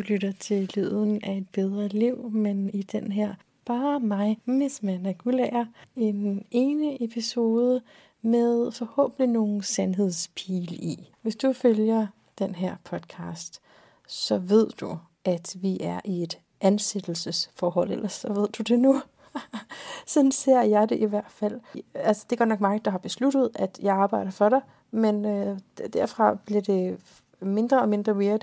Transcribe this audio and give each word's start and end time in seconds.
Du 0.00 0.04
lytter 0.08 0.32
til 0.32 0.70
lyden 0.74 1.20
af 1.24 1.36
et 1.36 1.48
bedre 1.52 1.88
liv, 1.88 2.30
men 2.30 2.70
i 2.74 2.82
den 2.82 3.12
her 3.12 3.34
bare 3.64 4.00
mig, 4.00 4.38
Miss 4.44 4.82
Managulager, 4.82 5.66
en 5.96 6.44
ene 6.50 7.04
episode 7.04 7.82
med 8.22 8.72
forhåbentlig 8.72 9.28
nogle 9.28 9.64
sandhedspil 9.64 10.72
i. 10.72 11.12
Hvis 11.22 11.36
du 11.36 11.52
følger 11.52 12.06
den 12.38 12.54
her 12.54 12.76
podcast, 12.84 13.60
så 14.08 14.38
ved 14.38 14.68
du, 14.80 14.98
at 15.24 15.56
vi 15.60 15.78
er 15.80 16.00
i 16.04 16.22
et 16.22 16.38
ansættelsesforhold, 16.60 17.90
ellers 17.90 18.12
så 18.12 18.32
ved 18.32 18.48
du 18.48 18.62
det 18.62 18.78
nu. 18.78 19.02
Sådan 20.06 20.32
ser 20.32 20.62
jeg 20.62 20.88
det 20.88 20.98
i 20.98 21.04
hvert 21.04 21.30
fald. 21.30 21.60
Altså, 21.94 22.26
det 22.30 22.36
er 22.36 22.38
godt 22.38 22.48
nok 22.48 22.60
mig, 22.60 22.84
der 22.84 22.90
har 22.90 22.98
besluttet, 22.98 23.50
at 23.54 23.78
jeg 23.82 23.94
arbejder 23.94 24.30
for 24.30 24.48
dig, 24.48 24.60
men 24.90 25.24
øh, 25.24 25.58
derfra 25.92 26.34
bliver 26.34 26.60
det 26.60 26.98
mindre 27.40 27.80
og 27.80 27.88
mindre 27.88 28.16
weird. 28.16 28.40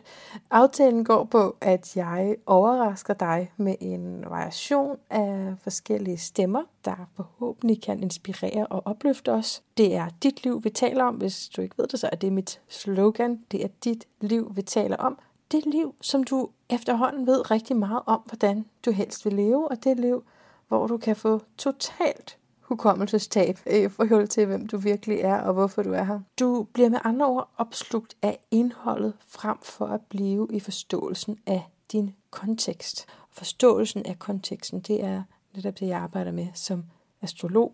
Aftalen 0.51 1.05
går 1.05 1.23
på, 1.23 1.55
at 1.61 1.95
jeg 1.95 2.35
overrasker 2.45 3.13
dig 3.13 3.51
med 3.57 3.75
en 3.79 4.23
variation 4.27 4.97
af 5.09 5.53
forskellige 5.61 6.17
stemmer, 6.17 6.63
der 6.85 7.09
forhåbentlig 7.15 7.81
kan 7.81 8.03
inspirere 8.03 8.67
og 8.67 8.81
opløfte 8.85 9.31
os. 9.31 9.63
Det 9.77 9.95
er 9.95 10.07
dit 10.23 10.43
liv, 10.43 10.63
vi 10.63 10.69
taler 10.69 11.03
om. 11.03 11.15
Hvis 11.15 11.49
du 11.49 11.61
ikke 11.61 11.77
ved 11.77 11.87
det, 11.87 11.99
så 11.99 12.09
er 12.11 12.15
det 12.15 12.33
mit 12.33 12.61
slogan. 12.67 13.41
Det 13.51 13.63
er 13.63 13.69
dit 13.83 14.07
liv, 14.21 14.51
vi 14.55 14.61
taler 14.61 14.97
om. 14.97 15.19
Det 15.51 15.65
liv, 15.65 15.95
som 16.01 16.23
du 16.23 16.49
efterhånden 16.69 17.27
ved 17.27 17.51
rigtig 17.51 17.77
meget 17.77 18.01
om, 18.05 18.21
hvordan 18.25 18.65
du 18.85 18.91
helst 18.91 19.25
vil 19.25 19.33
leve, 19.33 19.67
og 19.67 19.83
det 19.83 19.99
liv, 19.99 20.23
hvor 20.67 20.87
du 20.87 20.97
kan 20.97 21.15
få 21.15 21.41
totalt 21.57 22.37
hukommelsestab 22.67 23.59
øh, 23.65 23.83
i 23.83 23.89
forhold 23.89 24.27
til, 24.27 24.45
hvem 24.45 24.67
du 24.67 24.77
virkelig 24.77 25.19
er 25.19 25.41
og 25.41 25.53
hvorfor 25.53 25.83
du 25.83 25.93
er 25.93 26.03
her. 26.03 26.19
Du 26.39 26.67
bliver 26.73 26.89
med 26.89 26.99
andre 27.03 27.25
ord 27.25 27.49
opslugt 27.57 28.15
af 28.21 28.39
indholdet 28.51 29.13
frem 29.27 29.57
for 29.63 29.85
at 29.85 30.01
blive 30.01 30.47
i 30.51 30.59
forståelsen 30.59 31.39
af 31.45 31.63
din 31.91 32.15
kontekst. 32.31 33.05
Forståelsen 33.31 34.05
af 34.05 34.19
konteksten, 34.19 34.79
det 34.79 35.03
er 35.03 35.23
netop 35.55 35.79
det, 35.79 35.87
jeg 35.87 35.99
arbejder 35.99 36.31
med 36.31 36.47
som 36.53 36.83
astrolog, 37.21 37.73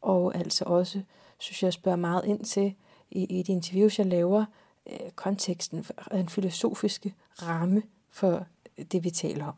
og 0.00 0.34
altså 0.34 0.64
også, 0.64 1.02
synes 1.38 1.62
jeg, 1.62 1.72
spørger 1.72 1.96
meget 1.96 2.24
ind 2.24 2.44
til 2.44 2.74
i, 3.10 3.24
i 3.24 3.42
de 3.42 3.52
interviews, 3.52 3.98
jeg 3.98 4.06
laver, 4.06 4.44
øh, 4.86 5.10
konteksten, 5.14 5.86
den 6.12 6.28
filosofiske 6.28 7.14
ramme 7.42 7.82
for 8.10 8.46
det, 8.92 9.04
vi 9.04 9.10
taler 9.10 9.46
om 9.46 9.54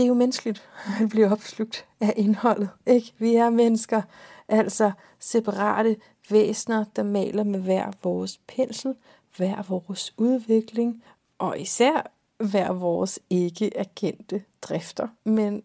det 0.00 0.04
er 0.04 0.08
jo 0.08 0.14
menneskeligt 0.14 0.62
at 1.02 1.08
blive 1.08 1.32
opslugt 1.32 1.86
af 2.00 2.14
indholdet. 2.16 2.68
Ikke? 2.86 3.12
Vi 3.18 3.34
er 3.34 3.50
mennesker, 3.50 4.02
altså 4.48 4.92
separate 5.18 5.96
væsener, 6.30 6.84
der 6.96 7.02
maler 7.02 7.44
med 7.44 7.60
hver 7.60 7.90
vores 8.02 8.40
pensel, 8.48 8.94
hver 9.36 9.62
vores 9.62 10.14
udvikling, 10.16 11.02
og 11.38 11.60
især 11.60 12.10
hver 12.50 12.72
vores 12.72 13.18
ikke 13.30 13.76
erkendte 13.76 14.42
drifter. 14.62 15.08
Men 15.24 15.62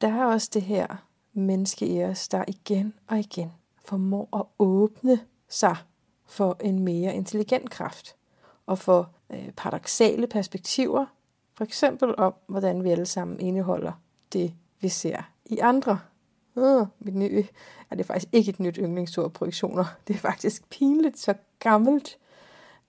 der 0.00 0.08
er 0.08 0.24
også 0.24 0.50
det 0.54 0.62
her 0.62 0.86
menneske 1.32 1.86
i 1.86 2.04
os, 2.04 2.28
der 2.28 2.44
igen 2.48 2.94
og 3.08 3.18
igen 3.18 3.52
formår 3.84 4.28
at 4.36 4.44
åbne 4.58 5.20
sig 5.48 5.76
for 6.26 6.56
en 6.60 6.78
mere 6.78 7.14
intelligent 7.14 7.70
kraft 7.70 8.16
og 8.66 8.78
for 8.78 9.10
øh, 9.30 9.50
paradoxale 9.50 10.26
perspektiver, 10.26 11.06
for 11.54 11.64
eksempel 11.64 12.14
om, 12.18 12.34
hvordan 12.46 12.84
vi 12.84 12.90
alle 12.90 13.06
sammen 13.06 13.40
indeholder 13.40 13.92
det, 14.32 14.54
vi 14.80 14.88
ser 14.88 15.30
i 15.44 15.58
andre. 15.58 16.00
Uh, 16.54 16.86
mit 16.98 17.14
nye, 17.14 17.46
er 17.90 17.96
det 17.96 18.06
faktisk 18.06 18.28
ikke 18.32 18.50
et 18.50 18.60
nyt 18.60 18.76
yndlingsord, 18.76 19.32
projektioner. 19.32 19.84
Det 20.08 20.14
er 20.14 20.18
faktisk 20.18 20.68
pinligt 20.70 21.18
så 21.18 21.34
gammelt. 21.58 22.18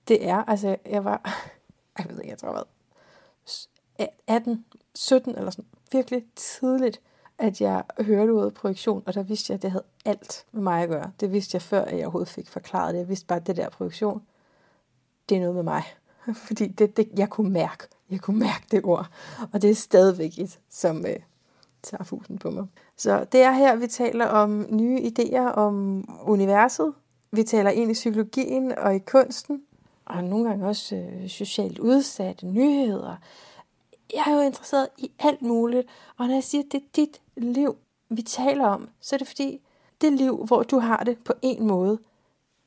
Det 0.08 0.28
er, 0.28 0.44
altså, 0.44 0.76
jeg 0.86 1.06
var, 1.06 1.22
jeg 1.98 2.06
ved 2.10 2.20
ikke, 2.20 2.30
jeg 2.30 2.38
tror, 2.38 2.52
hvad, 2.52 2.64
18, 4.28 4.66
17 4.96 5.36
eller 5.36 5.52
sådan, 5.52 5.66
virkelig 5.92 6.24
tidligt, 6.36 7.02
at 7.38 7.62
jeg 7.62 7.84
hørte 8.00 8.32
ordet 8.32 8.54
projektion, 8.54 9.04
og 9.06 9.14
der 9.14 9.24
vidste 9.24 9.52
jeg, 9.52 9.56
at 9.56 9.62
det 9.62 9.72
havde 9.72 9.84
alt 10.06 10.46
med 10.52 10.62
mig 10.62 10.84
at 10.84 10.90
gøre. 10.90 11.12
Det 11.20 11.32
vidste 11.32 11.56
jeg 11.56 11.62
før, 11.62 11.82
at 11.82 11.98
jeg 11.98 12.06
overhovedet 12.06 12.30
fik 12.30 12.50
forklaret 12.50 12.94
det. 12.94 13.00
Jeg 13.00 13.10
vidste 13.10 13.26
bare, 13.26 13.40
at 13.40 13.48
det 13.48 13.58
der 13.58 13.70
projektion, 13.70 14.22
det 15.30 15.36
er 15.36 15.40
noget 15.40 15.56
med 15.56 15.64
mig. 15.64 15.84
Fordi 16.48 16.68
det, 16.68 16.98
det, 16.98 17.10
jeg 17.18 17.30
kunne 17.30 17.52
mærke, 17.52 17.88
jeg 18.10 18.22
kunne 18.22 18.40
mærke 18.40 18.66
det 18.72 18.84
ord. 18.84 19.08
Og 19.54 19.62
det 19.62 19.70
er 19.70 19.76
stadigvæk 19.76 20.40
et, 20.40 20.60
som 20.70 21.06
øh, 21.06 21.16
tager 21.84 22.04
fusen 22.04 22.38
på 22.38 22.50
mig. 22.50 22.66
Så 22.98 23.26
det 23.32 23.42
er 23.42 23.52
her, 23.52 23.76
vi 23.76 23.88
taler 23.88 24.26
om 24.26 24.66
nye 24.70 25.00
idéer 25.00 25.52
om 25.54 26.06
universet. 26.24 26.94
Vi 27.32 27.44
taler 27.44 27.70
ind 27.70 27.92
i 27.92 27.94
psykologien 27.94 28.78
og 28.78 28.96
i 28.96 29.00
kunsten. 29.00 29.62
Og 30.06 30.24
nogle 30.24 30.50
gange 30.50 30.68
også 30.68 30.96
øh, 30.96 31.30
socialt 31.30 31.80
udsatte 31.80 32.48
nyheder. 32.48 33.16
Jeg 34.14 34.24
er 34.28 34.34
jo 34.34 34.42
interesseret 34.42 34.88
i 34.98 35.12
alt 35.20 35.42
muligt. 35.42 35.88
Og 36.18 36.28
når 36.28 36.34
jeg 36.34 36.44
siger, 36.44 36.64
at 36.64 36.72
det 36.72 36.78
er 36.78 36.88
dit 36.96 37.22
liv, 37.38 37.76
vi 38.10 38.22
taler 38.22 38.66
om, 38.66 38.90
så 39.02 39.16
er 39.16 39.18
det 39.18 39.28
fordi, 39.28 39.62
det 40.02 40.14
liv, 40.14 40.46
hvor 40.46 40.64
du 40.64 40.80
har 40.80 41.04
det 41.04 41.18
på 41.24 41.34
en 41.42 41.68
måde, 41.68 42.00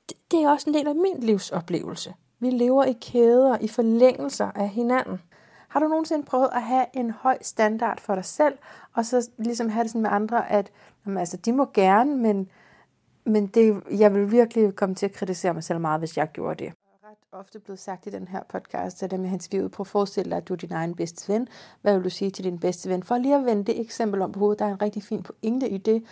det, 0.08 0.16
det 0.30 0.42
er 0.42 0.50
også 0.50 0.70
en 0.70 0.74
del 0.74 0.88
af 0.88 0.94
min 0.94 1.20
livsoplevelse. 1.20 2.14
Vi 2.38 2.50
lever 2.50 2.84
i 2.84 2.92
kæder, 2.92 3.58
i 3.60 3.68
forlængelser 3.68 4.50
af 4.54 4.68
hinanden. 4.68 5.20
Har 5.68 5.80
du 5.80 5.88
nogensinde 5.88 6.24
prøvet 6.24 6.48
at 6.52 6.62
have 6.62 6.86
en 6.94 7.10
høj 7.10 7.38
standard 7.40 8.00
for 8.00 8.14
dig 8.14 8.24
selv, 8.24 8.58
og 8.94 9.04
så 9.04 9.30
ligesom 9.38 9.68
have 9.68 9.82
det 9.82 9.90
sådan 9.90 10.02
med 10.02 10.10
andre, 10.10 10.50
at 10.50 10.70
jamen, 11.06 11.18
altså, 11.18 11.36
de 11.36 11.52
må 11.52 11.70
gerne, 11.74 12.16
men, 12.16 12.50
men 13.24 13.46
det, 13.46 13.82
jeg 13.90 14.14
vil 14.14 14.30
virkelig 14.32 14.76
komme 14.76 14.94
til 14.94 15.06
at 15.06 15.12
kritisere 15.12 15.54
mig 15.54 15.64
selv 15.64 15.80
meget, 15.80 16.00
hvis 16.00 16.16
jeg 16.16 16.32
gjorde 16.32 16.64
det 16.64 16.72
ret 17.08 17.40
ofte 17.40 17.58
blevet 17.58 17.78
sagt 17.78 18.06
i 18.06 18.10
den 18.10 18.28
her 18.28 18.42
podcast, 18.48 19.02
at 19.02 19.10
det 19.10 19.20
med 19.20 19.28
hans 19.28 19.52
liv, 19.52 19.70
prøv 19.70 19.82
at 19.82 19.86
forestille 19.86 20.30
dig, 20.30 20.36
at 20.36 20.48
du 20.48 20.52
er 20.52 20.56
din 20.56 20.72
egen 20.72 20.94
bedste 20.94 21.32
ven. 21.32 21.48
Hvad 21.82 21.94
vil 21.94 22.04
du 22.04 22.10
sige 22.10 22.30
til 22.30 22.44
din 22.44 22.58
bedste 22.58 22.88
ven? 22.90 23.02
For 23.02 23.18
lige 23.18 23.36
at 23.36 23.44
vende 23.44 23.64
det 23.64 23.80
eksempel 23.80 24.22
om 24.22 24.32
på 24.32 24.38
hovedet, 24.38 24.58
der 24.58 24.64
er 24.64 24.72
en 24.72 24.82
rigtig 24.82 25.02
fin 25.02 25.22
pointe 25.22 25.68
i 25.68 25.78
det, 25.78 26.04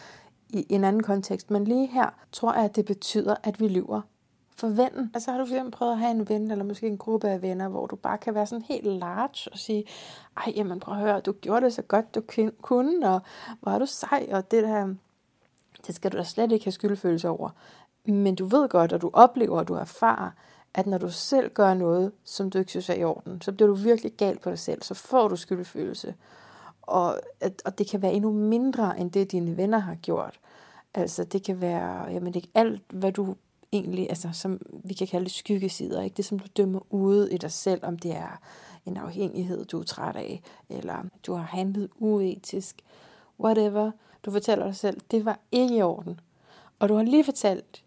i 0.48 0.66
en 0.68 0.84
anden 0.84 1.02
kontekst. 1.02 1.50
Men 1.50 1.64
lige 1.64 1.86
her 1.86 2.10
tror 2.32 2.54
jeg, 2.54 2.64
at 2.64 2.76
det 2.76 2.84
betyder, 2.84 3.34
at 3.42 3.60
vi 3.60 3.68
lyver 3.68 4.00
for 4.56 4.68
vennen. 4.68 5.10
Altså 5.14 5.30
har 5.30 5.38
du 5.38 5.46
fx 5.46 5.72
prøvet 5.72 5.92
at 5.92 5.98
have 5.98 6.10
en 6.10 6.28
ven, 6.28 6.50
eller 6.50 6.64
måske 6.64 6.86
en 6.86 6.98
gruppe 6.98 7.28
af 7.28 7.42
venner, 7.42 7.68
hvor 7.68 7.86
du 7.86 7.96
bare 7.96 8.18
kan 8.18 8.34
være 8.34 8.46
sådan 8.46 8.64
helt 8.68 8.86
large 8.86 9.50
og 9.52 9.58
sige, 9.58 9.84
ej, 10.36 10.52
jamen 10.56 10.80
prøv 10.80 10.94
at 10.94 11.00
høre, 11.00 11.20
du 11.20 11.32
gjorde 11.32 11.64
det 11.64 11.74
så 11.74 11.82
godt, 11.82 12.14
du 12.14 12.22
kunne, 12.62 13.14
og 13.14 13.20
hvor 13.60 13.72
er 13.72 13.78
du 13.78 13.86
sej, 13.86 14.28
og 14.32 14.50
det 14.50 14.62
der, 14.62 14.94
det 15.86 15.94
skal 15.94 16.12
du 16.12 16.16
da 16.16 16.22
slet 16.22 16.52
ikke 16.52 16.64
have 16.64 16.72
skyldfølelse 16.72 17.28
over. 17.28 17.50
Men 18.04 18.34
du 18.34 18.44
ved 18.44 18.68
godt, 18.68 18.92
og 18.92 19.02
du 19.02 19.10
oplever, 19.12 19.58
og 19.58 19.68
du 19.68 19.74
erfarer, 19.74 20.30
at 20.74 20.86
når 20.86 20.98
du 20.98 21.10
selv 21.10 21.50
gør 21.50 21.74
noget, 21.74 22.12
som 22.24 22.50
du 22.50 22.58
ikke 22.58 22.70
synes 22.70 22.90
er 22.90 22.94
i 22.94 23.04
orden, 23.04 23.42
så 23.42 23.52
bliver 23.52 23.68
du 23.68 23.74
virkelig 23.74 24.12
gal 24.12 24.38
på 24.38 24.50
dig 24.50 24.58
selv, 24.58 24.82
så 24.82 24.94
får 24.94 25.28
du 25.28 25.36
skyldfølelse. 25.36 26.14
Og, 26.82 27.18
at, 27.40 27.62
og 27.64 27.78
det 27.78 27.90
kan 27.90 28.02
være 28.02 28.12
endnu 28.12 28.32
mindre, 28.32 28.98
end 28.98 29.10
det 29.10 29.32
dine 29.32 29.56
venner 29.56 29.78
har 29.78 29.94
gjort. 29.94 30.40
Altså 30.94 31.24
det 31.24 31.42
kan 31.42 31.60
være, 31.60 32.10
jamen 32.10 32.34
det 32.34 32.44
er 32.44 32.60
alt, 32.60 32.82
hvad 32.90 33.12
du 33.12 33.36
egentlig, 33.76 34.08
altså 34.08 34.28
som 34.32 34.60
vi 34.84 34.94
kan 34.94 35.06
kalde 35.06 35.24
det 35.24 35.32
skyggesider, 35.32 36.02
ikke? 36.02 36.16
det 36.16 36.24
som 36.24 36.38
du 36.38 36.46
dømmer 36.56 36.80
ude 36.90 37.32
i 37.32 37.36
dig 37.36 37.52
selv, 37.52 37.80
om 37.84 37.98
det 37.98 38.16
er 38.16 38.40
en 38.86 38.96
afhængighed, 38.96 39.64
du 39.64 39.80
er 39.80 39.84
træt 39.84 40.16
af, 40.16 40.42
eller 40.68 41.04
du 41.26 41.34
har 41.34 41.44
handlet 41.44 41.88
uetisk, 41.98 42.82
whatever. 43.40 43.90
Du 44.24 44.30
fortæller 44.30 44.64
dig 44.64 44.76
selv, 44.76 45.00
det 45.10 45.24
var 45.24 45.38
ikke 45.52 45.76
i 45.76 45.82
orden. 45.82 46.20
Og 46.78 46.88
du 46.88 46.94
har 46.94 47.02
lige 47.02 47.24
fortalt 47.24 47.84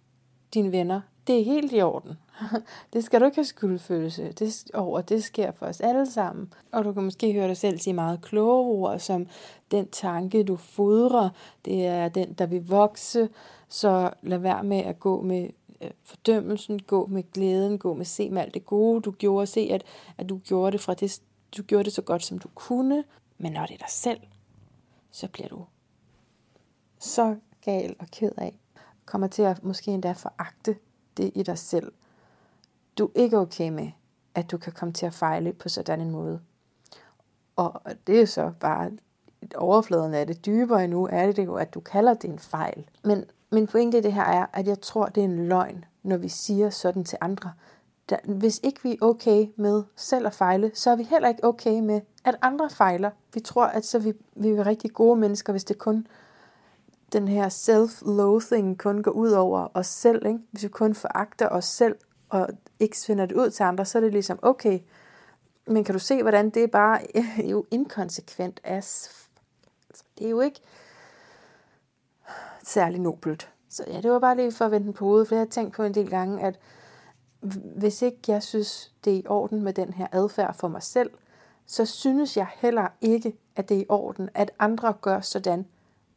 dine 0.54 0.72
venner, 0.72 1.02
det 1.28 1.40
er 1.40 1.44
helt 1.44 1.74
i 1.74 1.82
orden. 1.82 2.18
det 2.94 3.04
skal 3.04 3.20
du 3.20 3.26
ikke 3.26 3.38
have 3.38 3.46
skyldfølelse 3.46 4.32
det, 4.32 4.72
over. 4.74 5.02
Det 5.02 5.24
sker 5.24 5.52
for 5.52 5.66
os 5.66 5.82
alle 5.82 6.12
sammen. 6.12 6.54
Og 6.72 6.86
du 6.86 6.94
kan 6.94 7.04
måske 7.04 7.34
høre 7.34 7.48
dig 7.48 7.58
selv 7.58 7.80
sige 7.80 7.94
meget 7.94 8.22
kloge 8.22 8.66
ord, 8.66 9.00
som 9.00 9.28
den 9.72 9.88
tanke, 9.88 10.44
du 10.44 10.56
fodrer, 10.56 11.30
det 11.66 11.86
er 11.86 12.10
den, 12.10 12.34
der 12.34 12.46
vil 12.46 12.68
vokse. 12.68 13.30
Så 13.70 14.10
lad 14.22 14.38
være 14.38 14.64
med 14.64 14.78
at 14.78 15.00
gå 15.00 15.22
med 15.22 15.50
Øh, 15.82 15.92
fordømmelsen, 16.04 16.80
gå 16.80 17.06
med 17.06 17.32
glæden, 17.32 17.78
gå 17.78 17.94
med 17.94 18.06
se 18.06 18.30
med 18.30 18.42
alt 18.42 18.54
det 18.54 18.66
gode, 18.66 19.02
du 19.02 19.12
gjorde, 19.12 19.48
se 19.48 19.70
at, 19.72 19.84
at 20.18 20.30
du 20.30 20.38
gjorde 20.38 20.72
det 20.72 20.82
fra 20.82 20.94
det, 20.94 21.22
du 21.58 21.64
gjorde 21.64 21.84
det 21.84 21.94
så 21.94 22.02
godt, 22.02 22.24
som 22.24 22.40
du 22.40 22.48
kunne, 22.56 23.04
men 23.38 23.52
når 23.52 23.66
det 23.66 23.74
er 23.74 23.78
dig 23.78 23.90
selv, 23.90 24.20
så 25.12 25.28
bliver 25.28 25.50
du 25.50 25.66
så 27.00 27.36
gal 27.62 27.96
og 28.00 28.08
ked 28.08 28.32
af, 28.38 28.60
kommer 29.06 29.28
til 29.28 29.42
at 29.42 29.64
måske 29.64 29.92
endda 29.92 30.12
foragte 30.12 30.76
det 31.18 31.32
i 31.36 31.44
dig 31.44 31.58
selv. 31.58 31.92
Du 32.98 33.06
er 33.06 33.20
ikke 33.20 33.38
okay 33.38 33.70
med, 33.70 33.92
at 34.36 34.52
du 34.52 34.58
kan 34.58 34.74
komme 34.74 34.94
til 34.94 35.06
at 35.06 35.14
fejle 35.14 35.54
på 35.54 35.70
sådan 35.70 36.02
en 36.02 36.12
måde. 36.12 36.42
Og 37.56 37.82
det 38.08 38.22
er 38.22 38.26
så 38.26 38.52
bare 38.60 38.92
overfladen 39.56 40.14
af 40.14 40.28
det. 40.28 40.46
Dybere 40.46 40.84
endnu 40.84 41.08
er 41.12 41.32
det 41.32 41.46
jo, 41.46 41.56
at 41.56 41.74
du 41.74 41.80
kalder 41.80 42.14
det 42.14 42.30
en 42.30 42.40
fejl. 42.40 42.86
Men 43.04 43.26
min 43.52 43.68
pointe 43.68 43.98
i 43.98 44.02
det 44.02 44.14
her 44.14 44.24
er, 44.24 44.46
at 44.54 44.68
jeg 44.68 44.82
tror, 44.82 45.06
det 45.06 45.22
er 45.22 45.26
en 45.26 45.48
løgn, 45.48 45.86
når 46.04 46.18
vi 46.18 46.30
siger 46.30 46.70
sådan 46.70 47.04
til 47.04 47.18
andre. 47.22 47.54
Da, 48.10 48.18
hvis 48.24 48.60
ikke 48.64 48.80
vi 48.84 48.92
er 48.92 49.06
okay 49.06 49.48
med 49.56 49.84
selv 49.96 50.28
at 50.28 50.34
fejle, 50.34 50.72
så 50.74 50.92
er 50.92 50.96
vi 50.96 51.04
heller 51.04 51.30
ikke 51.30 51.44
okay 51.44 51.80
med, 51.80 52.02
at 52.26 52.36
andre 52.42 52.70
fejler. 52.70 53.12
Vi 53.34 53.40
tror, 53.40 53.66
at 53.66 53.86
så 53.86 54.00
vi, 54.00 54.14
vi 54.36 54.50
er 54.50 54.68
rigtig 54.68 54.94
gode 54.94 55.20
mennesker, 55.20 55.54
hvis 55.54 55.64
det 55.64 55.78
kun 55.78 56.08
den 57.14 57.28
her 57.28 57.50
self-loathing 57.50 58.78
kun 58.78 59.04
går 59.04 59.12
ud 59.12 59.32
over 59.32 59.68
os 59.74 59.88
selv. 59.88 60.26
Ikke? 60.26 60.40
Hvis 60.52 60.64
vi 60.64 60.68
kun 60.68 60.96
foragter 60.96 61.50
os 61.50 61.66
selv 61.66 61.96
og 62.30 62.48
ikke 62.80 63.00
svinder 63.00 63.26
det 63.26 63.36
ud 63.36 63.50
til 63.50 63.64
andre, 63.64 63.86
så 63.86 63.98
er 63.98 64.02
det 64.02 64.12
ligesom, 64.12 64.40
okay, 64.42 64.80
Men 65.68 65.84
kan 65.84 65.94
du 65.94 66.00
se, 66.00 66.22
hvordan 66.22 66.50
det 66.50 66.64
er 66.64 66.68
bare 66.68 67.00
jo 67.52 67.66
inkonsekvent 67.72 68.60
as 68.64 69.10
det 70.20 70.26
er 70.26 70.30
jo 70.30 70.42
ikke 70.42 70.62
særlig 72.64 73.00
nobelt. 73.00 73.50
Så 73.70 73.84
ja, 73.88 74.02
det 74.02 74.12
var 74.12 74.20
bare 74.20 74.36
lige 74.36 74.52
for 74.52 74.66
at 74.66 74.72
vende 74.72 74.94
på 74.94 75.06
hovedet, 75.06 75.28
for 75.28 75.36
jeg 75.36 75.42
har 75.42 75.48
tænkt 75.50 75.76
på 75.76 75.84
en 75.84 75.94
del 75.94 76.10
gange, 76.10 76.42
at 76.42 76.60
hvis 77.76 78.02
ikke 78.02 78.20
jeg 78.28 78.44
synes, 78.44 78.94
det 79.06 79.14
er 79.14 79.18
i 79.18 79.28
orden 79.28 79.62
med 79.62 79.74
den 79.74 79.94
her 79.94 80.08
adfærd 80.12 80.54
for 80.54 80.68
mig 80.68 80.84
selv, 80.84 81.12
så 81.66 81.86
synes 81.86 82.38
jeg 82.38 82.48
heller 82.56 82.88
ikke, 83.02 83.38
at 83.56 83.70
det 83.70 83.78
er 83.78 83.82
i 83.82 83.86
orden, 83.90 84.30
at 84.34 84.52
andre 84.60 84.94
gør 85.02 85.22
sådan, 85.22 85.66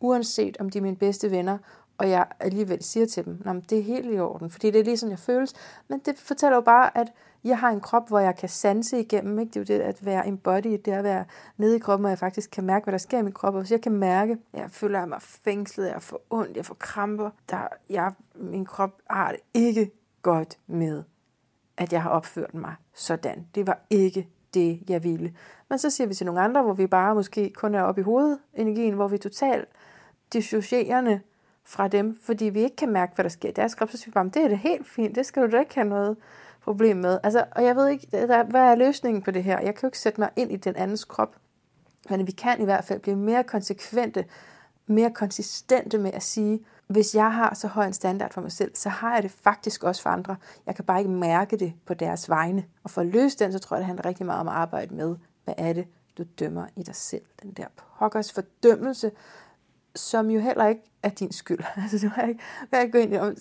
uanset 0.00 0.56
om 0.60 0.70
de 0.70 0.78
er 0.78 0.82
mine 0.82 0.96
bedste 0.96 1.31
venner, 1.31 1.58
og 1.99 2.10
jeg 2.10 2.26
alligevel 2.40 2.82
siger 2.82 3.06
til 3.06 3.25
dem, 3.25 3.43
at 3.46 3.70
det 3.70 3.78
er 3.78 3.82
helt 3.82 4.14
i 4.14 4.19
orden, 4.19 4.50
fordi 4.50 4.70
det 4.70 4.81
er 4.81 4.84
lige 4.84 4.96
sådan, 4.96 5.10
jeg 5.10 5.19
føles. 5.19 5.54
Men 5.88 5.99
det 5.99 6.19
fortæller 6.19 6.56
jo 6.56 6.60
bare, 6.60 6.99
at 6.99 7.12
jeg 7.44 7.58
har 7.58 7.70
en 7.70 7.80
krop, 7.80 8.08
hvor 8.08 8.18
jeg 8.18 8.36
kan 8.36 8.48
sanse 8.48 9.00
igennem. 9.00 9.38
Ikke? 9.38 9.50
Det 9.50 9.56
er 9.56 9.74
jo 9.74 9.78
det 9.78 9.84
at 9.84 10.04
være 10.04 10.28
embodied, 10.28 10.78
det 10.78 10.92
er 10.92 10.98
at 10.98 11.04
være 11.04 11.24
nede 11.56 11.76
i 11.76 11.78
kroppen, 11.78 12.04
og 12.04 12.10
jeg 12.10 12.18
faktisk 12.18 12.50
kan 12.50 12.64
mærke, 12.64 12.84
hvad 12.84 12.92
der 12.92 12.98
sker 12.98 13.18
i 13.18 13.22
min 13.22 13.32
krop. 13.32 13.54
Og 13.54 13.60
hvis 13.60 13.70
jeg 13.70 13.80
kan 13.80 13.92
mærke, 13.92 14.32
at 14.32 14.60
jeg 14.60 14.70
føler 14.70 15.06
mig 15.06 15.22
fængslet, 15.22 15.88
jeg 15.88 16.02
får 16.02 16.20
ondt, 16.30 16.56
jeg 16.56 16.66
får 16.66 16.74
kramper, 16.74 17.30
der, 17.50 17.68
jeg, 17.90 18.12
min 18.34 18.64
krop 18.64 18.90
har 19.10 19.30
det 19.30 19.40
ikke 19.54 19.90
godt 20.22 20.58
med, 20.66 21.02
at 21.76 21.92
jeg 21.92 22.02
har 22.02 22.10
opført 22.10 22.54
mig 22.54 22.74
sådan. 22.94 23.46
Det 23.54 23.66
var 23.66 23.80
ikke 23.90 24.28
det, 24.54 24.82
jeg 24.88 25.04
ville. 25.04 25.34
Men 25.68 25.78
så 25.78 25.90
siger 25.90 26.08
vi 26.08 26.14
til 26.14 26.26
nogle 26.26 26.40
andre, 26.40 26.62
hvor 26.62 26.72
vi 26.72 26.86
bare 26.86 27.14
måske 27.14 27.50
kun 27.50 27.74
er 27.74 27.82
oppe 27.82 28.00
i 28.00 28.04
hovedet, 28.04 28.38
energien, 28.54 28.94
hvor 28.94 29.08
vi 29.08 29.14
er 29.14 29.20
totalt 29.20 29.68
dissocierende 30.32 31.20
fra 31.64 31.88
dem, 31.88 32.18
fordi 32.22 32.44
vi 32.44 32.60
ikke 32.60 32.76
kan 32.76 32.92
mærke, 32.92 33.14
hvad 33.14 33.22
der 33.22 33.28
sker 33.28 33.48
i 33.48 33.52
deres 33.52 33.74
krop, 33.74 33.90
så 33.90 33.96
siger 33.96 34.10
vi 34.10 34.12
bare, 34.12 34.24
det 34.24 34.44
er 34.44 34.48
det 34.48 34.58
helt 34.58 34.86
fint, 34.86 35.14
det 35.14 35.26
skal 35.26 35.42
du 35.42 35.52
da 35.52 35.60
ikke 35.60 35.74
have 35.74 35.88
noget 35.88 36.16
problem 36.64 36.97
med. 36.97 37.19
Altså, 37.23 37.44
og 37.50 37.64
jeg 37.64 37.76
ved 37.76 37.88
ikke, 37.88 38.09
der, 38.12 38.44
hvad 38.44 38.61
er 38.61 38.75
løsningen 38.75 39.23
på 39.23 39.31
det 39.31 39.44
her? 39.44 39.61
Jeg 39.61 39.75
kan 39.75 39.82
jo 39.82 39.88
ikke 39.88 39.99
sætte 39.99 40.20
mig 40.20 40.31
ind 40.37 40.53
i 40.53 40.56
den 40.56 40.76
andens 40.76 41.05
krop, 41.05 41.37
men 42.11 42.26
vi 42.26 42.32
kan 42.32 42.61
i 42.61 42.64
hvert 42.64 42.85
fald 42.85 43.00
blive 43.00 43.17
mere 43.17 43.44
konsekvente, 43.44 44.25
mere 44.87 45.11
konsistente 45.11 45.99
med 45.99 46.11
at 46.12 46.23
sige, 46.23 46.64
hvis 46.87 47.14
jeg 47.14 47.32
har 47.32 47.55
så 47.55 47.69
høj 47.69 47.87
en 47.87 47.93
standard 47.93 48.32
for 48.32 48.41
mig 48.41 48.53
selv, 48.53 48.76
så 48.76 48.88
har 48.88 49.14
jeg 49.14 49.23
det 49.23 49.31
faktisk 49.31 49.85
også 49.85 50.03
for 50.03 50.11
andre. 50.11 50.37
Jeg 50.67 50.76
kan 50.76 50.85
bare 50.85 50.99
ikke 50.99 51.11
mærke 51.11 51.56
det 51.56 51.73
på 51.87 51.94
deres 51.94 52.29
vegne. 52.29 52.64
Og 52.85 52.91
for 52.91 53.00
at 53.00 53.06
løse 53.06 53.38
den, 53.38 53.53
så 53.53 53.59
tror 53.59 53.76
jeg, 53.76 53.81
det 53.81 53.87
handler 53.87 54.06
rigtig 54.06 54.26
meget 54.26 54.41
om 54.41 54.49
at 54.49 54.55
arbejde 54.55 54.94
med, 54.94 55.17
hvad 55.44 55.55
er 55.59 55.73
det, 55.73 55.87
du 56.19 56.25
dømmer 56.38 56.67
i 56.76 56.82
dig 56.82 56.97
selv. 56.97 57.23
Den 57.43 57.53
der 57.53 57.64
pokkers 57.99 58.32
fordømmelse, 58.32 59.11
som 59.94 60.30
jo 60.30 60.40
heller 60.40 60.66
ikke 60.66 60.82
er 61.02 61.08
din 61.08 61.32
skyld. 61.32 61.58
Altså, 61.82 61.98
du 62.06 62.08
har 62.08 62.22
ikke, 62.22 62.40
kan 62.72 62.82
ikke 62.82 62.92
gå 62.92 62.98
ind 62.98 63.14
i, 63.14 63.16
åh, 63.16 63.32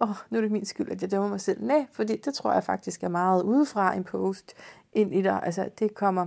oh, 0.00 0.16
nu 0.30 0.38
er 0.38 0.42
det 0.42 0.52
min 0.52 0.64
skyld, 0.64 0.90
at 0.90 1.02
jeg 1.02 1.10
dømmer 1.10 1.28
mig 1.28 1.40
selv. 1.40 1.64
Nej, 1.64 1.86
fordi 1.92 2.16
det 2.16 2.34
tror 2.34 2.52
jeg 2.52 2.64
faktisk 2.64 3.02
er 3.02 3.08
meget 3.08 3.42
udefra 3.42 3.94
en 3.94 4.04
post 4.04 4.54
ind 4.92 5.14
i 5.14 5.22
dig. 5.22 5.42
Altså, 5.42 5.70
det 5.78 5.94
kommer 5.94 6.26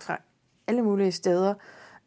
fra 0.00 0.18
alle 0.66 0.82
mulige 0.82 1.12
steder, 1.12 1.54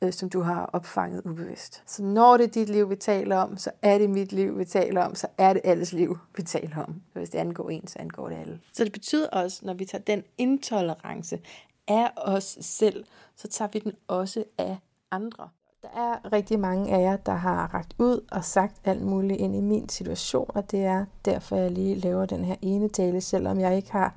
øh, 0.02 0.14
som 0.14 0.30
du 0.30 0.42
har 0.42 0.66
opfanget 0.66 1.22
ubevidst. 1.26 1.84
Så 1.86 2.04
når 2.04 2.38
det 2.38 2.44
er 2.44 2.52
dit 2.52 2.70
liv, 2.70 2.90
vi 2.90 2.96
taler 2.96 3.38
om, 3.38 3.58
så 3.58 3.72
er 3.82 3.98
det 3.98 4.10
mit 4.10 4.32
liv, 4.32 4.58
vi 4.58 4.66
taler 4.66 5.04
om, 5.04 5.16
så 5.16 5.28
er 5.38 5.54
det 5.54 5.62
alles 5.66 5.94
liv, 5.94 6.18
vi 6.38 6.44
taler 6.44 6.84
om. 6.84 7.02
Så 7.14 7.20
hvis 7.20 7.30
det 7.30 7.40
angår 7.40 7.70
en, 7.70 7.88
så 7.88 8.00
angår 8.00 8.30
det 8.30 8.36
alle. 8.36 8.60
Så 8.74 8.84
det 8.84 8.92
betyder 8.92 9.30
også, 9.30 9.66
når 9.66 9.74
vi 9.74 9.86
tager 9.86 10.04
den 10.04 10.24
intolerance 10.38 11.40
af 11.88 12.12
os 12.18 12.58
selv, 12.62 13.06
så 13.36 13.48
tager 13.48 13.70
vi 13.74 13.80
den 13.80 13.94
også 14.08 14.44
af 14.58 14.78
andre. 15.12 15.50
Der 15.82 15.88
er 15.96 16.34
rigtig 16.34 16.60
mange 16.60 16.94
af 16.94 17.02
jer, 17.02 17.18
der 17.18 17.34
har 17.34 17.74
ragt 17.74 17.96
ud 18.00 18.26
og 18.32 18.46
sagt 18.46 18.76
alt 18.84 19.02
muligt 19.02 19.40
ind 19.40 19.56
i 19.56 19.62
min 19.62 19.90
situation, 19.90 20.46
og 20.56 20.72
det 20.72 20.86
er 20.86 21.06
derfor, 21.26 21.56
jeg 21.56 21.72
lige 21.72 21.96
laver 21.96 22.26
den 22.26 22.46
her 22.46 22.56
ene 22.62 22.90
tale, 22.90 23.22
selvom 23.22 23.60
jeg 23.60 23.76
ikke 23.76 23.92
har 23.92 24.14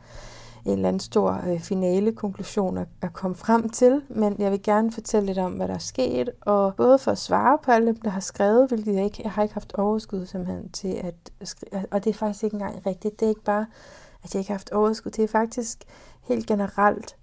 en 0.64 0.72
eller 0.72 0.88
anden 0.88 1.00
stor 1.00 1.40
øh, 1.46 1.60
finale 1.60 2.12
konklusion 2.12 2.78
at, 2.78 2.88
at 3.02 3.12
komme 3.12 3.36
frem 3.36 3.68
til, 3.68 4.02
men 4.08 4.36
jeg 4.38 4.50
vil 4.50 4.62
gerne 4.62 4.92
fortælle 4.92 5.26
lidt 5.26 5.38
om, 5.38 5.52
hvad 5.52 5.68
der 5.68 5.74
er 5.74 5.78
sket, 5.78 6.30
og 6.40 6.74
både 6.76 6.98
for 6.98 7.10
at 7.10 7.18
svare 7.18 7.58
på 7.62 7.70
alle 7.70 7.86
dem, 7.86 8.00
der 8.00 8.10
har 8.10 8.20
skrevet, 8.20 8.68
hvilket 8.68 8.94
jeg 8.94 9.04
ikke, 9.04 9.20
jeg 9.24 9.32
har 9.32 9.42
ikke 9.42 9.54
haft 9.54 9.74
overskud 9.74 10.26
simpelthen 10.26 10.68
til 10.70 11.00
at 11.04 11.48
skrive, 11.48 11.84
og 11.90 12.04
det 12.04 12.10
er 12.10 12.14
faktisk 12.14 12.44
ikke 12.44 12.54
engang 12.54 12.86
rigtigt, 12.86 13.20
det 13.20 13.26
er 13.26 13.30
ikke 13.30 13.44
bare, 13.44 13.66
at 14.22 14.34
jeg 14.34 14.40
ikke 14.40 14.50
har 14.50 14.58
haft 14.58 14.70
overskud, 14.70 15.10
det 15.10 15.24
er 15.24 15.28
faktisk 15.28 15.84
helt 16.22 16.46
generelt, 16.46 17.16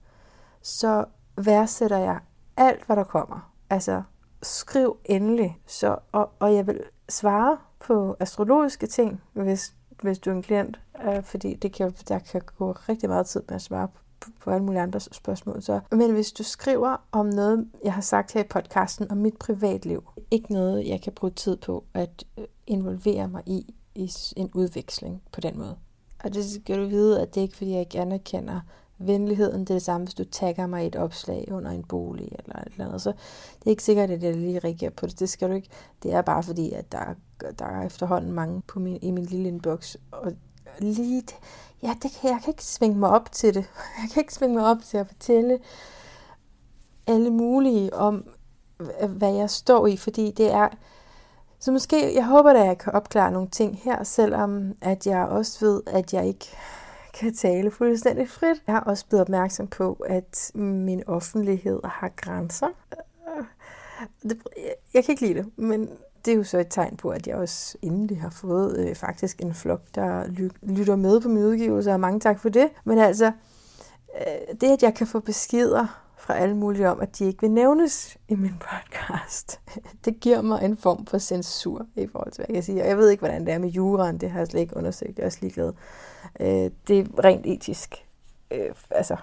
så 0.61 1.05
værdsætter 1.38 1.97
jeg 1.97 2.19
alt, 2.57 2.85
hvad 2.85 2.95
der 2.95 3.03
kommer. 3.03 3.51
Altså, 3.69 4.01
skriv 4.43 4.97
endelig, 5.05 5.57
så, 5.67 5.97
og, 6.11 6.29
og 6.39 6.53
jeg 6.53 6.67
vil 6.67 6.79
svare 7.09 7.57
på 7.79 8.15
astrologiske 8.19 8.88
ting, 8.88 9.21
hvis, 9.33 9.75
hvis 10.01 10.19
du 10.19 10.29
er 10.29 10.33
en 10.33 10.41
klient, 10.41 10.79
øh, 11.03 11.23
fordi 11.23 11.53
det 11.53 11.73
kan, 11.73 11.93
der 12.07 12.19
kan 12.19 12.41
gå 12.57 12.71
rigtig 12.71 13.09
meget 13.09 13.25
tid 13.25 13.41
med 13.47 13.55
at 13.55 13.61
svare 13.61 13.88
på, 13.88 14.01
på, 14.19 14.29
på 14.43 14.51
alle 14.51 14.65
mulige 14.65 14.81
andre 14.81 14.99
spørgsmål. 14.99 15.61
Så. 15.61 15.79
Men 15.91 16.11
hvis 16.11 16.31
du 16.31 16.43
skriver 16.43 16.97
om 17.11 17.25
noget, 17.25 17.69
jeg 17.83 17.93
har 17.93 18.01
sagt 18.01 18.33
her 18.33 18.41
i 18.41 18.47
podcasten, 18.47 19.11
om 19.11 19.17
mit 19.17 19.38
privatliv, 19.38 20.09
ikke 20.31 20.53
noget, 20.53 20.88
jeg 20.88 21.01
kan 21.01 21.13
bruge 21.13 21.31
tid 21.31 21.57
på 21.57 21.83
at 21.93 22.23
øh, 22.38 22.45
involvere 22.67 23.27
mig 23.27 23.43
i, 23.45 23.75
i 23.95 24.11
en 24.38 24.49
udveksling 24.53 25.21
på 25.31 25.41
den 25.41 25.57
måde. 25.57 25.77
Og 26.23 26.33
det 26.33 26.45
skal 26.51 26.77
du 26.77 26.88
vide, 26.88 27.21
at 27.21 27.35
det 27.35 27.41
er 27.41 27.43
ikke, 27.43 27.57
fordi 27.57 27.71
jeg 27.71 27.79
ikke 27.79 27.99
anerkender 27.99 28.59
venligheden, 29.07 29.62
det 29.62 29.69
er 29.69 29.75
det 29.75 29.81
samme, 29.81 30.06
hvis 30.06 30.13
du 30.13 30.24
tagger 30.24 30.68
mig 30.68 30.83
i 30.83 30.88
et 30.88 30.95
opslag 30.95 31.48
under 31.51 31.71
en 31.71 31.83
bolig 31.83 32.30
eller 32.39 32.56
et 32.56 32.71
eller 32.71 32.86
andet. 32.86 33.01
Så 33.01 33.09
det 33.59 33.65
er 33.65 33.69
ikke 33.69 33.83
sikkert, 33.83 34.12
at 34.12 34.24
jeg 34.24 34.36
lige 34.36 34.59
reagerer 34.59 34.92
på 34.92 35.06
det. 35.06 35.19
Det 35.19 35.30
skal 35.30 35.50
du 35.50 35.53
ikke. 35.53 35.69
Det 36.03 36.13
er 36.13 36.21
bare 36.21 36.44
fordi, 36.44 36.71
at 36.71 36.92
der, 36.92 37.15
der 37.59 37.65
er 37.65 37.86
efterhånden 37.86 38.31
mange 38.31 38.62
på 38.68 38.80
min, 38.80 39.00
i 39.01 39.12
min 39.12 39.25
lille 39.25 39.48
inbox. 39.48 39.95
Og 40.12 40.33
lige, 40.80 41.24
ja, 41.83 41.95
det 42.03 42.12
kan, 42.21 42.30
jeg 42.30 42.39
kan 42.44 42.51
ikke 42.51 42.65
svinge 42.65 42.98
mig 42.98 43.09
op 43.09 43.31
til 43.31 43.53
det. 43.53 43.65
Jeg 44.01 44.09
kan 44.13 44.21
ikke 44.21 44.33
svinge 44.33 44.56
mig 44.56 44.65
op 44.65 44.81
til 44.86 44.98
at 44.98 45.07
fortælle 45.07 45.59
alle 47.07 47.30
mulige 47.30 47.94
om, 47.94 48.25
hvad 49.07 49.33
jeg 49.33 49.50
står 49.50 49.88
i, 49.88 49.98
fordi 49.98 50.31
det 50.31 50.51
er, 50.51 50.68
så 51.59 51.71
måske, 51.71 52.15
jeg 52.15 52.25
håber, 52.25 52.50
at 52.50 52.65
jeg 52.65 52.77
kan 52.77 52.94
opklare 52.94 53.31
nogle 53.31 53.50
ting 53.50 53.80
her, 53.83 54.03
selvom 54.03 54.74
at 54.81 55.07
jeg 55.07 55.25
også 55.25 55.65
ved, 55.65 55.81
at 55.88 56.13
jeg 56.13 56.27
ikke 56.27 56.50
kan 57.21 57.33
tale 57.33 57.71
fuldstændig 57.71 58.29
frit. 58.29 58.63
Jeg 58.68 58.75
har 58.75 58.81
også 58.81 59.06
blevet 59.07 59.21
opmærksom 59.21 59.68
på, 59.68 59.94
at 59.94 60.51
min 60.56 61.03
offentlighed 61.07 61.79
har 61.83 62.12
grænser. 62.15 62.68
Jeg 64.94 65.03
kan 65.06 65.13
ikke 65.13 65.21
lide 65.21 65.33
det, 65.33 65.57
men 65.57 65.89
det 66.25 66.31
er 66.31 66.35
jo 66.35 66.44
så 66.44 66.59
et 66.59 66.68
tegn 66.69 66.97
på, 66.97 67.09
at 67.09 67.27
jeg 67.27 67.35
også 67.35 67.77
endelig 67.81 68.21
har 68.21 68.29
fået 68.29 68.79
øh, 68.79 68.95
faktisk 68.95 69.41
en 69.41 69.53
flok, 69.53 69.81
der 69.95 70.27
lytter 70.62 70.95
med 70.95 71.21
på 71.21 71.27
min 71.27 71.44
udgivelse, 71.44 71.91
og 71.91 72.00
mange 72.00 72.19
tak 72.19 72.39
for 72.39 72.50
det. 72.50 72.69
Men 72.83 72.97
altså, 72.97 73.31
øh, 74.15 74.56
det 74.62 74.71
at 74.71 74.83
jeg 74.83 74.94
kan 74.94 75.07
få 75.07 75.19
beskeder 75.19 76.10
fra 76.21 76.38
alle 76.38 76.56
mulige 76.56 76.89
om, 76.89 77.00
at 77.00 77.19
de 77.19 77.25
ikke 77.25 77.41
vil 77.41 77.51
nævnes 77.51 78.18
i 78.27 78.35
min 78.35 78.53
podcast. 78.60 79.60
Det 80.05 80.19
giver 80.19 80.41
mig 80.41 80.65
en 80.65 80.77
form 80.77 81.05
for 81.05 81.17
censur 81.17 81.86
i 81.95 82.07
forhold 82.07 82.31
til, 82.31 82.39
hvad 82.39 82.45
jeg 82.50 82.55
kan 82.55 82.63
sige. 82.63 82.81
Og 82.81 82.88
jeg 82.88 82.98
ved 82.98 83.10
ikke, 83.10 83.22
hvordan 83.22 83.45
det 83.45 83.53
er 83.53 83.60
med 83.60 83.69
juraen, 83.69 84.17
det 84.17 84.31
har 84.31 84.39
jeg 84.39 84.48
slet 84.48 84.62
ikke 84.62 84.77
undersøgt. 84.77 85.17
Jeg 85.17 85.24
er 85.24 85.27
også 85.27 85.38
ligeglad. 85.41 85.74
Øh, 86.39 86.72
det 86.88 87.00
er 87.00 87.24
rent 87.24 87.45
etisk. 87.45 88.05
Øh, 88.51 88.69
altså, 88.91 89.15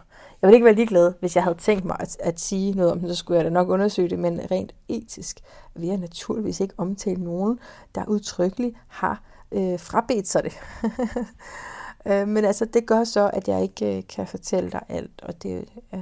jeg 0.42 0.48
ville 0.48 0.56
ikke 0.56 0.64
være 0.64 0.74
ligeglad, 0.74 1.12
hvis 1.20 1.36
jeg 1.36 1.44
havde 1.44 1.58
tænkt 1.58 1.84
mig 1.84 1.96
at, 2.00 2.16
at 2.20 2.40
sige 2.40 2.72
noget 2.72 2.92
om 2.92 3.00
det, 3.00 3.08
så 3.08 3.14
skulle 3.14 3.36
jeg 3.36 3.44
da 3.44 3.50
nok 3.50 3.68
undersøge 3.68 4.08
det, 4.08 4.18
men 4.18 4.40
rent 4.50 4.74
etisk 4.88 5.40
vil 5.74 5.86
jeg 5.88 5.96
naturligvis 5.96 6.60
ikke 6.60 6.74
omtale 6.76 7.24
nogen, 7.24 7.58
der 7.94 8.04
udtrykkeligt 8.08 8.76
har 8.88 9.22
øh, 9.52 9.78
frabedt 9.78 10.28
sig 10.28 10.44
det. 10.44 10.52
øh, 12.12 12.28
men 12.28 12.44
altså, 12.44 12.64
det 12.64 12.86
gør 12.86 13.04
så, 13.04 13.30
at 13.32 13.48
jeg 13.48 13.62
ikke 13.62 13.96
øh, 13.96 14.02
kan 14.08 14.26
fortælle 14.26 14.70
dig 14.70 14.82
alt, 14.88 15.22
og 15.22 15.42
det 15.42 15.64
er 15.92 16.00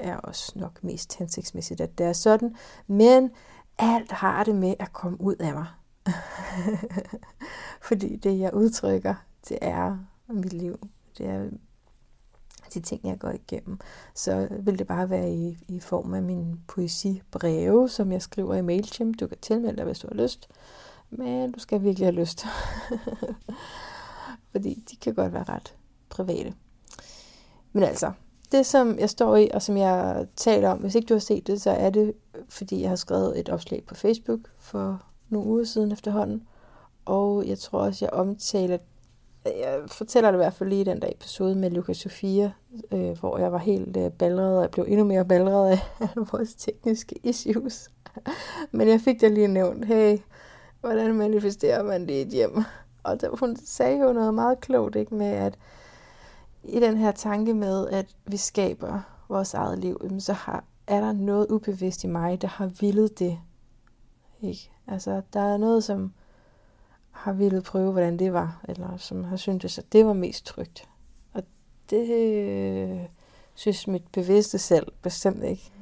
er 0.00 0.16
også 0.16 0.52
nok 0.56 0.84
mest 0.84 1.18
hensigtsmæssigt, 1.18 1.80
at 1.80 1.98
det 1.98 2.06
er 2.06 2.12
sådan. 2.12 2.56
Men 2.86 3.30
alt 3.78 4.12
har 4.12 4.44
det 4.44 4.54
med 4.54 4.74
at 4.78 4.92
komme 4.92 5.20
ud 5.20 5.36
af 5.36 5.52
mig. 5.54 5.66
Fordi 7.88 8.16
det, 8.16 8.38
jeg 8.38 8.54
udtrykker, 8.54 9.14
det 9.48 9.58
er 9.60 9.98
mit 10.28 10.52
liv. 10.52 10.88
Det 11.18 11.26
er 11.26 11.48
de 12.74 12.80
ting, 12.80 13.00
jeg 13.04 13.18
går 13.18 13.30
igennem. 13.30 13.78
Så 14.14 14.48
vil 14.60 14.78
det 14.78 14.86
bare 14.86 15.10
være 15.10 15.32
i, 15.32 15.58
i 15.68 15.80
form 15.80 16.14
af 16.14 16.22
min 16.22 16.60
poesibreve, 16.68 17.88
som 17.88 18.12
jeg 18.12 18.22
skriver 18.22 18.54
i 18.54 18.62
MailChimp. 18.62 19.20
Du 19.20 19.26
kan 19.26 19.38
tilmelde 19.38 19.76
dig, 19.76 19.84
hvis 19.84 19.98
du 19.98 20.08
har 20.08 20.22
lyst. 20.22 20.48
Men 21.10 21.52
du 21.52 21.58
skal 21.58 21.82
virkelig 21.82 22.06
have 22.06 22.20
lyst. 22.20 22.46
Fordi 24.52 24.84
de 24.90 24.96
kan 24.96 25.14
godt 25.14 25.32
være 25.32 25.44
ret 25.44 25.76
private. 26.08 26.54
Men 27.72 27.82
altså, 27.82 28.12
det, 28.52 28.66
som 28.66 28.98
jeg 28.98 29.10
står 29.10 29.36
i, 29.36 29.48
og 29.54 29.62
som 29.62 29.76
jeg 29.76 30.26
taler 30.36 30.68
om, 30.68 30.78
hvis 30.78 30.94
ikke 30.94 31.06
du 31.06 31.14
har 31.14 31.18
set 31.20 31.46
det, 31.46 31.62
så 31.62 31.70
er 31.70 31.90
det, 31.90 32.12
fordi 32.48 32.80
jeg 32.80 32.88
har 32.88 32.96
skrevet 32.96 33.40
et 33.40 33.48
opslag 33.48 33.82
på 33.86 33.94
Facebook 33.94 34.40
for 34.58 35.02
nogle 35.28 35.48
uger 35.48 35.64
siden 35.64 35.92
efterhånden. 35.92 36.42
Og 37.04 37.46
jeg 37.46 37.58
tror 37.58 37.78
også, 37.78 38.04
jeg 38.04 38.12
omtaler, 38.12 38.78
jeg 39.44 39.80
fortæller 39.86 40.30
det 40.30 40.36
i 40.36 40.42
hvert 40.42 40.54
fald 40.54 40.68
lige 40.68 40.80
i 40.80 40.84
den 40.84 41.02
der 41.02 41.08
episode 41.10 41.54
med 41.54 41.70
Lukas 41.70 41.96
Sofia, 41.96 42.52
øh, 42.92 43.18
hvor 43.18 43.38
jeg 43.38 43.52
var 43.52 43.58
helt 43.58 43.96
øh, 43.96 44.10
balleret, 44.10 44.56
og 44.56 44.62
jeg 44.62 44.70
blev 44.70 44.84
endnu 44.88 45.04
mere 45.04 45.24
balleret 45.24 45.70
af 45.70 46.08
vores 46.32 46.54
tekniske 46.54 47.14
issues. 47.22 47.90
Men 48.70 48.88
jeg 48.88 49.00
fik 49.00 49.20
da 49.20 49.28
lige 49.28 49.48
nævnt, 49.48 49.84
hey, 49.84 50.18
hvordan 50.80 51.14
manifesterer 51.14 51.82
man 51.82 52.00
det 52.00 52.10
i 52.10 52.20
et 52.20 52.28
hjem? 52.28 52.64
Og 53.02 53.20
der, 53.20 53.28
hun 53.40 53.56
sagde 53.56 53.98
jo 53.98 54.12
noget 54.12 54.34
meget 54.34 54.60
klogt, 54.60 54.96
ikke, 54.96 55.14
med 55.14 55.26
at 55.26 55.58
i 56.68 56.80
den 56.80 56.96
her 56.96 57.12
tanke 57.12 57.54
med, 57.54 57.88
at 57.88 58.16
vi 58.26 58.36
skaber 58.36 59.00
vores 59.28 59.54
eget 59.54 59.78
liv, 59.78 60.20
så 60.20 60.32
har, 60.32 60.64
er 60.86 61.00
der 61.00 61.12
noget 61.12 61.46
ubevidst 61.50 62.04
i 62.04 62.06
mig, 62.06 62.42
der 62.42 62.48
har 62.48 62.66
villet 62.66 63.18
det. 63.18 63.38
Ikke? 64.42 64.70
Altså, 64.86 65.22
der 65.32 65.40
er 65.40 65.56
noget, 65.56 65.84
som 65.84 66.12
har 67.10 67.32
ville 67.32 67.62
prøve, 67.62 67.92
hvordan 67.92 68.18
det 68.18 68.32
var, 68.32 68.60
eller 68.68 68.96
som 68.96 69.24
har 69.24 69.36
syntes, 69.36 69.78
at 69.78 69.92
det 69.92 70.06
var 70.06 70.12
mest 70.12 70.46
trygt. 70.46 70.88
Og 71.32 71.42
det 71.90 72.10
øh, 72.10 73.00
synes 73.54 73.86
mit 73.86 74.04
bevidste 74.12 74.58
selv 74.58 74.86
bestemt 75.02 75.44
ikke. 75.44 75.72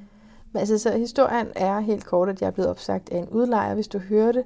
Men 0.52 0.60
altså, 0.60 0.78
så 0.78 0.98
historien 0.98 1.46
er 1.56 1.80
helt 1.80 2.04
kort, 2.04 2.28
at 2.28 2.40
jeg 2.40 2.46
er 2.46 2.50
blevet 2.50 2.70
opsagt 2.70 3.10
af 3.10 3.18
en 3.18 3.28
udlejer, 3.28 3.74
hvis 3.74 3.88
du 3.88 3.98
hører 3.98 4.32
det. 4.32 4.44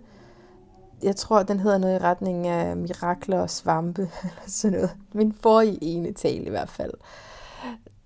Jeg 1.02 1.16
tror, 1.16 1.42
den 1.42 1.60
hedder 1.60 1.78
noget 1.78 2.00
i 2.00 2.02
retning 2.02 2.46
af 2.46 2.76
mirakler 2.76 3.40
og 3.40 3.50
svampe, 3.50 4.02
eller 4.22 4.42
sådan 4.46 4.76
noget. 4.76 4.90
Min 5.12 5.32
forrige 5.32 5.84
ene 5.84 6.12
tale 6.12 6.44
i 6.44 6.50
hvert 6.50 6.68
fald. 6.68 6.92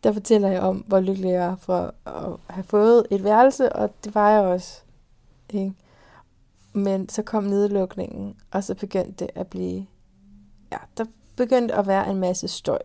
Der 0.05 0.13
fortæller 0.13 0.49
jeg 0.49 0.61
om, 0.61 0.77
hvor 0.77 1.01
lykkelig 1.01 1.31
jeg 1.31 1.45
er 1.45 1.57
for 1.57 1.95
at 2.07 2.37
have 2.51 2.65
fået 2.65 3.07
et 3.11 3.25
værelse, 3.25 3.73
og 3.73 3.91
det 4.05 4.15
var 4.15 4.31
jeg 4.31 4.41
også. 4.41 4.81
Ikke? 5.51 5.75
Men 6.73 7.09
så 7.09 7.23
kom 7.23 7.45
nedlukningen, 7.45 8.37
og 8.51 8.65
så 8.65 8.75
begyndte 8.75 9.25
det 9.25 9.31
at 9.35 9.47
blive... 9.47 9.87
Ja, 10.73 10.79
der 10.97 11.05
begyndte 11.37 11.75
at 11.75 11.87
være 11.87 12.11
en 12.11 12.17
masse 12.17 12.49
støj 12.49 12.79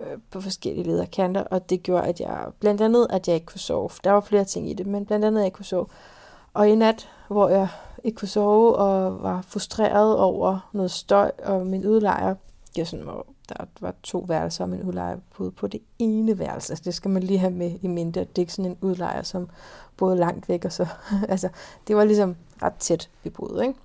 øh, 0.00 0.18
på 0.30 0.40
forskellige 0.40 0.86
lederkanter, 0.86 1.44
og 1.44 1.70
det 1.70 1.82
gjorde, 1.82 2.06
at 2.06 2.20
jeg 2.20 2.46
blandt 2.60 2.80
andet, 2.80 3.06
at 3.10 3.28
jeg 3.28 3.34
ikke 3.34 3.46
kunne 3.46 3.60
sove. 3.60 3.90
Der 4.04 4.10
var 4.10 4.20
flere 4.20 4.44
ting 4.44 4.70
i 4.70 4.74
det, 4.74 4.86
men 4.86 5.06
blandt 5.06 5.24
andet, 5.24 5.38
at 5.38 5.42
jeg 5.42 5.46
ikke 5.46 5.56
kunne 5.56 5.64
sove. 5.64 5.86
Og 6.54 6.68
i 6.68 6.74
nat, 6.74 7.08
hvor 7.28 7.48
jeg 7.48 7.68
ikke 8.04 8.16
kunne 8.16 8.28
sove 8.28 8.76
og 8.76 9.22
var 9.22 9.42
frustreret 9.42 10.18
over 10.18 10.70
noget 10.72 10.90
støj, 10.90 11.30
og 11.44 11.66
min 11.66 11.86
udlejer, 11.86 12.34
jeg 12.76 12.86
sådan, 12.86 13.04
hvor 13.04 13.26
der 13.48 13.54
var 13.80 13.94
to 14.02 14.18
værelser, 14.18 14.64
og 14.64 14.70
min 14.70 14.82
udlejer 14.82 15.18
boede 15.36 15.50
på 15.50 15.66
det 15.66 15.80
ene 15.98 16.38
værelse. 16.38 16.72
Altså, 16.72 16.84
det 16.84 16.94
skal 16.94 17.10
man 17.10 17.22
lige 17.22 17.38
have 17.38 17.52
med 17.52 17.78
i 17.82 17.86
mente, 17.86 18.20
at 18.20 18.28
det 18.28 18.38
er 18.38 18.42
ikke 18.42 18.52
sådan 18.52 18.70
en 18.70 18.78
udlejer, 18.80 19.22
som 19.22 19.48
boede 19.96 20.16
langt 20.16 20.48
væk, 20.48 20.64
og 20.64 20.72
så, 20.72 20.86
altså, 21.28 21.48
det 21.88 21.96
var 21.96 22.04
ligesom 22.04 22.36
ret 22.62 22.74
tæt, 22.74 23.10
vi 23.24 23.30
boede, 23.30 23.66
ikke? 23.66 23.78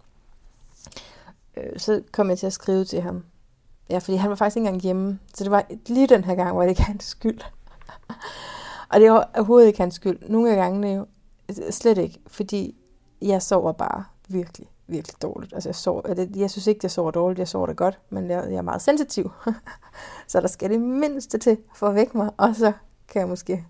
Øh, 1.57 1.79
så 1.79 2.01
kom 2.11 2.29
jeg 2.29 2.39
til 2.39 2.47
at 2.47 2.53
skrive 2.53 2.85
til 2.85 3.01
ham. 3.01 3.23
Ja, 3.89 3.97
fordi 3.97 4.17
han 4.17 4.29
var 4.29 4.35
faktisk 4.35 4.57
ikke 4.57 4.67
engang 4.67 4.81
hjemme, 4.81 5.19
så 5.33 5.43
det 5.43 5.51
var 5.51 5.65
lige 5.87 6.07
den 6.07 6.23
her 6.23 6.35
gang, 6.35 6.51
hvor 6.51 6.61
det 6.61 6.69
ikke 6.69 6.83
hans 6.83 7.03
skyld. 7.03 7.39
og 8.91 8.99
det 8.99 9.11
var 9.11 9.29
overhovedet 9.35 9.67
ikke 9.67 9.79
hans 9.79 9.95
skyld. 9.95 10.29
Nogle 10.29 10.51
af 10.51 10.55
gangene 10.55 10.87
jo 10.87 11.05
altså, 11.47 11.63
slet 11.71 11.97
ikke, 11.97 12.19
fordi 12.27 12.75
jeg 13.21 13.41
sover 13.41 13.71
bare 13.71 14.03
virkelig, 14.27 14.69
virkelig 14.87 15.21
dårligt. 15.21 15.53
Altså 15.53 15.69
jeg, 15.69 15.75
sover, 15.75 16.25
jeg 16.35 16.51
synes 16.51 16.67
ikke, 16.67 16.79
jeg 16.83 16.91
sover 16.91 17.11
dårligt, 17.11 17.39
jeg 17.39 17.47
sover 17.47 17.65
da 17.65 17.73
godt, 17.73 17.99
men 18.09 18.29
jeg, 18.29 18.43
jeg 18.49 18.57
er 18.57 18.61
meget 18.61 18.81
sensitiv. 18.81 19.31
så 20.27 20.41
der 20.41 20.47
skal 20.47 20.69
det 20.69 20.81
mindste 20.81 21.37
til 21.37 21.57
for 21.75 21.87
at 21.87 21.95
vække 21.95 22.17
mig, 22.17 22.29
og 22.37 22.55
så 22.55 22.71
kan 23.07 23.19
jeg 23.19 23.29
måske 23.29 23.65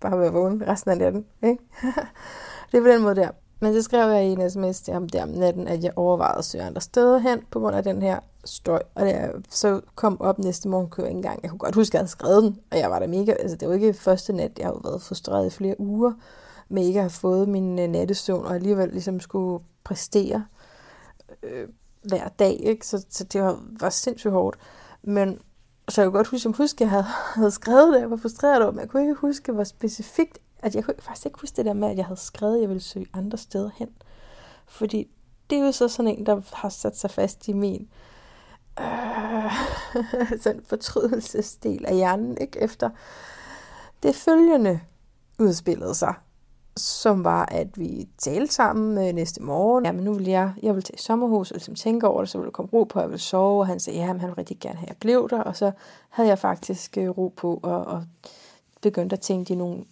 bare 0.00 0.20
være 0.20 0.32
vågen 0.32 0.68
resten 0.68 0.90
af 0.90 0.98
natten. 0.98 1.26
Ikke? 1.42 1.62
det 2.72 2.78
er 2.78 2.82
på 2.82 2.88
den 2.88 3.02
måde 3.02 3.16
der. 3.16 3.30
Men 3.60 3.74
så 3.74 3.82
skrev 3.82 4.10
jeg 4.10 4.24
i 4.24 4.32
en 4.32 4.50
sms 4.50 4.80
til 4.80 4.94
ham 4.94 5.08
der 5.08 5.22
om 5.22 5.28
natten, 5.28 5.68
at 5.68 5.84
jeg 5.84 5.92
overvejede 5.96 6.38
at 6.38 6.44
søge 6.44 6.64
andre 6.64 6.80
steder 6.80 7.18
hen 7.18 7.40
på 7.50 7.60
grund 7.60 7.76
af 7.76 7.82
den 7.82 8.02
her 8.02 8.18
støj. 8.44 8.82
Og 8.94 9.06
da 9.06 9.10
jeg 9.10 9.32
så 9.50 9.80
kom 9.94 10.20
op 10.20 10.38
næste 10.38 10.68
morgen, 10.68 10.88
kunne 10.88 11.04
jeg 11.04 11.10
ikke 11.10 11.16
engang. 11.16 11.42
Jeg 11.42 11.50
kunne 11.50 11.58
godt 11.58 11.74
huske, 11.74 11.90
at 11.90 11.94
jeg 11.94 12.00
havde 12.00 12.10
skrevet 12.10 12.42
den, 12.42 12.58
og 12.70 12.78
jeg 12.78 12.90
var 12.90 12.98
der 12.98 13.06
mega... 13.06 13.32
Altså, 13.32 13.56
det 13.56 13.68
var 13.68 13.74
ikke 13.74 13.94
første 13.94 14.32
nat, 14.32 14.58
jeg 14.58 14.66
har 14.66 14.80
været 14.84 15.02
frustreret 15.02 15.46
i 15.46 15.50
flere 15.50 15.80
uger 15.80 16.12
med 16.68 16.84
ikke 16.84 16.98
at 16.98 17.02
have 17.04 17.10
fået 17.10 17.48
min 17.48 17.78
øh, 17.78 17.88
nattesøvn, 17.88 18.44
og 18.44 18.54
alligevel 18.54 18.88
ligesom 18.88 19.20
skulle 19.20 19.64
præstere 19.84 20.46
øh, 21.42 21.68
hver 22.02 22.28
dag, 22.28 22.60
ikke? 22.62 22.86
Så, 22.86 23.06
så 23.10 23.24
det 23.24 23.42
var, 23.42 23.60
var 23.80 23.90
sindssygt 23.90 24.32
hårdt. 24.32 24.58
Men 25.02 25.38
så 25.88 26.02
jeg 26.02 26.10
kunne 26.10 26.18
godt 26.18 26.56
huske, 26.56 26.74
at 26.74 26.80
jeg 26.80 26.90
havde, 26.90 27.06
havde 27.34 27.50
skrevet 27.50 27.94
det, 27.94 28.00
jeg 28.00 28.10
var 28.10 28.16
frustreret 28.16 28.62
over, 28.62 28.72
men 28.72 28.80
jeg 28.80 28.88
kunne 28.88 29.02
ikke 29.02 29.14
huske, 29.14 29.52
hvor 29.52 29.64
specifikt, 29.64 30.38
at 30.58 30.74
jeg 30.74 30.84
kunne 30.84 30.94
faktisk 30.98 31.26
ikke 31.26 31.40
huske 31.40 31.56
det 31.56 31.64
der 31.64 31.72
med, 31.72 31.88
at 31.88 31.96
jeg 31.96 32.04
havde 32.04 32.20
skrevet, 32.20 32.54
at 32.54 32.60
jeg 32.60 32.68
ville 32.68 32.82
søge 32.82 33.06
andre 33.12 33.38
steder 33.38 33.70
hen. 33.76 33.88
Fordi 34.66 35.10
det 35.50 35.58
er 35.58 35.66
jo 35.66 35.72
så 35.72 35.88
sådan 35.88 36.18
en, 36.18 36.26
der 36.26 36.40
har 36.52 36.68
sat 36.68 36.98
sig 36.98 37.10
fast 37.10 37.48
i 37.48 37.52
min 37.52 37.88
øh, 38.80 39.52
sådan 40.42 40.62
fortrydelsesdel 40.64 41.86
af 41.86 41.94
hjernen, 41.94 42.38
ikke? 42.40 42.60
Efter 42.60 42.90
det 44.02 44.14
følgende 44.14 44.80
udspillede 45.38 45.94
sig 45.94 46.14
som 46.76 47.24
var, 47.24 47.46
at 47.46 47.78
vi 47.78 48.08
talte 48.18 48.54
sammen 48.54 49.08
øh, 49.08 49.14
næste 49.14 49.42
morgen. 49.42 49.84
Jamen, 49.84 50.04
nu 50.04 50.12
vil 50.12 50.26
jeg, 50.26 50.52
jeg 50.62 50.74
vil 50.74 50.82
til 50.82 50.98
sommerhus, 50.98 51.50
og 51.50 51.54
ligesom 51.54 51.74
tænke 51.74 52.08
over 52.08 52.20
det, 52.20 52.28
så 52.28 52.38
ville 52.38 52.46
jeg 52.46 52.52
komme 52.52 52.70
ro 52.72 52.84
på, 52.84 52.98
at 52.98 53.02
jeg 53.02 53.10
ville 53.10 53.22
sove. 53.22 53.60
Og 53.60 53.66
han 53.66 53.80
sagde, 53.80 53.98
ja, 53.98 54.12
men 54.12 54.20
han 54.20 54.28
vil 54.28 54.34
rigtig 54.36 54.58
gerne 54.60 54.78
have, 54.78 54.86
at 54.86 54.88
jeg 54.88 54.96
blev 55.00 55.28
der. 55.30 55.42
Og 55.42 55.56
så 55.56 55.72
havde 56.08 56.28
jeg 56.28 56.38
faktisk 56.38 56.98
øh, 56.98 57.08
ro 57.08 57.32
på, 57.36 57.60
og, 57.62 57.84
og 57.84 58.04
begyndte 58.80 59.14
at 59.14 59.20
tænke 59.20 59.52
i 59.52 59.56
nogle, 59.56 59.84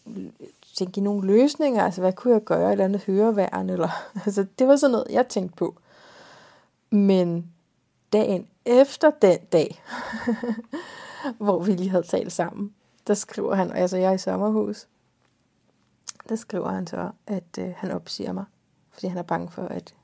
tænke 0.76 1.00
i 1.00 1.05
nogle 1.05 1.26
løsninger. 1.26 1.85
Altså, 1.85 2.00
hvad 2.00 2.12
kunne 2.12 2.35
jeg 2.35 2.45
gøre? 2.45 2.67
Et 2.67 2.73
eller 2.73 2.85
andet 2.85 3.03
høreværn? 3.05 3.71
Eller, 3.71 3.88
altså, 4.26 4.47
det 4.59 4.69
var 4.69 4.76
sådan 4.76 4.93
noget, 4.93 5.07
jeg 5.11 5.29
tænkte 5.29 5.57
på. 5.57 5.75
Men 6.91 7.53
dagen 8.12 8.47
efter 8.64 9.11
den 9.11 9.38
dag, 9.53 9.83
hvor 11.38 11.59
vi 11.59 11.73
lige 11.73 11.91
havde 11.91 12.07
talt 12.07 12.33
sammen, 12.33 12.75
der 13.07 13.14
skriver 13.14 13.55
han, 13.55 13.73
altså 13.73 13.97
jeg 13.97 14.11
er 14.11 14.14
i 14.14 14.19
sommerhus, 14.19 14.87
der 16.28 16.37
skriver 16.37 16.69
han 16.69 16.87
så, 16.87 17.11
at 17.26 17.59
øh, 17.59 17.75
han 17.76 17.90
opsiger 17.90 18.33
mig, 18.33 18.45
fordi 18.90 19.07
han 19.07 19.19
er 19.19 19.23
bange 19.23 19.50
for, 19.50 19.62
at 19.62 19.95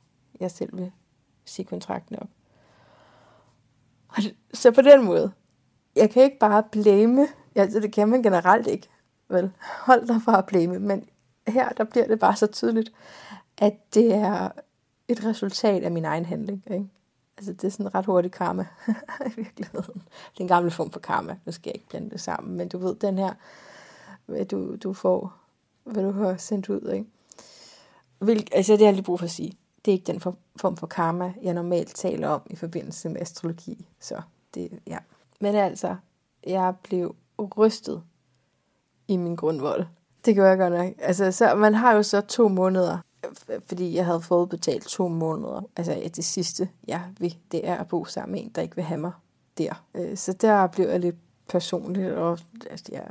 jeg 0.41 0.51
selv 0.51 0.77
vil 0.79 0.93
sige 1.45 1.67
kontrakten 1.67 2.17
op. 2.19 2.29
Og 4.09 4.23
så 4.55 4.71
på 4.71 4.83
den 4.83 5.05
måde, 5.05 5.33
jeg 5.97 6.11
kan 6.11 6.23
ikke 6.23 6.39
bare 6.39 6.63
blame, 6.73 7.27
altså 7.55 7.81
det 7.81 7.93
kan 7.93 8.09
man 8.09 8.23
generelt 8.23 8.67
ikke, 8.67 8.89
vel, 9.29 9.53
hold 9.61 10.07
dig 10.07 10.23
fra 10.23 10.39
at 10.39 10.47
blame, 10.47 10.79
men 10.79 11.09
her 11.49 11.69
der 11.69 11.85
bliver 11.85 12.07
det 12.07 12.19
bare 12.19 12.37
så 12.37 12.47
tydeligt, 12.47 12.93
at 13.59 13.95
det 13.95 14.15
er 14.15 14.49
et 15.09 15.25
resultat 15.25 15.83
af 15.83 15.91
min 15.91 16.05
egen 16.05 16.25
handling, 16.25 16.65
ikke? 16.71 16.89
Altså 17.37 17.53
det 17.53 17.65
er 17.65 17.71
sådan 17.71 17.95
ret 17.95 18.07
hurtigt 18.07 18.35
karma 18.35 18.67
i 19.31 19.33
virkeligheden. 19.37 20.03
Det 20.33 20.39
er 20.39 20.41
en 20.41 20.49
gammel 20.49 20.71
form 20.73 20.91
for 20.91 21.01
karma, 21.01 21.37
nu 21.45 21.53
skal 21.53 21.71
jeg 21.71 21.75
ikke 21.75 21.89
blande 21.89 22.11
det 22.11 22.21
sammen, 22.21 22.57
men 22.57 22.69
du 22.69 22.79
ved, 22.79 22.95
den 22.95 23.19
her, 23.19 23.35
du, 24.45 24.77
du 24.77 24.93
får 24.93 25.40
hvad 25.85 26.03
du 26.03 26.13
har 26.13 26.37
sendt 26.37 26.69
ud, 26.69 26.93
ikke? 26.93 27.07
Hvil, 28.19 28.49
altså 28.53 28.73
det 28.73 28.81
har 28.81 28.87
jeg 28.87 28.95
lige 28.95 29.05
brug 29.05 29.19
for 29.19 29.27
at 29.27 29.31
sige. 29.31 29.53
Det 29.85 29.91
er 29.91 29.93
ikke 29.93 30.13
den 30.13 30.21
form 30.57 30.77
for 30.77 30.87
karma, 30.87 31.33
jeg 31.43 31.55
normalt 31.55 31.95
taler 31.95 32.29
om 32.29 32.43
i 32.51 32.57
forbindelse 32.57 33.09
med 33.09 33.21
astrologi. 33.21 33.89
Så 34.01 34.23
det, 34.55 34.81
ja. 34.87 34.99
Men 35.41 35.55
altså, 35.55 35.97
jeg 36.47 36.75
blev 36.83 37.15
rystet 37.57 38.03
i 39.09 39.17
min 39.17 39.37
grundvold. 39.37 39.85
Det 40.25 40.37
gør 40.37 40.49
jeg 40.49 40.59
godt 40.59 40.73
nok. 40.73 40.93
Altså, 40.99 41.33
så, 41.33 41.55
man 41.55 41.75
har 41.75 41.93
jo 41.93 42.03
så 42.03 42.21
to 42.21 42.49
måneder, 42.49 42.99
fordi 43.67 43.95
jeg 43.95 44.07
havde 44.07 44.21
fået 44.21 44.49
betalt 44.49 44.85
to 44.85 45.09
måneder. 45.09 45.63
Altså 45.77 45.93
ja, 45.93 46.09
det 46.09 46.25
sidste, 46.25 46.69
jeg 46.89 47.05
vil, 47.19 47.37
det 47.53 47.69
er 47.69 47.77
at 47.77 47.89
bo 47.89 48.05
sammen 48.05 48.33
med 48.33 48.43
en, 48.43 48.49
der 48.55 48.63
ikke 48.63 48.77
vil 48.77 48.85
have 48.85 49.01
mig 49.01 49.13
der. 49.59 49.85
Øh, 49.95 50.17
så 50.17 50.33
der 50.33 50.67
blev 50.67 50.89
jeg 50.89 51.01
lidt 51.01 51.17
personligt, 51.49 52.13
og 52.13 52.39
altså, 52.71 52.85
jeg 52.93 53.07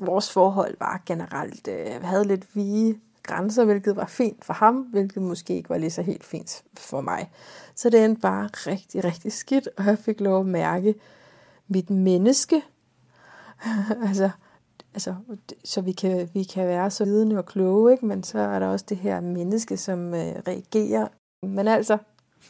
vores 0.00 0.32
forhold 0.32 0.76
var 0.80 1.02
generelt, 1.06 1.68
øh, 1.68 2.02
havde 2.02 2.24
lidt 2.24 2.56
vige 2.56 3.00
grænser, 3.22 3.64
hvilket 3.64 3.96
var 3.96 4.06
fint 4.06 4.44
for 4.44 4.52
ham, 4.52 4.76
hvilket 4.76 5.22
måske 5.22 5.56
ikke 5.56 5.70
var 5.70 5.78
lige 5.78 5.90
så 5.90 6.02
helt 6.02 6.24
fint 6.24 6.62
for 6.76 7.00
mig. 7.00 7.30
Så 7.74 7.90
det 7.90 8.04
endte 8.04 8.20
bare 8.20 8.46
rigtig, 8.46 9.04
rigtig 9.04 9.32
skidt, 9.32 9.68
og 9.76 9.84
jeg 9.84 9.98
fik 9.98 10.20
lov 10.20 10.40
at 10.40 10.46
mærke 10.46 10.94
mit 11.68 11.90
menneske. 11.90 12.62
altså, 14.08 14.30
altså, 14.94 15.14
så 15.64 15.80
vi 15.80 15.92
kan, 15.92 16.28
vi 16.34 16.42
kan 16.42 16.66
være 16.66 16.90
så 16.90 17.04
vidende 17.04 17.38
og 17.38 17.46
kloge, 17.46 17.92
ikke? 17.92 18.06
men 18.06 18.22
så 18.22 18.38
er 18.38 18.58
der 18.58 18.66
også 18.66 18.84
det 18.88 18.96
her 18.96 19.20
menneske, 19.20 19.76
som 19.76 20.14
øh, 20.14 20.34
reagerer. 20.48 21.08
Men 21.42 21.68
altså, 21.68 21.98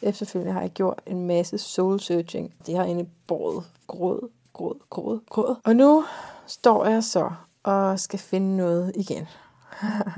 efterfølgende 0.01 0.53
har 0.53 0.61
jeg 0.61 0.69
gjort 0.69 1.01
en 1.07 1.27
masse 1.27 1.57
soul 1.57 1.99
searching. 1.99 2.53
Det 2.65 2.75
har 2.75 2.83
egentlig 2.83 3.09
båret 3.27 3.63
gråd, 3.87 4.29
gråd, 4.59 4.79
gråd, 4.89 5.19
gråd. 5.29 5.55
Og 5.65 5.75
nu 5.75 6.03
står 6.47 6.85
jeg 6.85 7.03
så 7.03 7.31
og 7.63 7.99
skal 7.99 8.19
finde 8.19 8.57
noget 8.57 8.91
igen. 8.95 9.27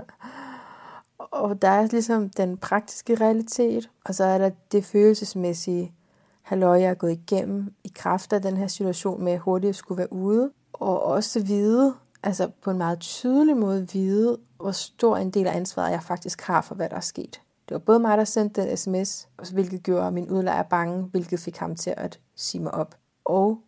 og 1.42 1.62
der 1.62 1.68
er 1.68 1.88
ligesom 1.88 2.30
den 2.30 2.58
praktiske 2.58 3.16
realitet, 3.16 3.90
og 4.06 4.16
så 4.16 4.24
er 4.24 4.38
der 4.38 4.50
det 4.72 4.86
følelsesmæssige, 4.86 5.94
halløj, 6.42 6.80
jeg 6.80 6.90
er 6.90 6.94
gået 6.94 7.12
igennem 7.12 7.74
i 7.84 7.92
kraft 7.96 8.34
af 8.34 8.42
den 8.42 8.58
her 8.58 8.68
situation 8.68 9.24
med, 9.24 9.32
at 9.32 9.40
hurtigt 9.40 9.76
skulle 9.76 9.98
være 9.98 10.14
ude, 10.14 10.52
og 10.74 11.04
også 11.04 11.40
vide, 11.40 11.94
altså 12.24 12.52
på 12.64 12.72
en 12.72 12.78
meget 12.78 13.00
tydelig 13.00 13.58
måde 13.58 13.88
vide, 13.94 14.38
hvor 14.58 14.72
stor 14.72 15.18
en 15.18 15.32
del 15.32 15.48
af 15.48 15.56
ansvaret 15.56 15.92
jeg 15.92 16.04
faktisk 16.04 16.42
har 16.42 16.62
for, 16.62 16.76
hvad 16.76 16.90
der 16.90 16.96
er 16.96 17.00
sket. 17.00 17.42
Det 17.70 17.76
var 17.76 17.80
både 17.80 18.00
mig, 18.00 18.18
der 18.18 18.24
sendte 18.24 18.62
den 18.62 18.78
sms, 18.78 19.28
hvilket 19.54 19.84
gjorde 19.84 20.12
min 20.12 20.30
udlejer 20.30 20.64
bange, 20.64 21.04
hvilket 21.04 21.40
fik 21.40 21.58
ham 21.58 21.76
til 21.76 21.94
at 21.98 22.20
sige 22.36 22.62
mig 22.62 22.74
op. 22.74 22.96
Og 23.26 23.62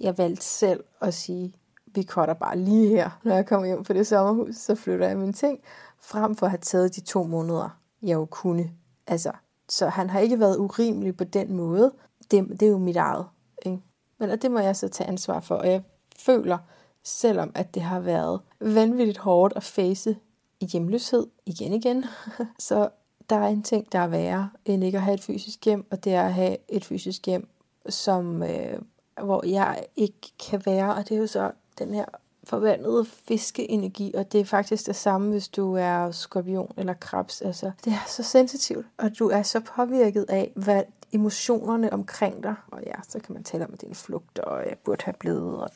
jeg 0.00 0.18
valgte 0.18 0.44
selv 0.44 0.84
at 1.00 1.14
sige, 1.14 1.52
vi 1.86 2.02
cutter 2.02 2.34
bare 2.34 2.58
lige 2.58 2.88
her, 2.88 3.10
når 3.24 3.34
jeg 3.34 3.46
kommer 3.46 3.66
hjem 3.66 3.84
på 3.84 3.92
det 3.92 4.06
sommerhus, 4.06 4.56
så 4.56 4.74
flytter 4.74 5.08
jeg 5.08 5.18
mine 5.18 5.32
ting, 5.32 5.60
frem 6.00 6.36
for 6.36 6.46
at 6.46 6.50
have 6.50 6.58
taget 6.58 6.96
de 6.96 7.00
to 7.00 7.22
måneder, 7.22 7.78
jeg 8.02 8.14
jo 8.14 8.24
kunne. 8.24 8.70
Altså, 9.06 9.32
så 9.68 9.88
han 9.88 10.10
har 10.10 10.20
ikke 10.20 10.40
været 10.40 10.56
urimelig 10.56 11.16
på 11.16 11.24
den 11.24 11.52
måde. 11.52 11.92
Det, 12.30 12.48
det 12.48 12.62
er 12.62 12.70
jo 12.70 12.78
mit 12.78 12.96
eget. 12.96 13.26
Ikke? 13.66 13.78
Men 14.18 14.30
og 14.30 14.42
det 14.42 14.50
må 14.50 14.58
jeg 14.58 14.76
så 14.76 14.88
tage 14.88 15.08
ansvar 15.08 15.40
for, 15.40 15.54
og 15.54 15.66
jeg 15.66 15.82
føler, 16.18 16.58
selvom 17.04 17.52
at 17.54 17.74
det 17.74 17.82
har 17.82 18.00
været 18.00 18.40
vanvittigt 18.60 19.18
hårdt 19.18 19.52
at 19.56 19.64
face 19.64 20.16
hjemløshed 20.60 21.26
igen 21.46 21.72
igen, 21.72 22.04
så 22.58 22.88
der 23.30 23.36
er 23.36 23.48
en 23.48 23.62
ting, 23.62 23.92
der 23.92 23.98
er 23.98 24.06
værre 24.06 24.50
end 24.64 24.84
ikke 24.84 24.98
at 24.98 25.04
have 25.04 25.14
et 25.14 25.22
fysisk 25.22 25.64
hjem, 25.64 25.86
og 25.90 26.04
det 26.04 26.14
er 26.14 26.22
at 26.22 26.34
have 26.34 26.56
et 26.68 26.84
fysisk 26.84 27.26
hjem, 27.26 27.48
som, 27.88 28.42
øh, 28.42 28.78
hvor 29.24 29.46
jeg 29.46 29.86
ikke 29.96 30.32
kan 30.50 30.62
være, 30.66 30.94
og 30.94 31.08
det 31.08 31.14
er 31.14 31.18
jo 31.20 31.26
så 31.26 31.50
den 31.78 31.94
her 31.94 32.04
forvandlede 32.44 33.04
fiskeenergi, 33.04 34.14
og 34.14 34.32
det 34.32 34.40
er 34.40 34.44
faktisk 34.44 34.86
det 34.86 34.96
samme, 34.96 35.30
hvis 35.30 35.48
du 35.48 35.74
er 35.74 36.10
skorpion 36.10 36.72
eller 36.76 36.94
krebs. 36.94 37.42
Altså, 37.42 37.70
det 37.84 37.92
er 37.92 38.04
så 38.06 38.22
sensitivt, 38.22 38.86
og 38.96 39.18
du 39.18 39.28
er 39.28 39.42
så 39.42 39.60
påvirket 39.60 40.26
af, 40.28 40.52
hvad 40.56 40.82
emotionerne 41.12 41.92
omkring 41.92 42.42
dig, 42.42 42.54
og 42.70 42.82
ja, 42.86 42.94
så 43.08 43.18
kan 43.18 43.34
man 43.34 43.44
tale 43.44 43.64
om, 43.64 43.72
at 43.72 43.80
det 43.80 43.86
er 43.86 43.90
en 43.90 43.94
flugt, 43.94 44.38
og 44.38 44.58
jeg 44.66 44.76
burde 44.84 45.04
have 45.04 45.14
blevet, 45.20 45.62
og 45.62 45.70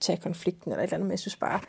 tage 0.00 0.18
konflikten, 0.18 0.70
eller 0.70 0.82
et 0.82 0.86
eller 0.86 0.94
andet, 0.94 1.06
men 1.06 1.10
jeg 1.10 1.18
synes 1.18 1.36
bare, 1.36 1.60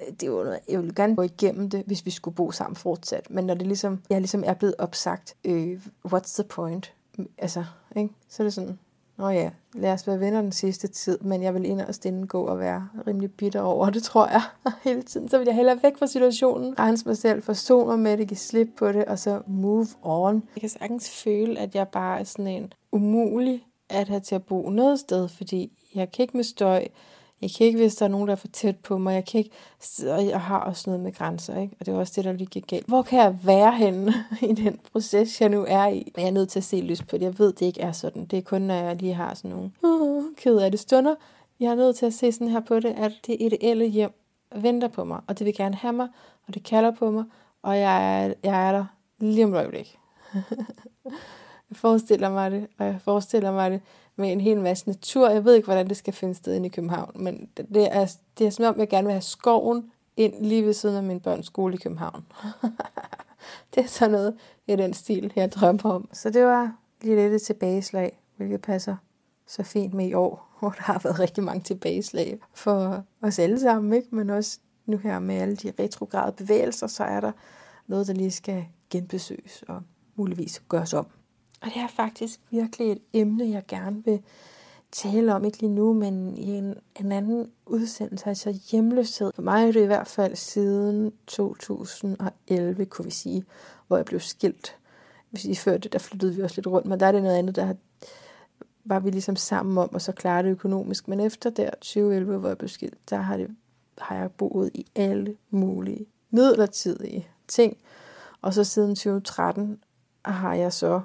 øh, 0.00 0.12
det 0.12 0.22
er 0.22 0.26
jo 0.26 0.42
noget, 0.42 0.58
jeg 0.68 0.78
ville 0.78 0.94
gerne 0.94 1.16
gå 1.16 1.22
igennem 1.22 1.70
det, 1.70 1.82
hvis 1.86 2.06
vi 2.06 2.10
skulle 2.10 2.34
bo 2.34 2.50
sammen 2.50 2.76
fortsat. 2.76 3.30
Men 3.30 3.44
når 3.44 3.54
det 3.54 3.66
ligesom, 3.66 4.02
jeg 4.10 4.20
ligesom 4.20 4.44
er 4.46 4.54
blevet 4.54 4.74
opsagt, 4.78 5.36
øh, 5.44 5.80
what's 6.06 6.42
the 6.42 6.44
point? 6.48 6.94
Altså, 7.38 7.64
ikke? 7.96 8.14
Så 8.28 8.42
er 8.42 8.44
det 8.44 8.54
sådan, 8.54 8.78
Nå 9.22 9.28
ja, 9.28 9.50
lad 9.74 9.92
os 9.92 10.06
være 10.06 10.20
venner 10.20 10.40
den 10.40 10.52
sidste 10.52 10.88
tid, 10.88 11.18
men 11.18 11.42
jeg 11.42 11.54
vil 11.54 11.66
inderst 11.66 12.04
inden 12.04 12.26
gå 12.26 12.44
og 12.44 12.58
være 12.58 12.88
rimelig 13.06 13.30
bitter 13.32 13.60
over 13.60 13.90
det, 13.90 14.02
tror 14.02 14.26
jeg, 14.26 14.42
hele 14.84 15.02
tiden. 15.02 15.28
Så 15.28 15.38
vil 15.38 15.44
jeg 15.46 15.54
hellere 15.54 15.82
væk 15.82 15.98
fra 15.98 16.06
situationen, 16.06 16.78
rense 16.78 17.06
mig 17.06 17.16
selv, 17.16 17.42
forstå 17.42 17.86
mig 17.86 17.98
med 17.98 18.16
det, 18.16 18.28
give 18.28 18.38
slip 18.38 18.68
på 18.78 18.92
det, 18.92 19.04
og 19.04 19.18
så 19.18 19.42
move 19.46 19.86
on. 20.02 20.42
Jeg 20.54 20.60
kan 20.60 20.68
sagtens 20.68 21.10
føle, 21.10 21.58
at 21.58 21.74
jeg 21.74 21.88
bare 21.88 22.20
er 22.20 22.24
sådan 22.24 22.46
en 22.46 22.72
umulig 22.92 23.66
at 23.88 24.08
have 24.08 24.20
til 24.20 24.34
at 24.34 24.44
bo 24.44 24.70
noget 24.70 24.98
sted, 24.98 25.28
fordi 25.28 25.72
jeg 25.94 26.12
kan 26.12 26.22
ikke 26.22 26.36
med 26.36 26.44
støj, 26.44 26.88
jeg 27.42 27.50
kan 27.58 27.66
ikke, 27.66 27.78
hvis 27.78 27.96
der 27.96 28.04
er 28.04 28.10
nogen, 28.10 28.28
der 28.28 28.32
er 28.32 28.36
for 28.36 28.48
tæt 28.48 28.76
på 28.76 28.98
mig. 28.98 29.14
Jeg 29.14 29.24
kan 29.24 29.38
ikke, 29.38 29.50
og 30.08 30.26
jeg 30.26 30.40
har 30.40 30.58
også 30.58 30.90
noget 30.90 31.02
med 31.02 31.12
grænser, 31.12 31.60
ikke? 31.60 31.76
Og 31.80 31.86
det 31.86 31.94
er 31.94 31.98
også 31.98 32.12
det, 32.16 32.24
der 32.24 32.32
lige 32.32 32.46
gik 32.46 32.66
galt. 32.66 32.86
Hvor 32.86 33.02
kan 33.02 33.18
jeg 33.18 33.38
være 33.44 33.76
henne 33.76 34.14
i 34.50 34.52
den 34.52 34.78
proces, 34.92 35.40
jeg 35.40 35.48
nu 35.48 35.64
er 35.68 35.86
i? 35.86 36.12
Jeg 36.16 36.26
er 36.26 36.30
nødt 36.30 36.48
til 36.48 36.58
at 36.58 36.64
se 36.64 36.80
lys 36.80 37.02
på 37.02 37.16
det. 37.16 37.22
Jeg 37.22 37.38
ved, 37.38 37.52
det 37.52 37.66
ikke 37.66 37.80
er 37.80 37.92
sådan. 37.92 38.24
Det 38.24 38.38
er 38.38 38.42
kun, 38.42 38.62
når 38.62 38.74
jeg 38.74 38.96
lige 38.96 39.14
har 39.14 39.34
sådan 39.34 39.50
nogle 39.50 39.70
uh, 39.82 40.24
ked 40.36 40.56
af 40.56 40.70
det 40.70 40.80
stunder. 40.80 41.14
Jeg 41.60 41.70
er 41.70 41.74
nødt 41.74 41.96
til 41.96 42.06
at 42.06 42.14
se 42.14 42.32
sådan 42.32 42.48
her 42.48 42.60
på 42.60 42.80
det, 42.80 42.94
at 42.96 43.12
det 43.26 43.36
ideelle 43.40 43.86
hjem 43.86 44.12
venter 44.54 44.88
på 44.88 45.04
mig, 45.04 45.20
og 45.26 45.38
det 45.38 45.44
vil 45.44 45.54
gerne 45.54 45.74
have 45.74 45.92
mig, 45.92 46.08
og 46.48 46.54
det 46.54 46.62
kalder 46.62 46.90
på 46.90 47.10
mig, 47.10 47.24
og 47.62 47.78
jeg 47.78 48.24
er, 48.24 48.34
jeg 48.44 48.68
er 48.68 48.72
der 48.72 48.84
lige 49.18 49.44
om 49.44 49.54
øjeblik. 49.54 49.98
jeg 51.70 51.76
forestiller 51.76 52.30
mig 52.30 52.50
det, 52.50 52.66
og 52.78 52.86
jeg 52.86 53.00
forestiller 53.04 53.52
mig 53.52 53.70
det 53.70 53.80
med 54.16 54.32
en 54.32 54.40
hel 54.40 54.60
masse 54.60 54.88
natur. 54.88 55.28
Jeg 55.28 55.44
ved 55.44 55.54
ikke, 55.54 55.66
hvordan 55.66 55.88
det 55.88 55.96
skal 55.96 56.12
finde 56.14 56.34
sted 56.34 56.54
inde 56.54 56.66
i 56.66 56.70
København, 56.70 57.10
men 57.14 57.48
det 57.56 57.96
er, 57.96 58.16
det 58.38 58.46
er 58.46 58.50
som 58.50 58.64
om, 58.64 58.78
jeg 58.78 58.88
gerne 58.88 59.06
vil 59.06 59.12
have 59.12 59.22
skoven 59.22 59.92
ind 60.16 60.34
lige 60.44 60.64
ved 60.64 60.72
siden 60.72 60.96
af 60.96 61.02
min 61.02 61.20
børns 61.20 61.46
skole 61.46 61.74
i 61.74 61.76
København. 61.76 62.24
det 63.74 63.84
er 63.84 63.88
sådan 63.88 64.12
noget 64.12 64.34
i 64.66 64.76
den 64.76 64.94
stil, 64.94 65.32
jeg 65.36 65.52
drømmer 65.52 65.90
om. 65.90 66.08
Så 66.12 66.30
det 66.30 66.44
var 66.44 66.76
lige 67.02 67.16
lidt 67.16 67.32
et 67.32 67.42
tilbageslag, 67.42 68.20
hvilket 68.36 68.62
passer 68.62 68.96
så 69.46 69.62
fint 69.62 69.94
med 69.94 70.06
i 70.06 70.14
år, 70.14 70.48
hvor 70.58 70.70
der 70.70 70.82
har 70.82 71.00
været 71.04 71.18
rigtig 71.18 71.44
mange 71.44 71.62
tilbageslag 71.62 72.38
for 72.54 73.04
os 73.22 73.38
alle 73.38 73.60
sammen, 73.60 73.92
ikke? 73.92 74.14
men 74.14 74.30
også 74.30 74.58
nu 74.86 74.96
her 74.96 75.18
med 75.18 75.34
alle 75.34 75.56
de 75.56 75.72
retrograde 75.78 76.32
bevægelser, 76.32 76.86
så 76.86 77.04
er 77.04 77.20
der 77.20 77.32
noget, 77.86 78.06
der 78.06 78.12
lige 78.12 78.30
skal 78.30 78.64
genbesøges 78.90 79.64
og 79.68 79.82
muligvis 80.16 80.62
gøres 80.68 80.94
om. 80.94 81.06
Og 81.62 81.68
det 81.68 81.76
er 81.76 81.88
faktisk 81.88 82.40
virkelig 82.50 82.92
et 82.92 83.02
emne, 83.12 83.50
jeg 83.50 83.62
gerne 83.68 84.04
vil 84.04 84.22
tale 84.92 85.34
om, 85.34 85.44
ikke 85.44 85.60
lige 85.60 85.74
nu, 85.74 85.92
men 85.92 86.36
i 86.36 86.50
en, 86.50 86.74
en 87.00 87.12
anden 87.12 87.50
udsendelse, 87.66 88.26
altså 88.26 88.58
hjemløshed. 88.70 89.32
For 89.34 89.42
mig 89.42 89.68
er 89.68 89.72
det 89.72 89.82
i 89.82 89.86
hvert 89.86 90.06
fald 90.06 90.36
siden 90.36 91.12
2011, 91.26 92.86
kunne 92.86 93.04
vi 93.04 93.10
sige, 93.10 93.44
hvor 93.86 93.96
jeg 93.96 94.06
blev 94.06 94.20
skilt. 94.20 94.76
Hvis 95.30 95.44
I 95.44 95.54
før 95.54 95.76
det, 95.76 95.92
der 95.92 95.98
flyttede 95.98 96.34
vi 96.34 96.42
også 96.42 96.56
lidt 96.56 96.66
rundt, 96.66 96.86
men 96.86 97.00
der 97.00 97.06
er 97.06 97.12
det 97.12 97.22
noget 97.22 97.36
andet, 97.36 97.56
der 97.56 97.74
var 98.84 99.00
vi 99.00 99.10
ligesom 99.10 99.36
sammen 99.36 99.78
om, 99.78 99.94
og 99.94 100.00
så 100.00 100.12
klare 100.12 100.42
det 100.42 100.50
økonomisk. 100.50 101.08
Men 101.08 101.20
efter 101.20 101.50
der 101.50 101.70
2011, 101.70 102.38
hvor 102.38 102.48
jeg 102.48 102.58
blev 102.58 102.68
skilt, 102.68 103.10
der 103.10 103.16
har, 103.16 103.36
det, 103.36 103.50
har 103.98 104.16
jeg 104.16 104.32
boet 104.32 104.70
i 104.74 104.86
alle 104.94 105.36
mulige 105.50 106.06
midlertidige 106.30 107.28
ting. 107.48 107.76
Og 108.42 108.54
så 108.54 108.64
siden 108.64 108.94
2013 108.94 109.78
har 110.24 110.54
jeg 110.54 110.72
så 110.72 111.00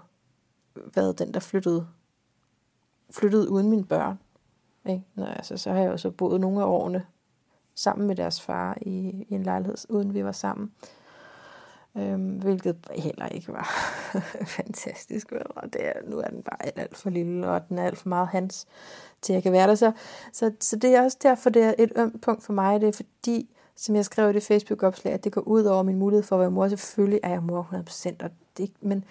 været 0.95 1.19
den, 1.19 1.33
der 1.33 1.39
flyttede, 1.39 1.87
flyttede 3.11 3.49
uden 3.49 3.69
mine 3.69 3.85
børn. 3.85 4.19
Ikke? 4.85 5.03
Nå, 5.15 5.25
altså, 5.25 5.57
så 5.57 5.71
har 5.71 5.79
jeg 5.79 5.91
jo 5.91 5.97
så 5.97 6.11
boet 6.11 6.41
nogle 6.41 6.61
af 6.61 6.65
årene 6.65 7.05
sammen 7.75 8.07
med 8.07 8.15
deres 8.15 8.41
far 8.41 8.77
i, 8.81 9.25
i 9.29 9.33
en 9.35 9.43
lejlighed, 9.43 9.77
uden 9.89 10.13
vi 10.13 10.23
var 10.23 10.31
sammen. 10.31 10.71
Øhm, 11.97 12.29
hvilket 12.29 12.77
heller 12.95 13.27
ikke 13.27 13.53
var 13.53 13.69
fantastisk. 14.57 15.31
Og 15.31 15.73
det 15.73 15.87
er, 15.87 15.93
nu 16.07 16.17
er 16.17 16.27
den 16.27 16.43
bare 16.43 16.65
alt, 16.65 16.79
alt 16.79 16.97
for 16.97 17.09
lille, 17.09 17.47
og 17.47 17.69
den 17.69 17.77
er 17.77 17.83
alt 17.83 17.97
for 17.97 18.09
meget 18.09 18.27
hans, 18.27 18.67
til 19.21 19.33
jeg 19.33 19.43
kan 19.43 19.51
være 19.51 19.67
der. 19.67 19.75
Så, 19.75 19.91
så, 20.33 20.51
så 20.59 20.75
det 20.75 20.95
er 20.95 21.03
også 21.03 21.17
derfor, 21.23 21.49
det 21.49 21.63
er 21.63 21.73
et 21.77 21.91
ømt 21.95 22.21
punkt 22.21 22.43
for 22.43 22.53
mig. 22.53 22.81
Det 22.81 22.89
er 22.89 22.93
fordi, 22.93 23.49
som 23.75 23.95
jeg 23.95 24.05
skrev 24.05 24.29
i 24.29 24.33
det 24.33 24.43
Facebook-opslag, 24.43 25.13
at 25.13 25.23
det 25.23 25.31
går 25.31 25.41
ud 25.41 25.63
over 25.63 25.83
min 25.83 25.97
mulighed 25.97 26.23
for 26.23 26.35
at 26.35 26.39
være 26.39 26.51
mor. 26.51 26.67
Selvfølgelig 26.67 27.19
er 27.23 27.29
jeg 27.29 27.43
mor 27.43 27.67
100%, 27.73 28.15
og 28.19 28.29
det, 28.57 28.71
men, 28.81 29.03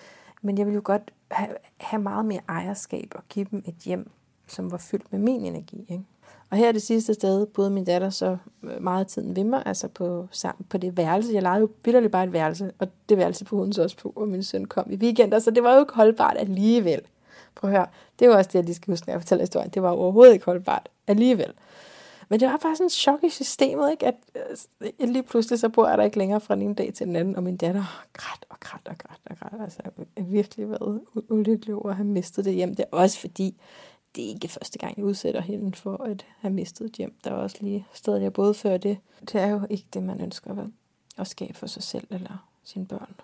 men 0.43 0.59
jeg 0.59 0.67
vil 0.67 0.75
jo 0.75 0.81
godt 0.85 1.13
have, 1.31 2.03
meget 2.03 2.25
mere 2.25 2.41
ejerskab 2.49 3.13
og 3.15 3.23
give 3.29 3.47
dem 3.51 3.63
et 3.67 3.75
hjem, 3.75 4.11
som 4.47 4.71
var 4.71 4.79
fyldt 4.79 5.13
med 5.13 5.19
min 5.19 5.45
energi. 5.45 5.87
Ikke? 5.89 6.05
Og 6.51 6.57
her 6.57 6.73
det 6.73 6.83
sidste 6.83 7.15
sted 7.15 7.47
boede 7.47 7.71
min 7.71 7.85
datter 7.85 8.11
så 8.11 8.37
øh, 8.63 8.83
meget 8.83 9.01
af 9.01 9.07
tiden 9.07 9.37
ved 9.37 9.45
mig, 9.45 9.63
altså 9.67 9.89
på, 9.89 10.29
sammen, 10.31 10.67
på 10.69 10.79
det 10.79 10.97
værelse. 10.97 11.33
Jeg 11.33 11.43
lejede 11.43 11.61
jo 11.61 11.69
bitterligt 11.83 12.13
bare 12.13 12.25
et 12.25 12.33
værelse, 12.33 12.73
og 12.79 12.89
det 13.09 13.19
værelse 13.19 13.45
på 13.45 13.57
hun 13.57 13.73
så 13.73 13.83
også 13.83 13.97
på, 13.97 14.13
og 14.17 14.29
min 14.29 14.43
søn 14.43 14.65
kom 14.65 14.91
i 14.91 14.97
weekender, 14.97 15.39
så 15.39 15.51
det 15.51 15.63
var 15.63 15.75
jo 15.75 15.81
ikke 15.81 15.95
holdbart 15.95 16.37
alligevel. 16.39 17.01
Prøv 17.55 17.71
at 17.71 17.77
høre, 17.77 17.87
det 18.19 18.29
var 18.29 18.37
også 18.37 18.49
det, 18.49 18.55
jeg 18.55 18.65
lige 18.65 18.75
skal 18.75 18.93
huske, 18.93 19.07
når 19.07 19.13
jeg 19.13 19.21
fortæller 19.21 19.43
historien. 19.43 19.71
Det 19.71 19.83
var 19.83 19.91
overhovedet 19.91 20.33
ikke 20.33 20.45
holdbart 20.45 20.89
alligevel. 21.07 21.53
Men 22.29 22.41
det 22.41 22.49
var 22.49 22.57
bare 22.57 22.77
sådan 22.77 22.87
en 22.87 22.91
chok 22.91 23.25
i 23.25 23.29
systemet, 23.29 23.91
ikke? 23.91 24.07
at 24.07 24.15
øh, 24.81 25.09
lige 25.09 25.23
pludselig 25.23 25.59
så 25.59 25.69
bor 25.69 25.89
jeg 25.89 25.99
der 25.99 26.05
ikke 26.05 26.19
længere 26.19 26.41
fra 26.41 26.55
den 26.55 26.63
ene 26.63 26.75
dag 26.75 26.95
til 26.95 27.07
den 27.07 27.17
anden, 27.17 27.37
og 27.37 27.43
min 27.43 27.57
datter 27.57 28.05
græd 28.13 28.39
og 28.49 28.61
græd 28.61 28.81
og 28.85 28.99
græd 28.99 29.17
og 29.31 29.39
græd. 29.39 29.61
Altså, 29.61 29.79
jeg 29.85 29.93
har 30.17 30.25
virkelig 30.25 30.71
været 30.71 31.01
ulykkelig 31.29 31.75
over 31.75 31.91
at 31.91 31.97
have 31.97 32.07
mistet 32.07 32.45
det 32.45 32.55
hjem. 32.55 32.75
Det 32.75 32.85
er 32.93 32.97
også 32.97 33.19
fordi, 33.19 33.61
det 34.15 34.25
er 34.25 34.29
ikke 34.29 34.49
første 34.49 34.79
gang, 34.79 34.97
jeg 34.97 35.05
udsætter 35.05 35.41
hende 35.41 35.77
for 35.77 35.97
at 36.03 36.27
have 36.39 36.55
mistet 36.55 36.85
et 36.85 36.93
hjem. 36.93 37.15
Der 37.25 37.31
er 37.31 37.35
også 37.35 37.57
lige 37.61 37.87
stedet, 37.93 38.23
jeg 38.23 38.33
boede 38.33 38.55
før 38.55 38.77
det. 38.77 38.99
Det 39.21 39.41
er 39.41 39.47
jo 39.47 39.61
ikke 39.71 39.87
det, 39.93 40.03
man 40.03 40.21
ønsker 40.21 40.55
vel? 40.55 40.73
at 41.19 41.27
skabe 41.27 41.55
for 41.55 41.67
sig 41.67 41.83
selv 41.83 42.07
eller 42.11 42.49
sine 42.65 42.87
børn. 42.87 43.15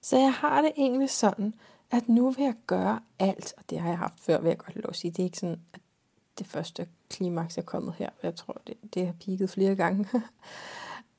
Så 0.00 0.16
jeg 0.16 0.32
har 0.32 0.62
det 0.62 0.72
egentlig 0.76 1.10
sådan, 1.10 1.54
at 1.90 2.08
nu 2.08 2.30
vil 2.30 2.44
jeg 2.44 2.54
gøre 2.66 3.00
alt, 3.18 3.54
og 3.56 3.62
det 3.70 3.78
har 3.78 3.88
jeg 3.88 3.98
haft 3.98 4.20
før, 4.20 4.40
vil 4.40 4.48
jeg 4.48 4.58
godt 4.58 4.76
lov 4.76 4.88
at 4.88 4.96
sige. 4.96 5.10
Det 5.10 5.18
er 5.18 5.24
ikke 5.24 5.38
sådan, 5.38 5.60
at 5.72 5.80
det 6.38 6.46
første 6.46 6.88
klimaks 7.10 7.58
er 7.58 7.62
kommet 7.62 7.94
her. 7.98 8.10
Jeg 8.22 8.34
tror, 8.34 8.60
det, 8.66 8.74
det 8.94 9.06
har 9.06 9.12
pigget 9.12 9.50
flere 9.50 9.74
gange. 9.74 10.08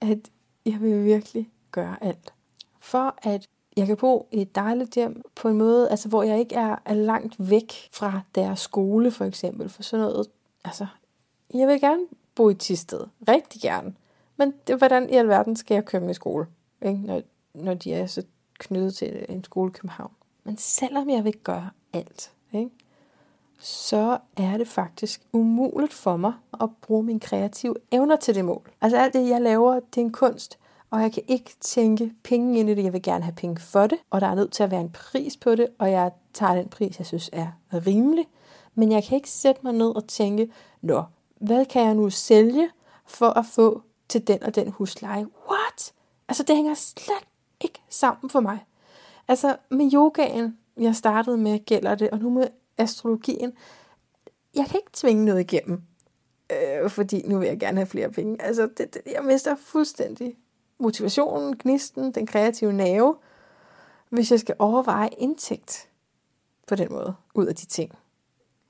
at 0.02 0.32
jeg 0.66 0.82
vil 0.82 1.06
virkelig 1.06 1.50
gøre 1.72 2.04
alt. 2.04 2.34
For 2.80 3.16
at 3.22 3.50
jeg 3.78 3.88
kan 3.88 3.98
bo 3.98 4.28
i 4.32 4.42
et 4.42 4.56
dejligt 4.56 4.96
hjem 4.96 5.22
på 5.36 5.48
en 5.48 5.58
måde, 5.58 5.90
altså 5.90 6.10
hvor 6.10 6.24
jeg 6.24 6.40
ikke 6.40 6.56
er, 6.56 6.76
er 6.86 6.94
langt 6.94 7.36
væk 7.50 7.74
fra 7.92 8.22
deres 8.36 8.60
skole 8.60 9.12
for 9.12 9.26
eksempel. 9.26 9.70
For 9.70 9.84
sådan 9.84 10.06
noget, 10.06 10.28
altså, 10.64 10.88
jeg 11.54 11.68
vil 11.68 11.82
gerne 11.82 12.02
bo 12.36 12.50
i 12.50 12.54
Tisted. 12.54 13.08
Rigtig 13.28 13.62
gerne. 13.62 13.94
Men 14.38 14.54
det, 14.68 14.78
hvordan 14.78 15.10
i 15.10 15.14
alverden 15.14 15.56
skal 15.56 15.76
jeg 15.76 15.86
køre 15.86 16.02
med 16.02 16.10
i 16.10 16.14
skole? 16.14 16.48
Ikke? 16.82 17.02
Når, 17.02 17.22
når 17.54 17.74
de 17.74 17.94
er 17.94 18.06
så 18.06 18.24
knyttet 18.60 18.96
til 18.96 19.26
en 19.30 19.44
skole 19.44 19.72
i 19.72 19.74
København. 19.74 20.12
Men 20.44 20.58
selvom 20.58 21.10
jeg 21.10 21.24
vil 21.24 21.38
gøre 21.38 21.70
alt, 21.94 22.32
ikke? 22.54 22.70
Så 23.60 24.18
er 24.38 24.58
det 24.58 24.68
faktisk 24.68 25.22
umuligt 25.34 25.94
for 25.94 26.18
mig 26.18 26.34
at 26.62 26.70
bruge 26.82 27.04
mine 27.04 27.20
kreative 27.20 27.76
evner 27.92 28.16
til 28.16 28.36
det 28.36 28.46
mål. 28.46 28.70
Altså 28.82 28.98
alt 28.98 29.14
det, 29.14 29.30
jeg 29.30 29.42
laver, 29.42 29.74
det 29.74 30.02
er 30.02 30.06
en 30.06 30.12
kunst, 30.12 30.60
og 30.90 31.02
jeg 31.02 31.12
kan 31.12 31.24
ikke 31.28 31.52
tænke 31.62 32.14
penge 32.24 32.60
ind 32.60 32.70
i 32.70 32.76
det. 32.76 32.84
Jeg 32.84 32.94
vil 32.94 33.02
gerne 33.02 33.24
have 33.24 33.36
penge 33.36 33.60
for 33.60 33.88
det, 33.88 33.98
og 34.10 34.22
der 34.22 34.28
er 34.28 34.36
nødt 34.36 34.52
til 34.52 34.64
at 34.64 34.72
være 34.72 34.82
en 34.82 34.90
pris 34.90 35.38
på 35.38 35.56
det, 35.56 35.68
og 35.80 35.92
jeg 35.92 36.12
tager 36.34 36.56
den 36.56 36.70
pris, 36.70 37.00
jeg 37.00 37.06
synes 37.06 37.30
er 37.34 37.48
rimelig. 37.74 38.28
Men 38.76 38.92
jeg 38.92 39.04
kan 39.04 39.16
ikke 39.16 39.30
sætte 39.30 39.62
mig 39.64 39.74
ned 39.74 39.96
og 39.96 40.08
tænke, 40.08 40.52
nå, 40.82 41.04
hvad 41.40 41.66
kan 41.66 41.86
jeg 41.86 41.96
nu 41.96 42.10
sælge 42.10 42.70
for 43.06 43.30
at 43.30 43.46
få 43.46 43.82
til 44.10 44.28
den 44.28 44.44
og 44.44 44.56
den 44.56 44.72
husleje? 44.72 45.26
What? 45.50 45.94
Altså 46.30 46.44
det 46.44 46.56
hænger 46.56 46.74
slet 46.74 47.28
ikke 47.62 47.82
sammen 47.90 48.30
for 48.30 48.40
mig. 48.40 48.66
Altså 49.28 49.56
med 49.70 49.94
yogaen, 49.94 50.58
jeg 50.78 50.96
startede 50.96 51.38
med, 51.38 51.66
gælder 51.66 51.96
det, 51.96 52.10
og 52.10 52.20
nu 52.20 52.30
med 52.30 52.48
astrologien. 52.80 53.54
Jeg 54.56 54.66
kan 54.66 54.80
ikke 54.80 54.92
tvinge 54.94 55.26
noget 55.26 55.40
igennem, 55.40 55.82
øh, 56.52 56.90
fordi 56.90 57.28
nu 57.28 57.40
vil 57.40 57.48
jeg 57.48 57.60
gerne 57.60 57.78
have 57.78 57.88
flere 57.88 58.12
penge. 58.12 58.42
Altså, 58.42 58.70
det, 58.78 58.94
det, 58.94 59.02
jeg 59.06 59.24
mister 59.24 59.56
fuldstændig 59.56 60.38
motivationen, 60.80 61.58
gnisten, 61.58 62.12
den 62.12 62.28
kreative 62.28 62.74
nerve, 62.74 63.16
hvis 64.10 64.32
jeg 64.32 64.40
skal 64.40 64.56
overveje 64.60 65.10
indtægt 65.18 65.90
på 66.68 66.76
den 66.76 66.88
måde, 66.92 67.16
ud 67.34 67.46
af 67.46 67.56
de 67.56 67.66
ting. 67.66 67.92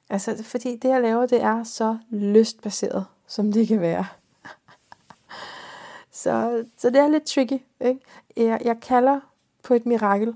Altså, 0.10 0.44
fordi 0.44 0.76
det, 0.76 0.90
jeg 0.90 1.02
laver, 1.02 1.26
det 1.26 1.42
er 1.42 1.64
så 1.64 1.98
lystbaseret, 2.10 3.06
som 3.28 3.52
det 3.52 3.68
kan 3.68 3.82
være. 3.82 4.06
så, 6.12 6.66
så 6.78 6.90
det 6.90 6.98
er 6.98 7.08
lidt 7.08 7.26
tricky. 7.26 7.62
Ikke? 7.80 8.00
Jeg, 8.38 8.62
jeg 8.66 8.80
kalder 8.82 9.20
på 9.64 9.74
et 9.74 9.86
mirakel, 9.86 10.34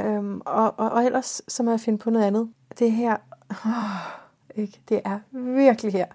øhm, 0.00 0.40
og, 0.40 0.74
og, 0.78 0.90
og 0.90 1.04
ellers 1.04 1.42
så 1.48 1.62
må 1.62 1.70
jeg 1.70 1.80
finde 1.80 1.98
på 1.98 2.10
noget 2.10 2.26
andet. 2.26 2.52
Det 2.78 2.92
her, 2.92 3.16
oh, 3.50 4.62
ikke? 4.62 4.80
det 4.88 5.00
er 5.04 5.20
virkelig 5.30 5.92
her, 5.92 6.06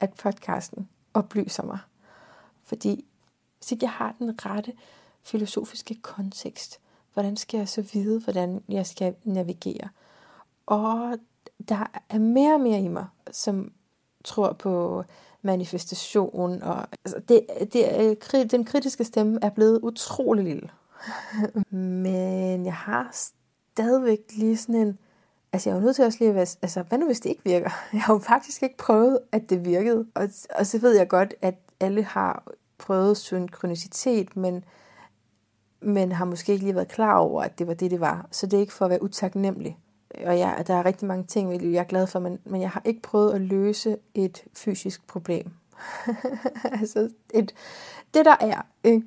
at 0.00 0.12
podcasten 0.12 0.88
oplyser 1.14 1.62
mig. 1.62 1.78
Fordi 2.64 3.04
hvis 3.58 3.72
ikke 3.72 3.84
jeg 3.84 3.92
har 3.92 4.14
den 4.18 4.46
rette 4.46 4.72
filosofiske 5.22 5.94
kontekst, 5.94 6.80
hvordan 7.12 7.36
skal 7.36 7.58
jeg 7.58 7.68
så 7.68 7.82
vide, 7.92 8.20
hvordan 8.20 8.62
jeg 8.68 8.86
skal 8.86 9.14
navigere? 9.24 9.88
Og 10.66 11.18
der 11.68 11.90
er 12.08 12.18
mere 12.18 12.54
og 12.54 12.60
mere 12.60 12.80
i 12.80 12.88
mig, 12.88 13.06
som 13.30 13.72
tror 14.24 14.52
på 14.52 15.04
manifestation. 15.42 16.62
Og, 16.62 16.86
altså 17.04 17.20
det, 17.28 17.46
det, 17.72 18.50
den 18.50 18.64
kritiske 18.64 19.04
stemme 19.04 19.38
er 19.42 19.50
blevet 19.50 19.80
utrolig 19.82 20.44
lille. 20.44 20.70
Men 22.04 22.64
jeg 22.64 22.74
har 22.74 23.08
stadigvæk 23.12 24.20
lige 24.36 24.56
sådan 24.56 24.74
en... 24.74 24.98
Altså 25.52 25.70
jeg 25.70 25.76
er 25.76 25.80
jo 25.80 25.84
nødt 25.84 25.96
til 25.96 26.04
også 26.04 26.18
lige 26.20 26.28
at 26.28 26.34
være... 26.34 26.46
Altså 26.62 26.82
hvad 26.82 26.98
nu 26.98 27.06
hvis 27.06 27.20
det 27.20 27.30
ikke 27.30 27.44
virker? 27.44 27.70
Jeg 27.92 28.02
har 28.02 28.14
jo 28.14 28.18
faktisk 28.18 28.62
ikke 28.62 28.76
prøvet, 28.76 29.18
at 29.32 29.50
det 29.50 29.64
virkede. 29.64 30.06
Og, 30.14 30.28
og 30.58 30.66
så 30.66 30.78
ved 30.78 30.96
jeg 30.96 31.08
godt, 31.08 31.34
at 31.42 31.54
alle 31.80 32.02
har 32.02 32.42
prøvet 32.78 33.16
synkronicitet, 33.16 34.36
men, 34.36 34.64
men 35.80 36.12
har 36.12 36.24
måske 36.24 36.52
ikke 36.52 36.64
lige 36.64 36.74
været 36.74 36.88
klar 36.88 37.18
over, 37.18 37.42
at 37.42 37.58
det 37.58 37.66
var 37.66 37.74
det, 37.74 37.90
det 37.90 38.00
var. 38.00 38.28
Så 38.30 38.46
det 38.46 38.56
er 38.56 38.60
ikke 38.60 38.72
for 38.72 38.84
at 38.84 38.90
være 38.90 39.02
utaknemmelig. 39.02 39.78
Og 40.26 40.36
ja, 40.36 40.54
der 40.66 40.74
er 40.74 40.84
rigtig 40.84 41.08
mange 41.08 41.24
ting, 41.24 41.72
jeg 41.72 41.80
er 41.80 41.84
glad 41.84 42.06
for, 42.06 42.18
men, 42.18 42.38
men 42.44 42.60
jeg 42.60 42.70
har 42.70 42.82
ikke 42.84 43.02
prøvet 43.02 43.34
at 43.34 43.40
løse 43.40 43.96
et 44.14 44.44
fysisk 44.56 45.06
problem. 45.06 45.50
altså, 46.80 47.10
et, 47.34 47.54
det 48.14 48.24
der 48.24 48.36
er, 48.40 48.62
ikke? 48.84 49.06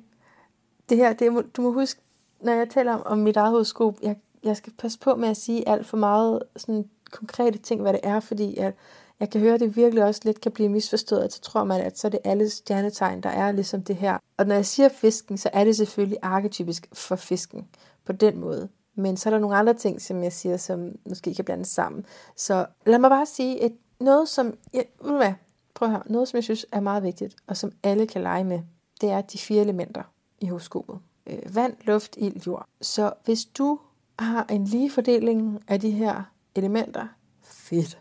det 0.88 0.96
her, 0.96 1.12
det, 1.12 1.56
du 1.56 1.62
må 1.62 1.72
huske, 1.72 2.00
når 2.40 2.52
jeg 2.52 2.70
taler 2.70 2.94
om, 2.94 3.02
om 3.06 3.18
mit 3.18 3.36
eget 3.36 3.50
horoskop, 3.50 3.98
jeg, 4.02 4.16
jeg 4.44 4.56
skal 4.56 4.72
passe 4.78 4.98
på 4.98 5.14
med 5.14 5.28
at 5.28 5.36
sige 5.36 5.68
alt 5.68 5.86
for 5.86 5.96
meget 5.96 6.42
sådan 6.56 6.88
konkrete 7.10 7.58
ting, 7.58 7.82
hvad 7.82 7.92
det 7.92 8.00
er, 8.02 8.20
fordi 8.20 8.58
jeg, 8.58 8.72
jeg 9.20 9.30
kan 9.30 9.40
høre, 9.40 9.54
at 9.54 9.60
det 9.60 9.76
virkelig 9.76 10.04
også 10.04 10.20
lidt 10.24 10.40
kan 10.40 10.52
blive 10.52 10.68
misforstået, 10.68 11.32
så 11.32 11.40
tror 11.40 11.64
man, 11.64 11.80
at 11.80 11.98
så 11.98 12.08
er 12.08 12.10
det 12.10 12.20
alle 12.24 12.50
stjernetegn, 12.50 13.20
der 13.20 13.28
er 13.28 13.52
ligesom 13.52 13.82
det 13.82 13.96
her. 13.96 14.18
Og 14.36 14.46
når 14.46 14.54
jeg 14.54 14.66
siger 14.66 14.88
fisken, 14.88 15.38
så 15.38 15.50
er 15.52 15.64
det 15.64 15.76
selvfølgelig 15.76 16.18
arketypisk 16.22 16.88
for 16.92 17.16
fisken 17.16 17.66
på 18.04 18.12
den 18.12 18.38
måde. 18.40 18.68
Men 18.94 19.16
så 19.16 19.28
er 19.28 19.30
der 19.30 19.38
nogle 19.38 19.56
andre 19.56 19.74
ting, 19.74 20.02
som 20.02 20.22
jeg 20.22 20.32
siger, 20.32 20.56
som 20.56 20.92
måske 21.08 21.34
kan 21.34 21.44
blandes 21.44 21.68
sammen. 21.68 22.06
Så 22.36 22.66
lad 22.86 22.98
mig 22.98 23.10
bare 23.10 23.26
sige, 23.26 23.64
at 23.64 23.72
noget 24.00 24.28
som, 24.28 24.54
jeg, 24.72 24.84
ved 25.04 25.16
hvad, 25.16 25.32
prøv 25.74 25.88
at 25.88 25.92
høre, 25.92 26.02
noget 26.06 26.28
som 26.28 26.36
jeg 26.36 26.44
synes 26.44 26.66
er 26.72 26.80
meget 26.80 27.02
vigtigt, 27.02 27.36
og 27.46 27.56
som 27.56 27.72
alle 27.82 28.06
kan 28.06 28.22
lege 28.22 28.44
med, 28.44 28.60
det 29.00 29.10
er 29.10 29.20
de 29.20 29.38
fire 29.38 29.60
elementer 29.60 30.02
i 30.40 30.46
horoskopet. 30.46 30.98
Øh, 31.26 31.54
vand, 31.54 31.76
luft, 31.84 32.16
ild, 32.18 32.46
jord. 32.46 32.66
Så 32.80 33.12
hvis 33.24 33.44
du 33.44 33.78
har 34.18 34.46
en 34.50 34.64
lige 34.64 34.90
fordeling 34.90 35.60
af 35.68 35.80
de 35.80 35.90
her 35.90 36.22
elementer, 36.54 37.06
fedt. 37.42 37.98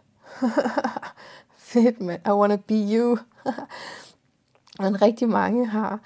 fedt, 1.71 2.01
man. 2.01 2.19
I 2.25 2.29
wanna 2.29 2.55
be 2.55 2.87
you. 2.93 3.17
Men 4.79 5.01
rigtig 5.01 5.29
mange 5.29 5.67
har, 5.67 5.99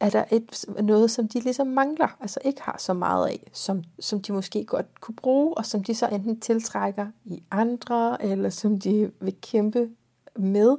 er 0.00 0.10
der 0.10 0.24
et, 0.30 0.64
noget, 0.82 1.10
som 1.10 1.28
de 1.28 1.40
ligesom 1.40 1.66
mangler, 1.66 2.16
altså 2.20 2.40
ikke 2.44 2.62
har 2.62 2.76
så 2.78 2.92
meget 2.92 3.28
af, 3.28 3.50
som, 3.52 3.84
som 4.00 4.22
de 4.22 4.32
måske 4.32 4.64
godt 4.64 5.00
kunne 5.00 5.14
bruge, 5.14 5.54
og 5.56 5.66
som 5.66 5.84
de 5.84 5.94
så 5.94 6.08
enten 6.08 6.40
tiltrækker 6.40 7.06
i 7.24 7.42
andre, 7.50 8.22
eller 8.22 8.50
som 8.50 8.80
de 8.80 9.12
vil 9.20 9.36
kæmpe 9.40 9.90
med, 10.36 10.76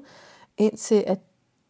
indtil 0.57 1.03
at 1.07 1.19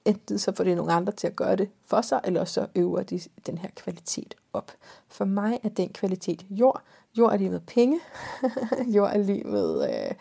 enten 0.08 0.40
så 0.40 0.52
får 0.56 0.64
det 0.64 0.78
nogle 0.78 0.94
andre 0.94 1.14
til 1.14 1.28
at 1.28 1.36
gøre 1.36 1.56
det 1.56 1.70
for 1.86 2.02
sig, 2.02 2.22
eller 2.24 2.46
så 2.46 2.68
øver 2.76 3.04
de 3.04 3.20
den 3.46 3.58
her 3.58 3.70
kvalitet 3.76 4.36
op. 4.54 4.72
For 5.08 5.26
mig 5.26 5.60
er 5.64 5.70
den 5.70 5.90
kvalitet 5.90 6.46
jord. 6.50 6.82
Jord 7.18 7.34
er 7.34 7.38
lige 7.38 7.50
med 7.50 7.60
penge. 7.60 8.00
jord 8.96 9.12
er 9.14 9.18
lige 9.18 9.44
med 9.44 9.90
øh, 9.90 10.16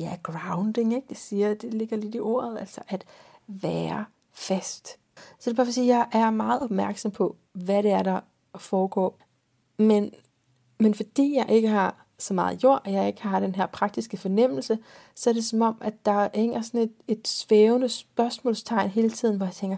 ja, 0.00 0.18
grounding, 0.22 0.94
ikke? 0.94 1.08
Det 1.08 1.16
siger, 1.16 1.54
det 1.54 1.74
ligger 1.74 1.96
lidt 1.96 2.14
i 2.14 2.20
ordet, 2.20 2.58
altså 2.58 2.80
at 2.88 3.04
være 3.46 4.04
fast. 4.32 4.88
Så 5.16 5.50
det 5.50 5.50
er 5.50 5.54
bare 5.54 5.66
for 5.66 5.70
at 5.70 5.74
sige, 5.74 5.94
at 5.94 6.08
jeg 6.12 6.20
er 6.20 6.30
meget 6.30 6.62
opmærksom 6.62 7.10
på, 7.10 7.36
hvad 7.52 7.82
det 7.82 7.90
er, 7.90 8.02
der 8.02 8.20
foregår. 8.58 9.18
Men, 9.78 10.12
men 10.78 10.94
fordi 10.94 11.36
jeg 11.36 11.46
ikke 11.50 11.68
har 11.68 12.06
så 12.22 12.34
meget 12.34 12.64
jord, 12.64 12.82
og 12.84 12.92
jeg 12.92 13.06
ikke 13.06 13.22
har 13.22 13.40
den 13.40 13.54
her 13.54 13.66
praktiske 13.66 14.16
fornemmelse, 14.16 14.78
så 15.14 15.30
er 15.30 15.34
det 15.34 15.44
som 15.44 15.62
om, 15.62 15.76
at 15.80 16.06
der 16.06 16.28
hænger 16.34 16.62
sådan 16.62 16.80
et, 16.80 16.92
et 17.08 17.28
svævende 17.28 17.88
spørgsmålstegn 17.88 18.88
hele 18.88 19.10
tiden, 19.10 19.36
hvor 19.36 19.46
jeg 19.46 19.54
tænker, 19.54 19.76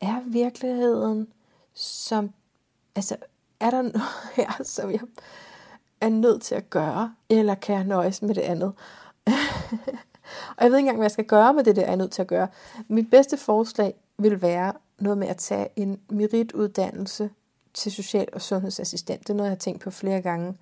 er 0.00 0.20
virkeligheden 0.26 1.28
som, 1.74 2.30
altså, 2.96 3.16
er 3.60 3.70
der 3.70 3.82
noget 3.82 4.02
her, 4.36 4.60
som 4.62 4.90
jeg 4.90 5.00
er 6.00 6.08
nødt 6.08 6.42
til 6.42 6.54
at 6.54 6.70
gøre, 6.70 7.14
eller 7.28 7.54
kan 7.54 7.74
jeg 7.74 7.84
nøjes 7.84 8.22
med 8.22 8.34
det 8.34 8.40
andet? 8.40 8.72
og 10.56 10.64
jeg 10.64 10.70
ved 10.70 10.78
ikke 10.78 10.78
engang, 10.78 10.96
hvad 10.96 11.04
jeg 11.04 11.10
skal 11.10 11.24
gøre 11.24 11.54
med 11.54 11.64
det, 11.64 11.76
der 11.76 11.82
jeg 11.82 11.92
er 11.92 11.96
nødt 11.96 12.12
til 12.12 12.22
at 12.22 12.28
gøre. 12.28 12.48
Mit 12.88 13.10
bedste 13.10 13.36
forslag 13.36 13.94
vil 14.18 14.42
være 14.42 14.72
noget 14.98 15.18
med 15.18 15.28
at 15.28 15.36
tage 15.36 15.68
en 15.76 16.00
merituddannelse 16.10 17.30
til 17.74 17.92
social- 17.92 18.28
og 18.32 18.42
sundhedsassistent. 18.42 19.20
Det 19.20 19.30
er 19.30 19.34
noget, 19.34 19.48
jeg 19.48 19.54
har 19.54 19.58
tænkt 19.58 19.80
på 19.80 19.90
flere 19.90 20.20
gange. 20.20 20.54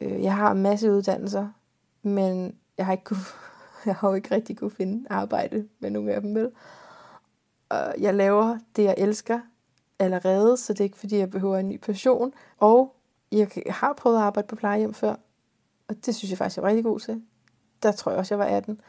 Øh, 0.00 0.22
jeg 0.22 0.36
har 0.36 0.50
en 0.50 0.62
masse 0.62 0.92
uddannelser, 0.92 1.48
men 2.02 2.56
jeg 2.78 2.86
har 2.86 2.92
ikke 2.92 3.04
kunne, 3.04 3.24
jeg 3.86 3.94
har 3.94 4.08
jo 4.08 4.14
ikke 4.14 4.34
rigtig 4.34 4.56
kunne 4.56 4.70
finde 4.70 5.06
arbejde 5.10 5.68
med 5.78 5.90
nogle 5.90 6.12
af 6.12 6.20
dem, 6.20 6.34
vel? 6.34 6.50
Og 7.68 7.94
jeg 7.98 8.14
laver 8.14 8.58
det, 8.76 8.84
jeg 8.84 8.94
elsker 8.98 9.40
allerede, 9.98 10.56
så 10.56 10.72
det 10.72 10.80
er 10.80 10.84
ikke 10.84 10.98
fordi, 10.98 11.16
jeg 11.16 11.30
behøver 11.30 11.58
en 11.58 11.68
ny 11.68 11.78
passion. 11.78 12.32
Og 12.58 12.96
jeg 13.32 13.48
har 13.66 13.92
prøvet 13.92 14.16
at 14.16 14.22
arbejde 14.22 14.48
på 14.48 14.56
plejehjem 14.56 14.94
før, 14.94 15.14
og 15.88 16.06
det 16.06 16.14
synes 16.14 16.30
jeg 16.30 16.38
faktisk, 16.38 16.56
jeg 16.56 16.62
er 16.64 16.68
rigtig 16.68 16.84
god 16.84 17.00
til. 17.00 17.22
Der 17.82 17.92
tror 17.92 18.12
jeg 18.12 18.18
også, 18.18 18.34
jeg 18.34 18.38
var 18.38 18.56
18. 18.56 18.80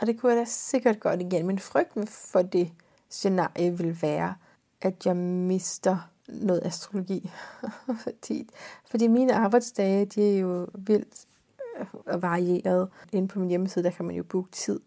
Og 0.00 0.06
det 0.06 0.20
kunne 0.20 0.32
jeg 0.32 0.38
da 0.38 0.44
sikkert 0.44 1.00
godt 1.00 1.20
igen. 1.20 1.46
Men 1.46 1.58
frygten 1.58 2.06
for 2.06 2.42
det 2.42 2.72
scenarie 3.08 3.78
vil 3.78 4.02
være, 4.02 4.34
at 4.80 5.06
jeg 5.06 5.16
mister 5.16 6.10
noget 6.28 6.60
astrologi. 6.64 7.30
fordi, 8.04 8.48
fordi 8.86 9.06
mine 9.06 9.34
arbejdsdage, 9.34 10.06
de 10.06 10.34
er 10.34 10.38
jo 10.38 10.66
vildt 10.74 11.26
og 12.06 12.22
varieret. 12.22 12.88
Inde 13.12 13.28
på 13.28 13.38
min 13.38 13.48
hjemmeside, 13.48 13.84
der 13.84 13.90
kan 13.90 14.04
man 14.04 14.16
jo 14.16 14.22
booke 14.22 14.50
tid. 14.50 14.80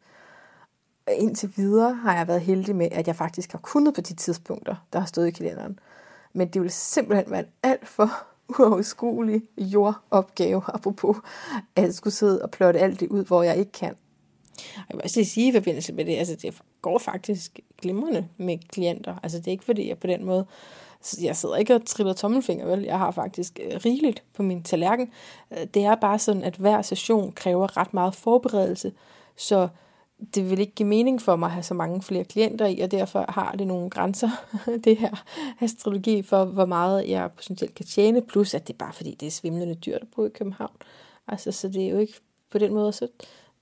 Og 1.07 1.13
indtil 1.13 1.53
videre 1.55 1.93
har 1.93 2.17
jeg 2.17 2.27
været 2.27 2.41
heldig 2.41 2.75
med, 2.75 2.87
at 2.91 3.07
jeg 3.07 3.15
faktisk 3.15 3.51
har 3.51 3.59
kunnet 3.59 3.93
på 3.93 4.01
de 4.01 4.13
tidspunkter, 4.13 4.75
der 4.93 4.99
har 4.99 5.05
stået 5.05 5.27
i 5.27 5.31
kalenderen. 5.31 5.79
Men 6.33 6.47
det 6.47 6.61
vil 6.61 6.71
simpelthen 6.71 7.31
være 7.31 7.39
en 7.39 7.49
alt 7.63 7.87
for 7.87 8.09
uoverskuelig 8.59 9.41
jordopgave, 9.57 10.61
apropos 10.67 11.17
at 11.75 11.95
skulle 11.95 12.13
sidde 12.13 12.41
og 12.41 12.51
plotte 12.51 12.79
alt 12.79 12.99
det 12.99 13.07
ud, 13.07 13.25
hvor 13.25 13.43
jeg 13.43 13.57
ikke 13.57 13.71
kan. 13.71 13.95
Jeg 14.75 14.95
vil 14.95 15.01
også 15.03 15.23
sige 15.23 15.49
i 15.49 15.53
forbindelse 15.53 15.93
med 15.93 16.05
det, 16.05 16.15
altså 16.15 16.35
det 16.35 16.61
går 16.81 16.97
faktisk 16.97 17.59
glimrende 17.81 18.27
med 18.37 18.57
klienter. 18.69 19.15
Altså 19.23 19.37
det 19.37 19.47
er 19.47 19.51
ikke 19.51 19.65
fordi, 19.65 19.89
jeg 19.89 19.97
på 19.97 20.07
den 20.07 20.25
måde 20.25 20.45
jeg 21.21 21.35
sidder 21.35 21.55
ikke 21.55 21.75
og 21.75 21.85
triller 21.85 22.13
tommelfinger, 22.13 22.65
vel? 22.65 22.81
Jeg 22.81 22.99
har 22.99 23.11
faktisk 23.11 23.59
øh, 23.63 23.79
rigeligt 23.85 24.23
på 24.33 24.43
min 24.43 24.63
tallerken. 24.63 25.11
Øh, 25.51 25.67
det 25.73 25.83
er 25.83 25.95
bare 25.95 26.19
sådan, 26.19 26.43
at 26.43 26.55
hver 26.55 26.81
session 26.81 27.31
kræver 27.31 27.77
ret 27.77 27.93
meget 27.93 28.15
forberedelse, 28.15 28.91
så 29.35 29.67
det 30.35 30.49
vil 30.49 30.59
ikke 30.59 30.75
give 30.75 30.87
mening 30.87 31.21
for 31.21 31.35
mig 31.35 31.47
at 31.47 31.51
have 31.51 31.63
så 31.63 31.73
mange 31.73 32.01
flere 32.01 32.23
klienter 32.23 32.65
i, 32.65 32.79
og 32.79 32.91
derfor 32.91 33.25
har 33.29 33.51
det 33.51 33.67
nogle 33.67 33.89
grænser, 33.89 34.29
det 34.83 34.97
her 34.97 35.25
astrologi, 35.59 36.21
for 36.21 36.45
hvor 36.45 36.65
meget 36.65 37.09
jeg 37.09 37.31
potentielt 37.31 37.75
kan 37.75 37.85
tjene, 37.85 38.21
plus 38.21 38.53
at 38.53 38.67
det 38.67 38.73
er 38.73 38.77
bare 38.77 38.93
fordi, 38.93 39.15
det 39.19 39.27
er 39.27 39.31
svimlende 39.31 39.75
dyrt 39.75 40.01
at 40.01 40.07
bo 40.15 40.25
i 40.25 40.29
København. 40.29 40.75
Altså, 41.27 41.51
så 41.51 41.67
det 41.67 41.85
er 41.85 41.89
jo 41.89 41.97
ikke 41.97 42.13
på 42.51 42.57
den 42.57 42.73
måde, 42.73 42.93
så 42.93 43.07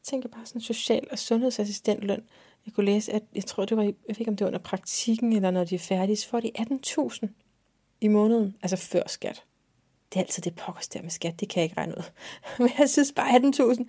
tænker 0.04 0.30
jeg 0.30 0.38
bare 0.38 0.45
sådan 0.45 0.62
social- 0.62 1.08
og 1.12 1.19
sundhedsassistentløn. 1.19 2.24
Jeg 2.65 2.73
kunne 2.73 2.86
læse, 2.86 3.13
at 3.13 3.23
jeg 3.36 3.45
tror, 3.45 3.65
det 3.65 3.78
var, 3.78 3.84
jeg 3.84 3.93
ved 4.08 4.19
ikke, 4.19 4.32
om 4.32 4.38
det 4.38 4.45
var 4.45 4.49
under 4.49 4.60
praktikken, 4.60 5.34
eller 5.34 5.51
når 5.51 5.63
de 5.63 5.75
er 5.75 5.80
færdige, 5.80 6.15
så 6.15 6.28
får 6.28 6.39
de 6.39 6.51
18.000 6.60 7.28
i 8.01 8.08
måneden, 8.08 8.56
altså 8.62 8.78
før 8.78 9.04
skat. 9.08 9.43
Det 10.13 10.19
er 10.19 10.23
altid 10.23 10.43
det 10.43 10.56
pokkers 10.56 10.88
der 10.88 11.01
med 11.01 11.10
skat, 11.10 11.39
det 11.39 11.49
kan 11.49 11.60
jeg 11.62 11.63
ikke 11.63 11.78
regne 11.78 11.97
ud. 11.97 12.04
Men 12.60 12.69
jeg 12.80 12.89
synes 12.89 13.12
bare 13.12 13.30
18.000, 13.30 13.86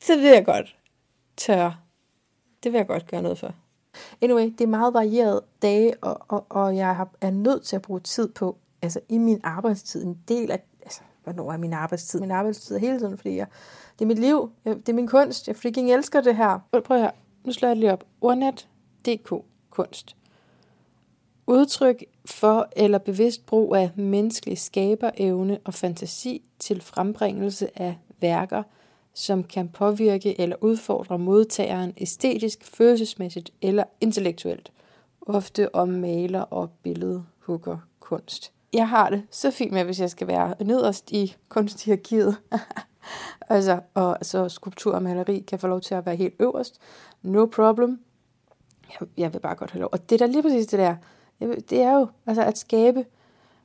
så 0.00 0.16
vil 0.16 0.24
jeg 0.24 0.44
godt 0.44 0.76
tør. 1.36 1.82
Det 2.62 2.72
vil 2.72 2.78
jeg 2.78 2.86
godt 2.86 3.06
gøre 3.06 3.22
noget 3.22 3.38
for. 3.38 3.54
Anyway, 4.20 4.44
det 4.44 4.60
er 4.60 4.66
meget 4.66 4.94
varieret 4.94 5.40
dage, 5.62 5.94
og, 6.00 6.20
og, 6.28 6.46
og 6.48 6.76
jeg 6.76 7.06
er 7.20 7.30
nødt 7.30 7.64
til 7.64 7.76
at 7.76 7.82
bruge 7.82 8.00
tid 8.00 8.28
på, 8.28 8.58
altså 8.82 9.00
i 9.08 9.18
min 9.18 9.40
arbejdstid, 9.42 10.04
en 10.04 10.18
del 10.28 10.50
af, 10.50 10.62
altså 10.82 11.00
hvornår 11.24 11.52
er 11.52 11.56
min 11.56 11.72
arbejdstid? 11.72 12.20
Min 12.20 12.30
arbejdstid 12.30 12.76
er 12.76 12.80
hele 12.80 12.98
tiden, 12.98 13.16
fordi 13.16 13.36
jeg, 13.36 13.46
det 13.98 14.04
er 14.04 14.06
mit 14.06 14.18
liv, 14.18 14.50
jeg, 14.64 14.76
det 14.76 14.88
er 14.88 14.92
min 14.92 15.08
kunst, 15.08 15.48
jeg 15.48 15.56
freaking 15.56 15.92
elsker 15.92 16.20
det 16.20 16.36
her. 16.36 16.58
Prøv 16.84 16.96
at 16.96 17.02
høre, 17.02 17.12
nu 17.44 17.52
slår 17.52 17.68
jeg 17.68 17.76
lige 17.76 17.92
op. 17.92 18.04
Ordnet.dk 18.20 19.44
kunst. 19.70 20.16
Udtryk 21.46 22.04
for 22.24 22.68
eller 22.76 22.98
bevidst 22.98 23.46
brug 23.46 23.74
af 23.74 23.90
menneskelig 23.94 24.58
skaberevne 24.58 25.58
og 25.64 25.74
fantasi 25.74 26.42
til 26.58 26.80
frembringelse 26.80 27.80
af 27.80 27.98
værker, 28.20 28.62
som 29.14 29.44
kan 29.44 29.68
påvirke 29.68 30.40
eller 30.40 30.56
udfordre 30.60 31.18
modtageren 31.18 31.92
æstetisk, 31.96 32.64
følelsesmæssigt 32.64 33.50
eller 33.62 33.84
intellektuelt. 34.00 34.72
Ofte 35.20 35.74
om 35.74 35.88
maler- 35.88 36.40
og 36.40 36.70
billedhugger 36.82 37.78
kunst. 38.00 38.52
Jeg 38.72 38.88
har 38.88 39.10
det 39.10 39.22
så 39.30 39.50
fint 39.50 39.72
med, 39.72 39.84
hvis 39.84 40.00
jeg 40.00 40.10
skal 40.10 40.26
være 40.26 40.54
nederst 40.64 41.10
i 41.10 41.36
kunsthierarkiet. 41.48 42.36
altså, 43.48 43.80
og 43.94 44.18
så 44.22 44.48
skulptur 44.48 44.94
og 44.94 45.02
maleri 45.02 45.38
kan 45.38 45.58
få 45.58 45.66
lov 45.66 45.80
til 45.80 45.94
at 45.94 46.06
være 46.06 46.16
helt 46.16 46.34
øverst. 46.38 46.80
No 47.22 47.46
problem. 47.46 48.00
Jeg, 49.00 49.08
jeg 49.16 49.32
vil 49.32 49.40
bare 49.40 49.54
godt 49.54 49.70
have 49.70 49.80
lov. 49.80 49.88
Og 49.92 50.10
det 50.10 50.20
der 50.20 50.26
lige 50.26 50.42
præcis 50.42 50.66
det 50.66 50.78
der, 50.78 50.96
det 51.70 51.82
er 51.82 51.92
jo 51.92 52.08
altså 52.26 52.42
at 52.42 52.58
skabe, 52.58 53.06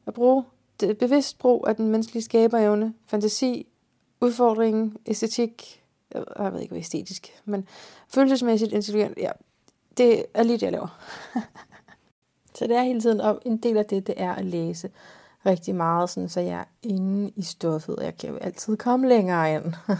at 0.05 0.13
bruge, 0.13 0.43
det 0.79 0.97
bevidst 0.97 1.37
brug 1.37 1.65
af 1.67 1.75
den 1.75 1.87
menneskelige 1.87 2.23
skaberevne, 2.23 2.93
fantasi, 3.07 3.67
udfordringen, 4.21 4.97
æstetik, 5.05 5.83
øh, 6.15 6.23
jeg 6.39 6.53
ved 6.53 6.59
ikke, 6.59 6.71
hvad 6.71 6.79
æstetisk, 6.79 7.41
men 7.45 7.67
følelsesmæssigt 8.09 8.73
intelligent, 8.73 9.17
ja, 9.17 9.31
det 9.97 10.25
er 10.33 10.43
lige 10.43 10.53
det, 10.53 10.61
jeg 10.61 10.71
laver. 10.71 10.99
så 12.55 12.67
det 12.67 12.75
er 12.75 12.83
hele 12.83 13.01
tiden, 13.01 13.21
og 13.21 13.41
en 13.45 13.57
del 13.57 13.77
af 13.77 13.85
det, 13.85 14.07
det 14.07 14.15
er 14.17 14.35
at 14.35 14.45
læse 14.45 14.89
rigtig 15.45 15.75
meget, 15.75 16.09
sådan, 16.09 16.29
så 16.29 16.39
jeg 16.39 16.59
er 16.59 16.63
inde 16.83 17.31
i 17.35 17.41
stoffet, 17.41 17.95
jeg 18.01 18.17
kan 18.17 18.29
jo 18.29 18.37
altid 18.37 18.77
komme 18.77 19.07
længere 19.09 19.53
ind. 19.53 19.63
jeg 19.87 19.97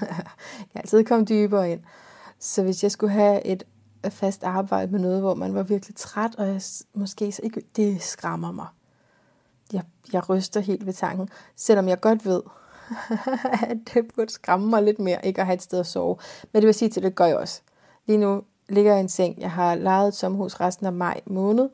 kan 0.71 0.81
altid 0.81 1.03
komme 1.03 1.25
dybere 1.25 1.71
ind. 1.71 1.79
Så 2.39 2.63
hvis 2.63 2.84
jeg 2.84 2.91
skulle 2.91 3.13
have 3.13 3.45
et 3.45 3.63
fast 4.10 4.43
arbejde 4.43 4.91
med 4.91 4.99
noget, 4.99 5.21
hvor 5.21 5.36
man 5.36 5.55
var 5.55 5.63
virkelig 5.63 5.95
træt, 5.95 6.36
og 6.36 6.47
jeg 6.47 6.62
måske 6.93 7.31
så 7.31 7.41
ikke, 7.43 7.62
det 7.75 8.01
skræmmer 8.01 8.51
mig. 8.51 8.67
Jeg, 9.73 9.84
jeg 10.13 10.29
ryster 10.29 10.60
helt 10.60 10.86
ved 10.86 10.93
tanken, 10.93 11.29
selvom 11.55 11.88
jeg 11.88 12.01
godt 12.01 12.25
ved, 12.25 12.41
at 13.69 13.77
det 13.93 14.05
burde 14.15 14.31
skræmme 14.31 14.69
mig 14.69 14.84
lidt 14.84 14.99
mere, 14.99 15.25
ikke 15.25 15.41
at 15.41 15.45
have 15.47 15.55
et 15.55 15.62
sted 15.62 15.79
at 15.79 15.88
sove. 15.88 16.17
Men 16.51 16.62
det 16.62 16.67
vil 16.67 16.73
sige 16.73 16.89
til, 16.89 17.03
det 17.03 17.15
gør 17.15 17.25
jeg 17.25 17.38
også. 17.38 17.62
Lige 18.05 18.17
nu 18.17 18.41
ligger 18.69 18.91
jeg 18.91 18.99
i 18.99 19.03
en 19.03 19.10
seng. 19.10 19.41
Jeg 19.41 19.51
har 19.51 19.75
lejet 19.75 20.08
et 20.08 20.15
sommerhus 20.15 20.60
resten 20.60 20.86
af 20.86 20.93
maj 20.93 21.21
måned, 21.25 21.69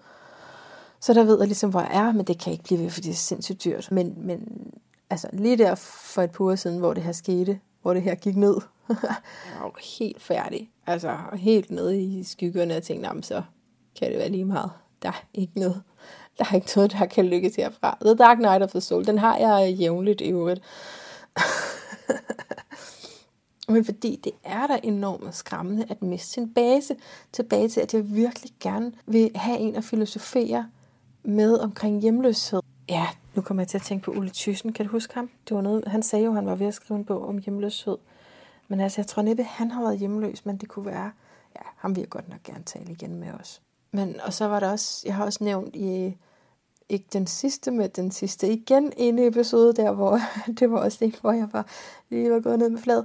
så 1.02 1.14
der 1.14 1.24
ved 1.24 1.38
jeg 1.40 1.48
ligesom, 1.48 1.70
hvor 1.70 1.80
jeg 1.80 1.90
er, 1.94 2.12
men 2.12 2.26
det 2.26 2.40
kan 2.40 2.52
ikke 2.52 2.64
blive 2.64 2.80
ved, 2.80 2.90
fordi 2.90 3.08
det 3.08 3.14
er 3.14 3.18
sindssygt 3.18 3.64
dyrt. 3.64 3.92
Men, 3.92 4.14
men 4.18 4.72
altså, 5.10 5.28
lige 5.34 5.58
der 5.58 5.76
for 5.76 6.22
et 6.22 6.32
par 6.32 6.44
uger 6.44 6.56
siden, 6.56 6.80
hvor 6.80 6.94
det 6.94 7.04
her 7.04 7.12
skete, 7.12 7.60
hvor 7.82 7.94
det 7.94 8.04
her 8.04 8.16
gik 8.16 8.36
ned, 8.36 8.56
jeg 8.90 9.62
var 9.62 9.98
helt 9.98 10.22
færdig. 10.22 10.72
Altså 10.88 11.18
helt 11.34 11.72
nede 11.72 12.02
i 12.02 12.24
skyggerne 12.24 12.78
og 12.78 12.84
tænkte, 12.84 13.10
så 13.22 13.44
kan 14.00 14.10
det 14.12 14.18
være 14.18 14.30
lige 14.30 14.46
meget. 14.46 14.72
Der 15.02 15.10
er 15.10 15.24
ikke 15.34 15.60
noget, 15.60 15.82
der 16.38 16.46
er 16.52 16.56
ikke 16.56 16.72
noget, 16.76 16.92
der 16.92 17.06
kan 17.06 17.26
lykkes 17.26 17.56
herfra. 17.56 17.98
The 18.02 18.16
Dark 18.16 18.38
Knight 18.38 18.64
of 18.64 18.70
the 18.70 18.82
Soul, 18.82 19.06
den 19.06 19.18
har 19.18 19.38
jeg 19.38 19.74
jævnligt 19.74 20.22
i 20.22 20.30
øvrigt. 20.30 20.62
Men 23.68 23.86
fordi 23.86 24.20
det 24.24 24.32
er 24.44 24.68
da 24.68 24.80
enormt 24.84 25.36
skræmmende 25.36 25.86
at 25.90 26.02
miste 26.02 26.28
sin 26.28 26.54
base. 26.54 26.96
Tilbage 27.32 27.70
til, 27.70 27.82
at 27.82 27.94
jeg 27.94 28.16
virkelig 28.16 28.52
gerne 28.60 28.92
vil 29.06 29.32
have 29.36 29.60
en 29.60 29.76
at 29.76 29.84
filosofere 29.84 30.70
med 31.24 31.60
omkring 31.60 32.02
hjemløshed. 32.02 32.62
Ja, 32.90 33.08
nu 33.36 33.42
kommer 33.42 33.64
jeg 33.64 33.68
til 33.68 33.78
at 33.78 33.84
tænke 33.84 34.04
på 34.04 34.12
Ulle 34.12 34.32
Thyssen. 34.34 34.74
Kan 34.74 34.86
du 34.86 34.92
huske 34.92 35.14
ham? 35.14 35.30
Det 35.50 35.56
var 35.56 35.62
noget, 35.62 35.84
han 35.88 36.04
sagde 36.04 36.26
jo, 36.26 36.32
at 36.32 36.36
han 36.36 36.46
var 36.46 36.56
ved 36.56 36.68
at 36.68 36.74
skrive 36.74 36.98
en 36.98 37.06
bog 37.06 37.28
om 37.28 37.38
hjemløshed. 37.38 37.98
Men 38.68 38.80
altså, 38.80 39.02
jeg 39.02 39.08
tror 39.08 39.22
næppe, 39.22 39.44
han 39.44 39.72
har 39.72 39.82
været 39.82 40.00
hjemløs, 40.00 40.46
men 40.46 40.58
det 40.58 40.70
kunne 40.70 40.86
være, 40.86 41.12
ja, 41.56 41.62
ham 41.78 41.96
vil 41.96 42.02
jeg 42.02 42.10
godt 42.10 42.30
nok 42.30 42.44
gerne 42.44 42.64
tale 42.64 42.92
igen 42.92 43.16
med 43.16 43.32
os. 43.32 43.62
Men, 43.92 44.22
og 44.22 44.34
så 44.34 44.46
var 44.46 44.60
der 44.60 44.72
også, 44.72 45.04
jeg 45.06 45.16
har 45.16 45.26
også 45.26 45.44
nævnt 45.44 45.76
i, 45.76 46.18
ikke 46.90 47.06
den 47.14 47.28
sidste, 47.28 47.72
men 47.72 47.90
den 47.90 48.12
sidste 48.12 48.54
igen, 48.54 48.94
en 48.98 49.20
episode 49.20 49.74
der, 49.74 49.92
hvor 49.92 50.20
det 50.60 50.72
var 50.72 50.80
også 50.80 51.06
en, 51.06 51.16
hvor 51.22 51.32
jeg 51.32 51.50
var, 51.52 51.68
lige 52.10 52.32
var 52.32 52.40
gået 52.40 52.60
ned 52.60 52.70
med 52.70 52.80
flad, 52.80 53.04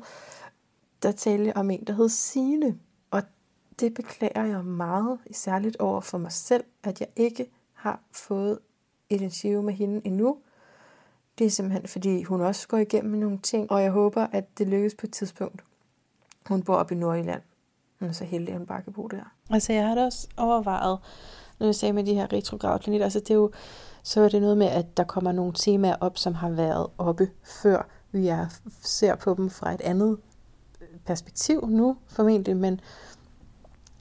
der 1.03 1.13
talte 1.13 1.47
jeg 1.47 1.57
om 1.57 1.71
en, 1.71 1.85
der 1.85 1.93
hed 1.93 2.09
Sine. 2.09 2.79
Og 3.11 3.23
det 3.81 3.95
beklager 3.95 4.45
jeg 4.45 4.65
meget, 4.65 5.19
særligt 5.33 5.77
over 5.77 6.01
for 6.01 6.19
mig 6.19 6.33
selv, 6.33 6.65
at 6.83 7.01
jeg 7.01 7.09
ikke 7.17 7.51
har 7.77 8.01
fået 8.13 8.59
et 9.11 9.21
interview 9.21 9.63
med 9.63 9.75
hende 9.75 10.01
endnu. 10.05 10.37
Det 11.39 11.47
er 11.47 11.51
simpelthen, 11.51 11.89
fordi 11.89 12.23
hun 12.23 12.41
også 12.41 12.69
går 12.69 12.79
igennem 12.79 13.21
nogle 13.21 13.39
ting, 13.39 13.71
og 13.71 13.83
jeg 13.83 13.91
håber, 13.91 14.27
at 14.33 14.59
det 14.59 14.69
lykkes 14.69 14.95
på 14.95 15.07
et 15.07 15.13
tidspunkt. 15.13 15.65
Hun 16.49 16.63
bor 16.63 16.75
op 16.75 16.93
i 16.93 16.95
Nordjylland. 16.95 17.43
Hun 18.01 18.09
er 18.09 18.13
så 18.13 18.25
heldig, 18.25 18.49
at 18.49 18.59
hun 18.59 18.67
bare 18.67 18.83
kan 18.83 18.93
bo 18.93 19.07
der. 19.07 19.35
Altså, 19.51 19.73
jeg 19.73 19.89
har 19.89 19.95
da 19.95 20.05
også 20.05 20.29
overvejet, 20.37 20.99
når 21.59 21.67
jeg 21.67 21.75
sagde 21.75 21.93
med 21.93 22.05
de 22.05 22.15
her 22.15 22.33
retrograde 22.33 22.79
planeter, 22.79 23.05
altså 23.05 23.21
det 23.21 23.31
er 23.31 23.35
jo, 23.35 23.53
så 24.03 24.21
er 24.21 24.29
det 24.29 24.41
noget 24.41 24.59
med, 24.59 24.67
at 24.67 24.97
der 24.97 25.05
kommer 25.05 25.33
nogle 25.33 25.53
temaer 25.53 25.97
op, 26.01 26.19
som 26.19 26.35
har 26.35 26.51
været 26.51 26.87
oppe 26.99 27.31
før. 27.63 27.89
Vi 28.13 28.29
er, 28.29 28.47
ser 28.83 29.15
på 29.15 29.35
dem 29.35 29.51
fra 29.51 29.75
et 29.75 29.81
andet 29.81 30.19
perspektiv 31.05 31.69
nu, 31.69 31.97
formentlig, 32.07 32.57
men, 32.57 32.81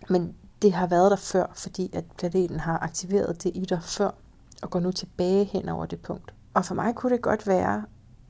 men 0.10 0.36
det 0.66 0.74
har 0.74 0.88
været 0.88 1.12
der 1.12 1.18
før, 1.18 1.46
fordi 1.56 1.90
at 1.94 2.06
planeten 2.18 2.60
har 2.60 2.80
aktiveret 2.80 3.44
det 3.44 3.52
i 3.56 3.66
dig 3.66 3.84
før, 3.84 4.12
og 4.62 4.70
går 4.70 4.80
nu 4.80 4.92
tilbage 4.92 5.44
hen 5.44 5.70
over 5.70 5.86
det 5.86 6.02
punkt. 6.02 6.34
Og 6.54 6.66
for 6.66 6.76
mig 6.76 6.96
kunne 6.96 7.14
det 7.14 7.22
godt 7.22 7.48
være, 7.48 7.86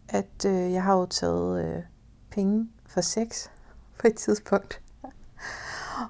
at 0.10 0.46
øh, 0.46 0.74
jeg 0.74 0.84
har 0.84 0.94
jo 0.96 1.06
taget 1.06 1.66
øh, 1.66 1.84
penge 2.32 2.70
for 2.86 3.02
sex 3.02 3.48
på 4.00 4.08
et 4.08 4.16
tidspunkt. 4.16 4.82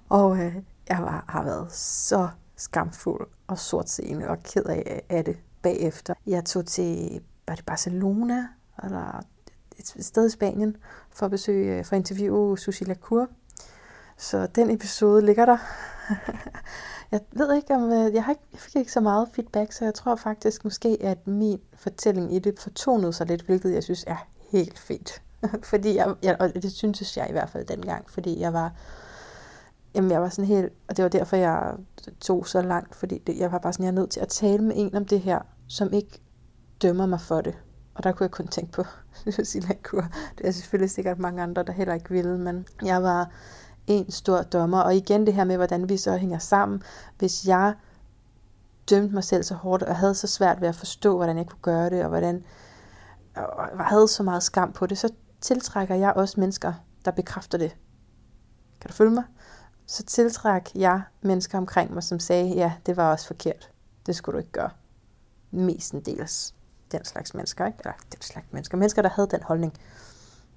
og 0.09 0.37
øh, 0.37 0.55
jeg 0.89 0.97
var, 0.97 1.25
har 1.27 1.43
været 1.43 1.71
så 1.73 2.29
skamfuld 2.55 3.27
og 3.47 3.59
sortseende 3.59 4.27
og 4.27 4.43
ked 4.43 4.65
af, 4.65 5.01
af 5.09 5.25
det 5.25 5.37
bagefter. 5.61 6.13
Jeg 6.27 6.45
tog 6.45 6.65
til, 6.65 7.21
var 7.47 7.55
det 7.55 7.65
Barcelona, 7.65 8.47
eller 8.83 9.21
et 9.79 10.05
sted 10.05 10.27
i 10.27 10.29
Spanien, 10.29 10.77
for 11.09 11.25
at 11.25 11.31
besøge, 11.31 11.79
øh, 11.79 11.85
for 11.85 11.95
at 11.95 11.97
interviewe 11.97 12.57
Susie 12.57 12.87
Lacour. 12.87 13.27
Så 14.17 14.47
den 14.47 14.69
episode 14.69 15.25
ligger 15.25 15.45
der. 15.45 15.57
Jeg 17.11 17.21
ved 17.31 17.55
ikke, 17.55 17.75
om 17.75 17.91
øh, 17.91 18.13
jeg, 18.13 18.23
har 18.23 18.31
ikke, 18.31 18.43
jeg 18.51 18.59
fik 18.59 18.75
ikke 18.75 18.91
så 18.91 18.99
meget 18.99 19.27
feedback, 19.33 19.71
så 19.71 19.85
jeg 19.85 19.93
tror 19.93 20.15
faktisk 20.15 20.63
måske, 20.63 20.97
at 21.01 21.27
min 21.27 21.59
fortælling 21.73 22.35
i 22.35 22.39
det 22.39 22.59
fortonede 22.59 23.13
sig 23.13 23.27
lidt, 23.27 23.41
hvilket 23.41 23.73
jeg 23.73 23.83
synes 23.83 24.03
er 24.07 24.27
helt 24.51 24.79
fedt. 24.79 25.21
fordi 25.71 25.95
jeg, 25.95 26.15
jeg, 26.23 26.37
og 26.39 26.53
det 26.53 26.71
syntes 26.71 27.17
jeg 27.17 27.29
i 27.29 27.31
hvert 27.31 27.49
fald 27.49 27.65
dengang, 27.65 28.09
fordi 28.09 28.39
jeg 28.39 28.53
var, 28.53 28.73
jamen 29.95 30.11
jeg 30.11 30.21
var 30.21 30.29
sådan 30.29 30.45
helt, 30.45 30.73
og 30.87 30.97
det 30.97 31.03
var 31.03 31.09
derfor, 31.09 31.35
jeg 31.35 31.73
tog 32.21 32.47
så 32.47 32.61
langt, 32.61 32.95
fordi 32.95 33.17
det, 33.17 33.37
jeg 33.37 33.51
var 33.51 33.59
bare 33.59 33.73
sådan, 33.73 33.83
jeg 33.83 33.91
er 33.91 33.95
nødt 33.95 34.09
til 34.09 34.19
at 34.19 34.27
tale 34.27 34.63
med 34.63 34.75
en 34.77 34.95
om 34.95 35.05
det 35.05 35.19
her, 35.19 35.39
som 35.67 35.93
ikke 35.93 36.21
dømmer 36.81 37.05
mig 37.05 37.21
for 37.21 37.41
det. 37.41 37.57
Og 37.95 38.03
der 38.03 38.11
kunne 38.11 38.23
jeg 38.23 38.31
kun 38.31 38.47
tænke 38.47 38.71
på 38.71 38.83
Silla 39.43 39.75
Kur. 39.83 40.05
Det 40.37 40.47
er 40.47 40.51
selvfølgelig 40.51 40.91
sikkert 40.91 41.19
mange 41.19 41.43
andre, 41.43 41.63
der 41.63 41.73
heller 41.73 41.93
ikke 41.93 42.09
ville, 42.09 42.37
men 42.37 42.67
jeg 42.85 43.03
var 43.03 43.31
en 43.87 44.11
stor 44.11 44.41
dommer. 44.41 44.79
Og 44.79 44.95
igen 44.95 45.25
det 45.25 45.33
her 45.33 45.43
med, 45.43 45.57
hvordan 45.57 45.89
vi 45.89 45.97
så 45.97 46.17
hænger 46.17 46.39
sammen. 46.39 46.83
Hvis 47.17 47.47
jeg 47.47 47.73
dømte 48.89 49.13
mig 49.13 49.23
selv 49.23 49.43
så 49.43 49.55
hårdt, 49.55 49.83
og 49.83 49.95
havde 49.95 50.15
så 50.15 50.27
svært 50.27 50.61
ved 50.61 50.67
at 50.67 50.75
forstå, 50.75 51.15
hvordan 51.15 51.37
jeg 51.37 51.45
kunne 51.45 51.61
gøre 51.61 51.89
det, 51.89 52.03
og 52.03 52.09
hvordan 52.09 52.43
og 53.35 53.85
havde 53.85 54.07
så 54.07 54.23
meget 54.23 54.43
skam 54.43 54.71
på 54.71 54.85
det, 54.85 54.97
så 54.97 55.09
tiltrækker 55.41 55.95
jeg 55.95 56.13
også 56.13 56.39
mennesker, 56.39 56.73
der 57.05 57.11
bekræfter 57.11 57.57
det. 57.57 57.75
Kan 58.81 58.87
du 58.87 58.93
følge 58.93 59.11
mig? 59.11 59.23
Så 59.87 60.03
tiltræk 60.03 60.71
jeg 60.75 61.01
mennesker 61.21 61.57
omkring 61.57 61.93
mig, 61.93 62.03
som 62.03 62.19
sagde, 62.19 62.47
ja, 62.47 62.73
det 62.85 62.97
var 62.97 63.11
også 63.11 63.27
forkert. 63.27 63.69
Det 64.05 64.15
skulle 64.15 64.33
du 64.33 64.39
ikke 64.39 64.51
gøre. 64.51 64.69
Mestendels 65.51 66.55
den 66.91 67.05
slags 67.05 67.33
mennesker, 67.33 67.65
ikke? 67.65 67.77
Eller 67.79 67.93
den 68.11 68.21
slags 68.21 68.47
mennesker. 68.51 68.77
Mennesker, 68.77 69.01
der 69.01 69.09
havde 69.09 69.27
den 69.31 69.43
holdning. 69.43 69.73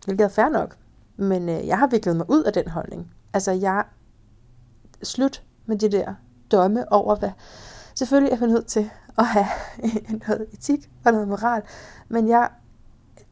Hvilket 0.04 0.24
er 0.24 0.28
fair 0.28 0.48
nok. 0.48 0.76
Men 1.16 1.48
øh, 1.48 1.66
jeg 1.66 1.78
har 1.78 1.86
viklet 1.86 2.16
mig 2.16 2.30
ud 2.30 2.42
af 2.42 2.52
den 2.52 2.68
holdning. 2.68 3.14
Altså, 3.32 3.52
jeg 3.52 3.84
slut 5.02 5.42
med 5.66 5.76
de 5.78 5.88
der 5.88 6.14
domme 6.52 6.92
over, 6.92 7.16
hvad... 7.16 7.30
Selvfølgelig 7.94 8.32
er 8.32 8.36
vi 8.36 8.46
nødt 8.46 8.66
til 8.66 8.90
at 9.18 9.26
have 9.26 9.46
noget 10.28 10.46
etik 10.52 10.90
og 11.04 11.12
noget 11.12 11.28
moral, 11.28 11.62
men 12.08 12.28
jeg 12.28 12.50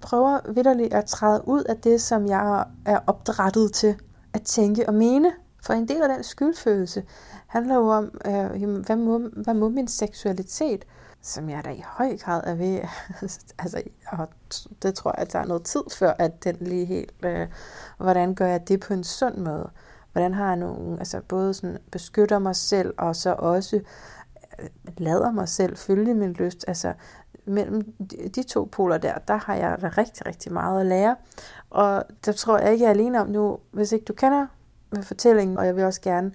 prøver 0.01 0.53
vidderligt 0.53 0.95
at 0.95 1.05
træde 1.05 1.49
ud 1.49 1.63
af 1.63 1.77
det, 1.77 2.01
som 2.01 2.27
jeg 2.27 2.65
er 2.87 2.99
opdrettet 3.07 3.73
til 3.73 3.97
at 4.33 4.43
tænke 4.43 4.89
og 4.89 4.95
mene. 4.95 5.33
For 5.63 5.73
en 5.73 5.89
del 5.89 6.03
af 6.03 6.09
den 6.09 6.23
skyldfølelse 6.23 7.05
handler 7.47 7.75
jo 7.75 7.89
om, 7.89 8.19
øh, 8.27 8.81
hvad, 8.87 8.97
må, 8.97 9.19
hvad 9.19 9.55
må 9.55 9.69
min 9.69 9.89
seksualitet? 9.89 10.85
Som 11.27 11.51
jeg 11.51 11.65
da 11.65 11.71
i 11.71 11.85
høj 11.87 12.17
grad 12.17 12.43
er 12.45 12.55
ved, 12.55 12.81
altså, 13.59 13.83
og 14.12 14.29
det 14.83 14.95
tror 14.95 15.15
jeg, 15.17 15.23
at 15.27 15.33
der 15.33 15.39
er 15.39 15.47
noget 15.47 15.62
tid 15.62 15.83
før, 15.99 16.12
at 16.19 16.45
den 16.45 16.57
lige 16.61 16.85
helt, 16.85 17.12
øh, 17.25 17.49
hvordan 17.99 18.35
gør 18.35 18.47
jeg 18.47 18.69
det 18.69 18.81
på 18.81 18.95
en 18.95 19.05
sund 19.05 19.37
måde? 19.37 19.71
Hvordan 20.12 20.35
har 20.35 20.47
jeg 20.47 20.57
nogen, 20.57 20.99
altså 20.99 21.21
både 21.29 21.55
sådan 21.55 21.79
beskytter 21.91 22.39
mig 22.39 22.57
selv, 22.57 22.95
og 22.99 23.17
så 23.17 23.35
også 23.39 23.81
øh, 24.59 24.69
lader 24.99 25.33
mig 25.33 25.49
selv 25.49 25.77
følge 25.77 26.15
min 26.15 26.33
lyst, 26.33 26.65
altså 26.69 26.93
mellem 27.45 27.93
de 28.35 28.43
to 28.43 28.69
poler 28.73 28.99
der, 28.99 29.19
der 29.29 29.37
har 29.37 29.55
jeg 29.55 29.79
da 29.81 29.89
rigtig, 29.89 30.27
rigtig 30.27 30.53
meget 30.53 30.81
at 30.81 30.87
lære, 30.87 31.17
og 31.71 32.05
der 32.27 32.33
tror 32.33 32.59
jeg 32.59 32.73
ikke, 32.73 32.83
jeg 32.83 32.89
er 32.89 32.95
alene 32.95 33.21
om 33.21 33.29
nu, 33.29 33.59
hvis 33.71 33.93
ikke 33.93 34.05
du 34.05 34.12
kender 34.12 34.47
fortællingen, 35.03 35.59
og 35.59 35.67
jeg 35.67 35.77
vil 35.77 35.85
også 35.85 36.01
gerne 36.01 36.33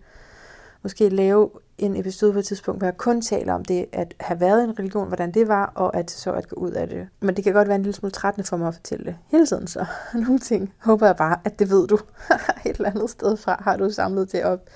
måske 0.83 1.09
lave 1.09 1.49
en 1.81 1.95
episode 1.95 2.33
på 2.33 2.39
et 2.39 2.45
tidspunkt, 2.45 2.79
hvor 2.79 2.87
jeg 2.87 2.97
kun 2.97 3.21
taler 3.21 3.53
om 3.53 3.65
det 3.65 3.85
at 3.91 4.13
have 4.19 4.39
været 4.39 4.61
i 4.61 4.63
en 4.63 4.79
religion, 4.79 5.07
hvordan 5.07 5.31
det 5.31 5.47
var, 5.47 5.71
og 5.75 5.95
at 5.95 6.11
så 6.11 6.31
at 6.31 6.49
gå 6.49 6.55
ud 6.55 6.71
af 6.71 6.87
det. 6.87 7.07
Men 7.19 7.35
det 7.35 7.43
kan 7.43 7.53
godt 7.53 7.67
være 7.67 7.75
en 7.75 7.83
lille 7.83 7.95
smule 7.95 8.11
trættende 8.11 8.47
for 8.47 8.57
mig 8.57 8.67
at 8.67 8.73
fortælle 8.73 9.05
det 9.05 9.15
hele 9.27 9.45
tiden, 9.45 9.67
så 9.67 9.85
nogle 10.13 10.39
ting 10.39 10.73
håber 10.79 11.05
jeg 11.05 11.15
bare, 11.15 11.37
at 11.45 11.59
det 11.59 11.69
ved 11.69 11.87
du. 11.87 11.95
et 12.65 12.75
eller 12.75 12.89
andet 12.89 13.09
sted 13.09 13.37
fra 13.37 13.61
har 13.63 13.77
du 13.77 13.89
samlet 13.89 14.31
det 14.31 14.43
op. 14.43 14.69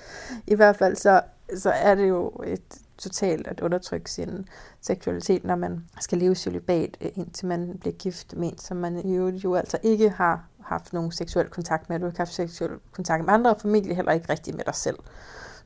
I 0.46 0.54
hvert 0.54 0.76
fald 0.76 0.96
så, 0.96 1.20
så 1.56 1.70
er 1.70 1.94
det 1.94 2.08
jo 2.08 2.32
et 2.46 2.78
totalt 2.98 3.46
at 3.46 3.60
undertrykke 3.60 4.10
sin 4.10 4.48
seksualitet, 4.80 5.44
når 5.44 5.56
man 5.56 5.84
skal 6.00 6.18
leve 6.18 6.34
celibat, 6.34 6.96
øh, 7.00 7.10
indtil 7.14 7.46
man 7.46 7.78
bliver 7.80 7.94
gift 7.94 8.36
med 8.36 8.48
en, 8.48 8.58
som 8.58 8.76
man 8.76 8.98
jo, 8.98 9.28
jo 9.28 9.54
altså 9.54 9.78
ikke 9.82 10.10
har 10.10 10.44
haft 10.60 10.92
nogen 10.92 11.12
seksuel 11.12 11.48
kontakt 11.48 11.88
med. 11.88 11.98
Du 11.98 12.04
har 12.04 12.10
ikke 12.10 12.18
haft 12.18 12.34
seksuel 12.34 12.70
kontakt 12.92 13.24
med 13.24 13.34
andre, 13.34 13.50
og 13.50 13.60
formentlig 13.60 13.96
heller 13.96 14.12
ikke 14.12 14.32
rigtig 14.32 14.56
med 14.56 14.64
dig 14.64 14.74
selv. 14.74 14.96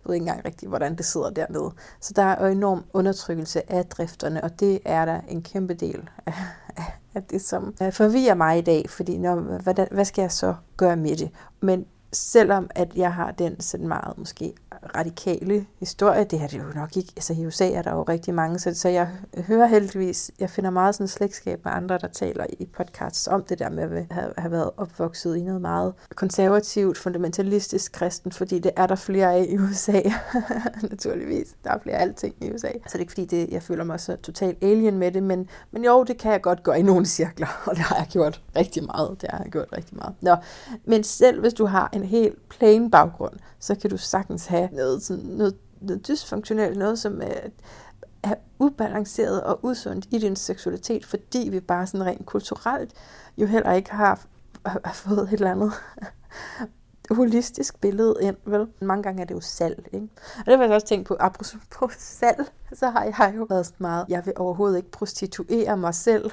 Jeg 0.04 0.08
ved 0.08 0.14
ikke 0.14 0.24
engang 0.24 0.44
rigtigt, 0.44 0.68
hvordan 0.68 0.96
det 0.96 1.04
sidder 1.04 1.30
dernede. 1.30 1.72
Så 2.00 2.12
der 2.16 2.22
er 2.22 2.46
jo 2.46 2.52
enorm 2.52 2.84
undertrykkelse 2.92 3.72
af 3.72 3.86
drifterne, 3.86 4.44
og 4.44 4.60
det 4.60 4.80
er 4.84 5.04
der 5.04 5.20
en 5.28 5.42
kæmpe 5.42 5.74
del 5.74 6.08
af, 6.26 6.34
af 7.14 7.22
det, 7.22 7.42
som 7.42 7.74
øh, 7.82 7.92
forvirrer 7.92 8.34
mig 8.34 8.58
i 8.58 8.62
dag, 8.62 8.90
fordi 8.90 9.18
når, 9.18 9.34
hvad, 9.34 9.86
hvad 9.90 10.04
skal 10.04 10.22
jeg 10.22 10.32
så 10.32 10.54
gøre 10.76 10.96
med 10.96 11.16
det? 11.16 11.30
Men 11.60 11.86
selvom 12.12 12.70
at 12.70 12.92
jeg 12.96 13.14
har 13.14 13.30
den 13.30 13.60
sådan 13.60 13.88
meget 13.88 14.18
måske 14.18 14.54
radikale 14.96 15.66
historie. 15.78 16.24
Det 16.24 16.42
er 16.42 16.46
det 16.46 16.58
jo 16.58 16.64
nok 16.74 16.96
ikke. 16.96 17.12
Altså 17.16 17.32
i 17.32 17.46
USA 17.46 17.70
er 17.70 17.82
der 17.82 17.92
jo 17.92 18.02
rigtig 18.02 18.34
mange, 18.34 18.58
så, 18.58 18.74
så 18.74 18.88
jeg 18.88 19.08
hører 19.46 19.66
heldigvis, 19.66 20.30
jeg 20.38 20.50
finder 20.50 20.70
meget 20.70 20.94
sådan 20.94 21.08
slægtskab 21.08 21.64
med 21.64 21.72
andre, 21.72 21.98
der 21.98 22.08
taler 22.08 22.46
i 22.58 22.66
podcasts 22.66 23.28
om 23.28 23.42
det 23.42 23.58
der 23.58 23.70
med 23.70 23.82
at 23.82 24.06
have, 24.10 24.32
have 24.38 24.52
været 24.52 24.70
opvokset 24.76 25.36
i 25.36 25.42
noget 25.42 25.60
meget 25.60 25.94
konservativt, 26.14 26.98
fundamentalistisk 26.98 27.92
kristen, 27.92 28.32
fordi 28.32 28.58
det 28.58 28.72
er 28.76 28.86
der 28.86 28.94
flere 28.94 29.34
af 29.34 29.46
i 29.48 29.58
USA, 29.58 30.00
naturligvis. 30.90 31.56
Der 31.64 31.70
er 31.70 31.78
flere 31.82 31.96
af 31.96 32.02
alting 32.02 32.34
i 32.40 32.52
USA. 32.52 32.68
Så 32.72 32.78
det 32.84 32.94
er 32.94 32.98
ikke 32.98 33.12
fordi, 33.12 33.24
det, 33.24 33.48
jeg 33.50 33.62
føler 33.62 33.84
mig 33.84 34.00
så 34.00 34.16
totalt 34.16 34.64
alien 34.64 34.98
med 34.98 35.12
det, 35.12 35.22
men, 35.22 35.48
men 35.70 35.84
jo, 35.84 36.04
det 36.04 36.18
kan 36.18 36.32
jeg 36.32 36.42
godt 36.42 36.62
gøre 36.62 36.78
i 36.78 36.82
nogle 36.82 37.06
cirkler, 37.06 37.60
og 37.66 37.76
det 37.76 37.84
har 37.84 37.96
jeg 37.96 38.06
gjort 38.06 38.42
rigtig 38.56 38.84
meget. 38.84 39.16
Det 39.20 39.30
har 39.30 39.38
jeg 39.42 39.52
gjort 39.52 39.68
rigtig 39.76 39.96
meget. 39.96 40.14
Nå, 40.20 40.36
men 40.84 41.04
selv 41.04 41.40
hvis 41.40 41.54
du 41.54 41.66
har 41.66 41.90
en 41.92 41.99
en 42.00 42.08
helt 42.08 42.48
plain 42.48 42.90
baggrund, 42.90 43.34
så 43.58 43.74
kan 43.74 43.90
du 43.90 43.96
sagtens 43.96 44.46
have 44.46 44.68
noget, 44.72 45.02
sådan, 45.02 45.24
noget, 45.24 45.56
noget 45.80 46.08
dysfunktionelt, 46.08 46.78
noget 46.78 46.98
som 46.98 47.20
er, 47.22 47.48
er 48.22 48.34
ubalanceret 48.58 49.42
og 49.42 49.60
usundt 49.62 50.06
i 50.10 50.18
din 50.18 50.36
seksualitet, 50.36 51.06
fordi 51.06 51.48
vi 51.50 51.60
bare 51.60 51.86
sådan 51.86 52.06
rent 52.06 52.26
kulturelt 52.26 52.92
jo 53.38 53.46
heller 53.46 53.72
ikke 53.72 53.90
har, 53.90 54.20
har 54.66 54.92
fået 54.94 55.22
et 55.22 55.32
eller 55.32 55.50
andet 55.50 55.72
holistisk 57.10 57.80
billede 57.80 58.14
ind, 58.20 58.36
vel? 58.44 58.66
Mange 58.80 59.02
gange 59.02 59.22
er 59.22 59.26
det 59.26 59.34
jo 59.34 59.40
salg, 59.40 59.88
ikke? 59.92 60.08
Og 60.38 60.46
det 60.46 60.58
har 60.58 60.64
jeg 60.64 60.74
også 60.74 60.86
tænkt 60.86 61.08
på, 61.08 61.16
apropos 61.20 61.56
på 61.70 61.90
salg, 61.98 62.52
så 62.72 62.90
har 62.90 63.04
jeg 63.04 63.34
jo 63.36 63.46
været 63.50 63.66
sådan 63.66 63.76
meget, 63.78 64.06
jeg 64.08 64.26
vil 64.26 64.32
overhovedet 64.36 64.76
ikke 64.76 64.90
prostituere 64.90 65.76
mig 65.76 65.94
selv 65.94 66.30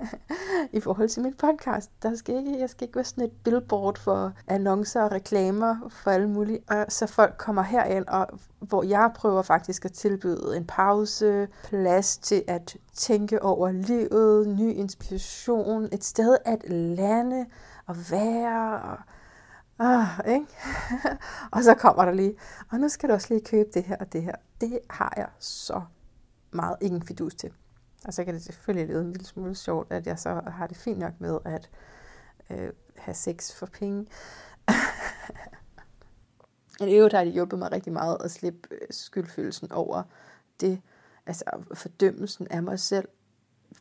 i 0.72 0.80
forhold 0.80 1.08
til 1.08 1.22
min 1.22 1.34
podcast. 1.34 1.90
Der 2.02 2.16
skal 2.16 2.36
ikke, 2.36 2.60
jeg 2.60 2.70
skal 2.70 2.84
ikke 2.84 2.96
være 2.96 3.04
sådan 3.04 3.24
et 3.24 3.32
billboard 3.44 3.98
for 3.98 4.32
annoncer 4.46 5.02
og 5.02 5.12
reklamer 5.12 5.76
for 5.90 6.10
alle 6.10 6.28
mulige. 6.28 6.60
Og 6.68 6.86
så 6.88 7.06
folk 7.06 7.34
kommer 7.38 7.62
herind, 7.62 8.04
og 8.08 8.26
hvor 8.60 8.82
jeg 8.82 9.10
prøver 9.14 9.42
faktisk 9.42 9.84
at 9.84 9.92
tilbyde 9.92 10.56
en 10.56 10.64
pause, 10.66 11.48
plads 11.64 12.18
til 12.18 12.42
at 12.46 12.76
tænke 12.94 13.42
over 13.42 13.72
livet, 13.72 14.48
ny 14.48 14.74
inspiration, 14.74 15.88
et 15.92 16.04
sted 16.04 16.36
at 16.44 16.70
lande 16.70 17.46
og 17.86 17.96
være 18.10 18.80
og 18.80 18.98
Ah, 19.78 20.20
ikke? 20.28 20.46
og 21.52 21.62
så 21.62 21.74
kommer 21.74 22.04
der 22.04 22.12
lige, 22.12 22.36
og 22.70 22.78
nu 22.78 22.88
skal 22.88 23.08
du 23.08 23.14
også 23.14 23.34
lige 23.34 23.44
købe 23.44 23.68
det 23.74 23.82
her 23.82 23.96
og 23.96 24.12
det 24.12 24.22
her. 24.22 24.34
Det 24.60 24.78
har 24.90 25.14
jeg 25.16 25.28
så 25.38 25.82
meget 26.50 26.76
ingen 26.80 27.02
fidus 27.02 27.34
til. 27.34 27.52
Og 28.04 28.14
så 28.14 28.24
kan 28.24 28.34
det 28.34 28.42
selvfølgelig 28.42 28.88
lyde 28.88 29.00
en 29.00 29.12
lille 29.12 29.26
smule 29.26 29.54
sjovt, 29.54 29.92
at 29.92 30.06
jeg 30.06 30.18
så 30.18 30.40
har 30.46 30.66
det 30.66 30.76
fint 30.76 30.98
nok 30.98 31.12
med 31.18 31.38
at 31.44 31.70
øh, 32.50 32.72
have 32.96 33.14
sex 33.14 33.54
for 33.54 33.66
penge. 33.66 34.06
Men 36.80 36.88
i 36.88 36.94
øvrigt 36.94 37.14
har 37.14 37.24
det 37.24 37.32
hjulpet 37.32 37.58
mig 37.58 37.72
rigtig 37.72 37.92
meget 37.92 38.16
at 38.24 38.30
slippe 38.30 38.68
øh, 38.70 38.88
skyldfølelsen 38.90 39.72
over 39.72 40.02
det, 40.60 40.80
altså 41.26 41.44
fordømmelsen 41.74 42.46
af 42.50 42.62
mig 42.62 42.80
selv 42.80 43.08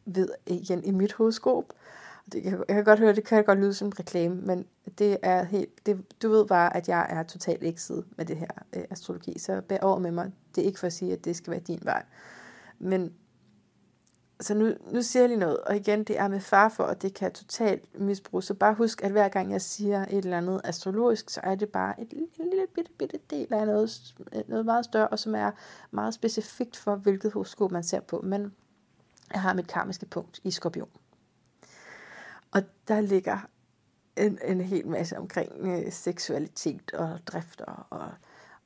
ved 0.06 0.30
igen 0.46 0.84
i 0.84 0.92
mit 0.92 1.14
horoskop. 1.14 1.66
Øh, 1.70 2.03
jeg, 2.34 2.44
jeg 2.44 2.76
kan 2.76 2.84
godt 2.84 3.00
høre, 3.00 3.16
det 3.16 3.24
kan 3.24 3.44
godt 3.44 3.60
lyde 3.60 3.74
som 3.74 3.90
reklame, 3.90 4.36
men 4.36 4.66
det 4.98 5.18
er 5.22 5.44
helt, 5.44 5.86
det, 5.86 6.22
du 6.22 6.30
ved 6.30 6.48
bare, 6.48 6.78
at 6.78 6.90
jeg 6.90 7.08
er 7.10 7.24
totalt 7.24 7.64
ekset 7.64 8.06
med 8.18 8.26
det 8.26 8.38
her 8.38 8.48
øh, 8.74 8.84
astrologi, 8.90 9.40
så 9.40 9.62
bær 9.62 9.78
over 9.82 10.00
med 10.00 10.12
mig. 10.12 10.32
Det 10.56 10.62
er 10.62 10.66
ikke 10.66 10.80
for 10.80 10.88
at 10.88 10.94
sige, 10.94 11.14
at 11.14 11.26
det 11.26 11.36
skal 11.36 11.52
være 11.52 11.60
din 11.60 11.80
vej. 11.84 12.04
Men 12.80 13.14
så 14.40 14.54
nu, 14.54 14.74
nu 14.92 15.02
siger 15.02 15.24
jeg 15.24 15.30
lige 15.30 15.40
noget, 15.40 15.58
og 15.58 15.76
igen, 15.76 16.04
det 16.04 16.20
er 16.20 16.28
med 16.28 16.40
far 16.40 16.70
for, 16.70 16.84
at 16.84 17.02
det 17.02 17.14
kan 17.14 17.32
totalt 17.32 18.00
misbruges. 18.00 18.46
Så 18.46 18.54
bare 18.54 18.74
husk, 18.74 19.04
at 19.04 19.12
hver 19.12 19.30
gang 19.30 19.52
jeg 19.52 19.62
siger 19.62 20.02
et 20.02 20.18
eller 20.18 20.38
andet 20.38 20.62
astrologisk, 20.64 21.30
så 21.30 21.40
er 21.44 21.56
det 21.56 21.70
bare 21.70 22.02
et, 22.02 22.14
en 22.14 22.50
lille 22.50 22.68
bitte, 22.76 22.92
bitte 22.92 23.20
del 23.30 23.54
af 23.54 23.66
noget, 23.66 24.14
øh, 24.36 24.42
noget 24.48 24.66
meget 24.66 24.86
større, 24.86 25.08
og 25.08 25.20
som 25.20 25.36
er 25.36 25.52
meget 25.92 26.14
specifikt 26.14 26.78
for, 26.78 26.96
hvilket 26.96 27.32
horoskop 27.32 27.72
man 27.72 27.84
ser 27.84 28.00
på. 28.00 28.22
Men 28.24 28.54
jeg 29.34 29.42
har 29.42 29.54
mit 29.54 29.68
karmiske 29.68 30.06
punkt 30.06 30.40
i 30.44 30.52
skorpion. 30.52 30.90
Og 32.54 32.64
der 32.88 33.02
ligger 33.02 33.38
en, 34.18 34.40
en 34.44 34.62
hel 34.62 34.88
masse 34.88 35.18
omkring 35.18 35.52
øh, 35.68 35.92
seksualitet 35.92 36.94
og 36.94 37.20
drifter 37.26 37.88
og, 37.90 38.12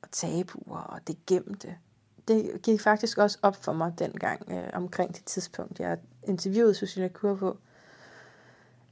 og 0.02 0.10
tabuer 0.10 0.78
og 0.78 1.00
det 1.06 1.26
gemte. 1.26 1.76
Det 2.28 2.62
gik 2.62 2.80
faktisk 2.80 3.18
også 3.18 3.38
op 3.42 3.56
for 3.56 3.72
mig 3.72 3.94
dengang 3.98 4.52
øh, 4.52 4.70
omkring 4.72 5.14
det 5.14 5.24
tidspunkt, 5.24 5.80
jeg 5.80 5.98
interviewede 6.22 6.74
Susanne 6.74 7.08
Kur 7.08 7.34
på, 7.34 7.58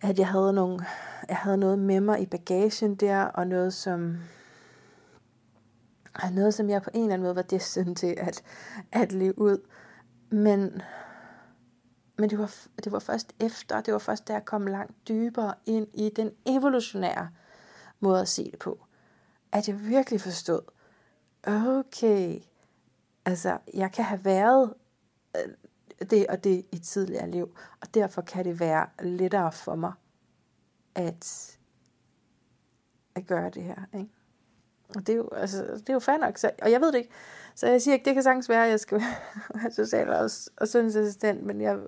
at 0.00 0.18
jeg 0.18 0.28
havde, 0.28 0.52
nogle, 0.52 0.84
jeg 1.28 1.36
havde 1.36 1.56
noget 1.56 1.78
med 1.78 2.00
mig 2.00 2.22
i 2.22 2.26
bagagen 2.26 2.94
der, 2.94 3.22
og 3.24 3.46
noget 3.46 3.74
som, 3.74 4.16
noget, 6.32 6.54
som 6.54 6.70
jeg 6.70 6.82
på 6.82 6.90
en 6.94 7.00
eller 7.00 7.14
anden 7.14 7.22
måde 7.22 7.36
var 7.36 7.42
destineret 7.42 7.96
til 7.96 8.14
at, 8.18 8.42
at 8.92 9.12
leve 9.12 9.38
ud. 9.38 9.58
Men 10.30 10.82
men 12.16 12.30
det 12.30 12.38
var, 12.38 12.54
det 12.84 12.92
var 12.92 12.98
først 12.98 13.34
efter, 13.40 13.80
det 13.80 13.92
var 13.92 13.98
først 13.98 14.28
da 14.28 14.32
jeg 14.32 14.44
kom 14.44 14.66
langt 14.66 15.08
dybere 15.08 15.54
ind 15.66 15.86
i 15.94 16.10
den 16.16 16.30
evolutionære 16.46 17.30
måde 18.00 18.20
at 18.20 18.28
se 18.28 18.50
det 18.50 18.58
på, 18.58 18.86
at 19.52 19.68
jeg 19.68 19.80
virkelig 19.80 20.20
forstod, 20.20 20.60
okay, 21.46 22.40
altså 23.24 23.58
jeg 23.74 23.92
kan 23.92 24.04
have 24.04 24.24
været 24.24 24.74
øh, 25.36 25.52
det 26.10 26.26
og 26.26 26.44
det 26.44 26.66
i 26.72 26.78
tidligere 26.78 27.30
liv, 27.30 27.56
og 27.80 27.94
derfor 27.94 28.22
kan 28.22 28.44
det 28.44 28.60
være 28.60 28.86
lettere 29.02 29.52
for 29.52 29.74
mig 29.74 29.92
at, 30.94 31.56
at 33.14 33.26
gøre 33.26 33.50
det 33.50 33.62
her. 33.62 33.76
Ikke? 33.94 34.10
Og 34.94 35.06
det 35.06 35.12
er 35.12 35.16
jo, 35.16 35.28
altså, 35.32 35.62
det 35.62 35.88
er 35.88 35.92
jo 35.92 35.98
fair 35.98 36.16
nok. 36.16 36.38
Så, 36.38 36.50
og 36.62 36.70
jeg 36.70 36.80
ved 36.80 36.92
det 36.92 36.98
ikke. 36.98 37.10
Så 37.56 37.66
jeg 37.66 37.82
siger 37.82 37.94
ikke, 37.94 38.04
det 38.04 38.14
kan 38.14 38.22
sagtens 38.22 38.48
være, 38.48 38.64
at 38.64 38.70
jeg 38.70 38.80
skal 38.80 39.00
være 39.54 39.70
social 39.84 40.10
og, 40.10 40.30
og 40.56 40.68
sundhedsassistent, 40.68 41.42
men 41.42 41.60
jeg, 41.60 41.78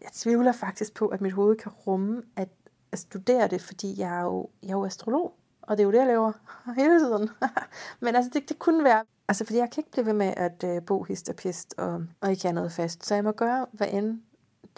jeg 0.00 0.08
tvivler 0.12 0.52
faktisk 0.52 0.94
på, 0.94 1.06
at 1.08 1.20
mit 1.20 1.32
hoved 1.32 1.56
kan 1.56 1.72
rumme 1.72 2.22
at, 2.36 2.48
at 2.92 2.98
studere 2.98 3.48
det, 3.48 3.60
fordi 3.62 4.00
jeg 4.00 4.18
er 4.18 4.22
jo, 4.22 4.48
jeg 4.62 4.68
er 4.68 4.72
jo 4.72 4.84
astrolog, 4.84 5.34
og 5.62 5.76
det 5.76 5.82
er 5.82 5.84
jo 5.84 5.92
det, 5.92 5.98
jeg 5.98 6.06
laver 6.06 6.32
hele 6.80 6.98
tiden. 6.98 7.28
men 8.02 8.16
altså, 8.16 8.30
det, 8.34 8.48
det 8.48 8.58
kunne 8.58 8.84
være, 8.84 9.04
altså 9.28 9.44
fordi 9.44 9.58
jeg 9.58 9.70
kan 9.70 9.80
ikke 9.80 9.90
blive 9.90 10.06
ved 10.06 10.12
med 10.12 10.34
at 10.36 10.64
øh, 10.64 10.82
bo 10.86 11.02
hist 11.02 11.28
og 11.28 11.36
pist 11.36 11.74
og, 11.78 12.04
og 12.20 12.30
ikke 12.30 12.42
have 12.42 12.54
noget 12.54 12.72
fast, 12.72 13.06
så 13.06 13.14
jeg 13.14 13.24
må 13.24 13.32
gøre, 13.32 13.66
hvad 13.72 13.88
end 13.92 14.20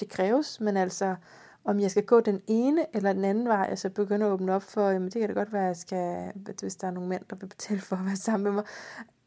det 0.00 0.08
kræves, 0.08 0.60
men 0.60 0.76
altså, 0.76 1.16
om 1.64 1.80
jeg 1.80 1.90
skal 1.90 2.04
gå 2.04 2.20
den 2.20 2.40
ene 2.46 2.96
eller 2.96 3.12
den 3.12 3.24
anden 3.24 3.48
vej, 3.48 3.66
altså 3.70 3.90
begynde 3.90 4.26
at 4.26 4.32
åbne 4.32 4.54
op 4.54 4.62
for, 4.62 4.88
jamen 4.88 5.10
det 5.10 5.20
kan 5.20 5.28
da 5.28 5.34
godt 5.34 5.52
være, 5.52 5.62
at 5.62 5.68
jeg 5.68 5.76
skal, 5.76 6.32
hvis 6.60 6.76
der 6.76 6.86
er 6.86 6.90
nogle 6.90 7.08
mænd, 7.08 7.22
der 7.30 7.36
vil 7.36 7.46
betale 7.46 7.80
for 7.80 7.96
at 7.96 8.06
være 8.06 8.16
sammen 8.16 8.44
med 8.44 8.52
mig. 8.52 8.64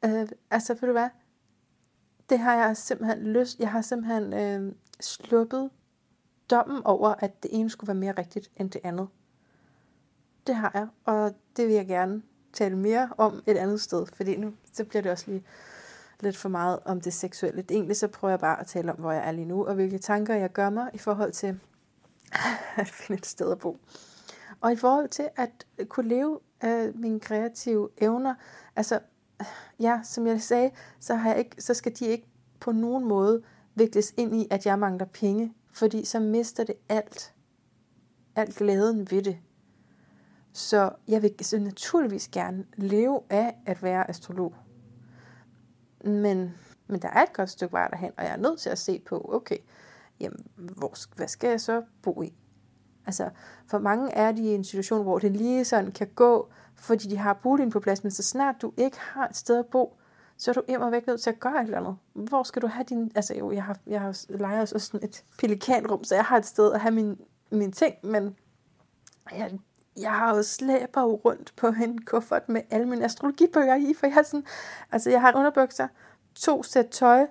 Øh, 0.06 0.28
altså, 0.52 0.74
ved 0.74 0.88
du 0.88 0.92
hvad? 0.92 1.10
Det 2.30 2.40
har 2.40 2.56
jeg 2.56 2.78
simpelthen 2.78 3.24
lyst, 3.24 3.60
jeg 3.60 3.72
har 3.72 3.82
simpelthen 3.82 4.34
øh, 4.34 4.76
sluppet 5.00 5.70
dommen 6.50 6.82
over, 6.86 7.16
at 7.20 7.44
det 7.44 7.52
ene 7.54 7.70
skulle 7.70 7.88
være 7.88 7.96
mere 7.96 8.14
rigtigt 8.18 8.52
end 8.58 8.70
det 8.70 8.82
andet. 8.84 9.08
Det 10.48 10.56
har 10.56 10.72
jeg, 10.74 10.88
og 11.06 11.36
det 11.58 11.68
vil 11.68 11.76
jeg 11.76 11.88
gerne 11.88 12.22
tale 12.54 12.78
mere 12.78 13.10
om 13.18 13.44
et 13.46 13.58
andet 13.58 13.82
sted, 13.82 14.06
fordi 14.06 14.38
nu 14.38 14.54
så 14.74 14.86
bliver 14.86 15.02
det 15.02 15.12
også 15.12 15.32
lige 15.32 15.44
lidt 16.20 16.38
for 16.38 16.50
meget 16.50 16.80
om 16.86 17.02
det 17.02 17.14
seksuelle. 17.14 17.62
Det 17.62 17.72
Egentlig 17.72 17.98
så 17.98 18.08
prøver 18.08 18.32
jeg 18.32 18.40
bare 18.40 18.60
at 18.60 18.68
tale 18.68 18.92
om, 18.92 18.98
hvor 18.98 19.12
jeg 19.12 19.28
er 19.28 19.32
lige 19.32 19.46
nu, 19.46 19.66
og 19.66 19.76
hvilke 19.76 19.98
tanker 19.98 20.36
jeg 20.36 20.52
gør 20.52 20.70
mig 20.70 20.90
i 20.94 20.98
forhold 20.98 21.32
til 21.32 21.60
at 22.78 22.88
finde 22.88 23.20
et 23.20 23.26
sted 23.26 23.52
at 23.52 23.60
bo. 23.60 23.80
Og 24.62 24.72
i 24.72 24.76
forhold 24.76 25.10
til 25.10 25.30
at 25.36 25.66
kunne 25.90 26.10
leve 26.10 26.40
af 26.62 26.92
mine 26.96 27.20
kreative 27.20 27.90
evner, 27.98 28.36
altså, 28.76 29.00
ja, 29.80 30.00
som 30.04 30.28
jeg 30.28 30.42
sagde, 30.42 30.72
så, 31.00 31.16
har 31.16 31.30
jeg 31.30 31.40
ikke, 31.40 31.62
så 31.62 31.74
skal 31.74 31.96
de 32.00 32.06
ikke 32.06 32.28
på 32.60 32.72
nogen 32.72 33.06
måde 33.08 33.42
vikles 33.76 34.14
ind 34.18 34.36
i, 34.36 34.48
at 34.52 34.66
jeg 34.66 34.80
mangler 34.80 35.06
penge, 35.06 35.54
fordi 35.74 36.06
så 36.06 36.20
mister 36.20 36.64
det 36.64 36.76
alt. 36.90 37.34
Alt 38.36 38.56
glæden 38.56 39.12
ved 39.12 39.22
det. 39.22 39.38
Så 40.54 40.92
jeg 41.08 41.22
vil 41.22 41.34
så 41.42 41.60
naturligvis 41.60 42.28
gerne 42.28 42.66
leve 42.76 43.20
af 43.30 43.56
at 43.66 43.84
være 43.84 44.10
astrolog. 44.10 44.56
Men, 46.04 46.52
men 46.88 47.02
der 47.02 47.08
er 47.08 47.24
et 47.24 47.34
godt 47.34 47.50
stykke 47.50 47.74
vej 47.74 47.88
derhen, 47.88 48.12
og 48.18 48.24
jeg 48.24 48.32
er 48.32 48.38
nødt 48.38 48.60
til 48.60 48.70
at 48.70 48.80
se 48.80 49.00
på, 49.00 49.30
okay, 49.34 49.58
jamen, 50.20 50.48
hvor, 50.56 51.16
hvad 51.16 51.28
skal 51.28 51.50
jeg 51.50 51.62
så 51.62 51.84
bo 52.02 52.22
i? 52.22 52.34
Altså, 53.06 53.30
for 53.68 53.80
mange 53.80 54.12
er 54.12 54.32
de 54.32 54.42
i 54.42 54.56
en 54.56 54.64
situation, 54.64 55.04
hvor 55.04 55.20
det 55.20 55.32
lige 55.32 55.66
sådan 55.66 55.92
kan 55.92 56.08
gå, 56.16 56.50
fordi 56.76 57.08
de 57.08 57.18
har 57.18 57.34
boligen 57.34 57.70
på 57.70 57.80
plads, 57.80 58.04
men 58.04 58.12
så 58.12 58.24
snart 58.24 58.62
du 58.62 58.74
ikke 58.78 59.00
har 59.00 59.28
et 59.28 59.38
sted 59.38 59.60
at 59.60 59.66
bo, 59.66 59.98
så 60.38 60.52
er 60.52 60.54
du 60.54 60.62
immer 60.68 60.90
væk 60.90 61.08
nødt 61.08 61.22
til 61.22 61.30
at 61.30 61.40
gøre 61.40 61.62
et 61.62 61.64
eller 61.64 61.78
andet. 61.78 61.98
Hvor 62.14 62.44
skal 62.44 62.62
du 62.62 62.68
have 62.68 62.86
din... 62.90 63.12
Altså 63.16 63.36
jo, 63.36 63.52
jeg 63.52 63.64
har, 63.64 63.78
jeg 63.88 64.02
har 64.02 64.26
lejet 64.30 64.74
også 64.74 64.80
sådan 64.80 65.10
et 65.10 65.24
pelikanrum, 65.40 66.04
så 66.04 66.16
jeg 66.16 66.26
har 66.26 66.38
et 66.38 66.46
sted 66.46 66.74
at 66.74 66.80
have 66.80 66.94
min, 66.94 67.18
mine 67.52 67.72
ting, 67.72 67.96
men 68.04 68.36
jeg, 69.32 69.60
jeg 69.98 70.12
har 70.12 70.36
jo 70.36 70.44
slæber 70.44 71.04
rundt 71.04 71.54
på 71.56 71.68
en 71.68 72.06
kuffert 72.06 72.50
med 72.50 72.62
alle 72.70 72.88
mine 72.88 73.06
astrologibøger 73.06 73.76
i, 73.76 73.94
for 73.94 74.06
jeg 74.06 74.14
har 74.14 74.24
sådan... 74.24 74.46
Altså, 74.92 75.10
jeg 75.10 75.22
har 75.22 75.36
underbukser, 75.36 75.88
to 76.36 76.64
sæt 76.64 76.88
tøj, 76.88 77.28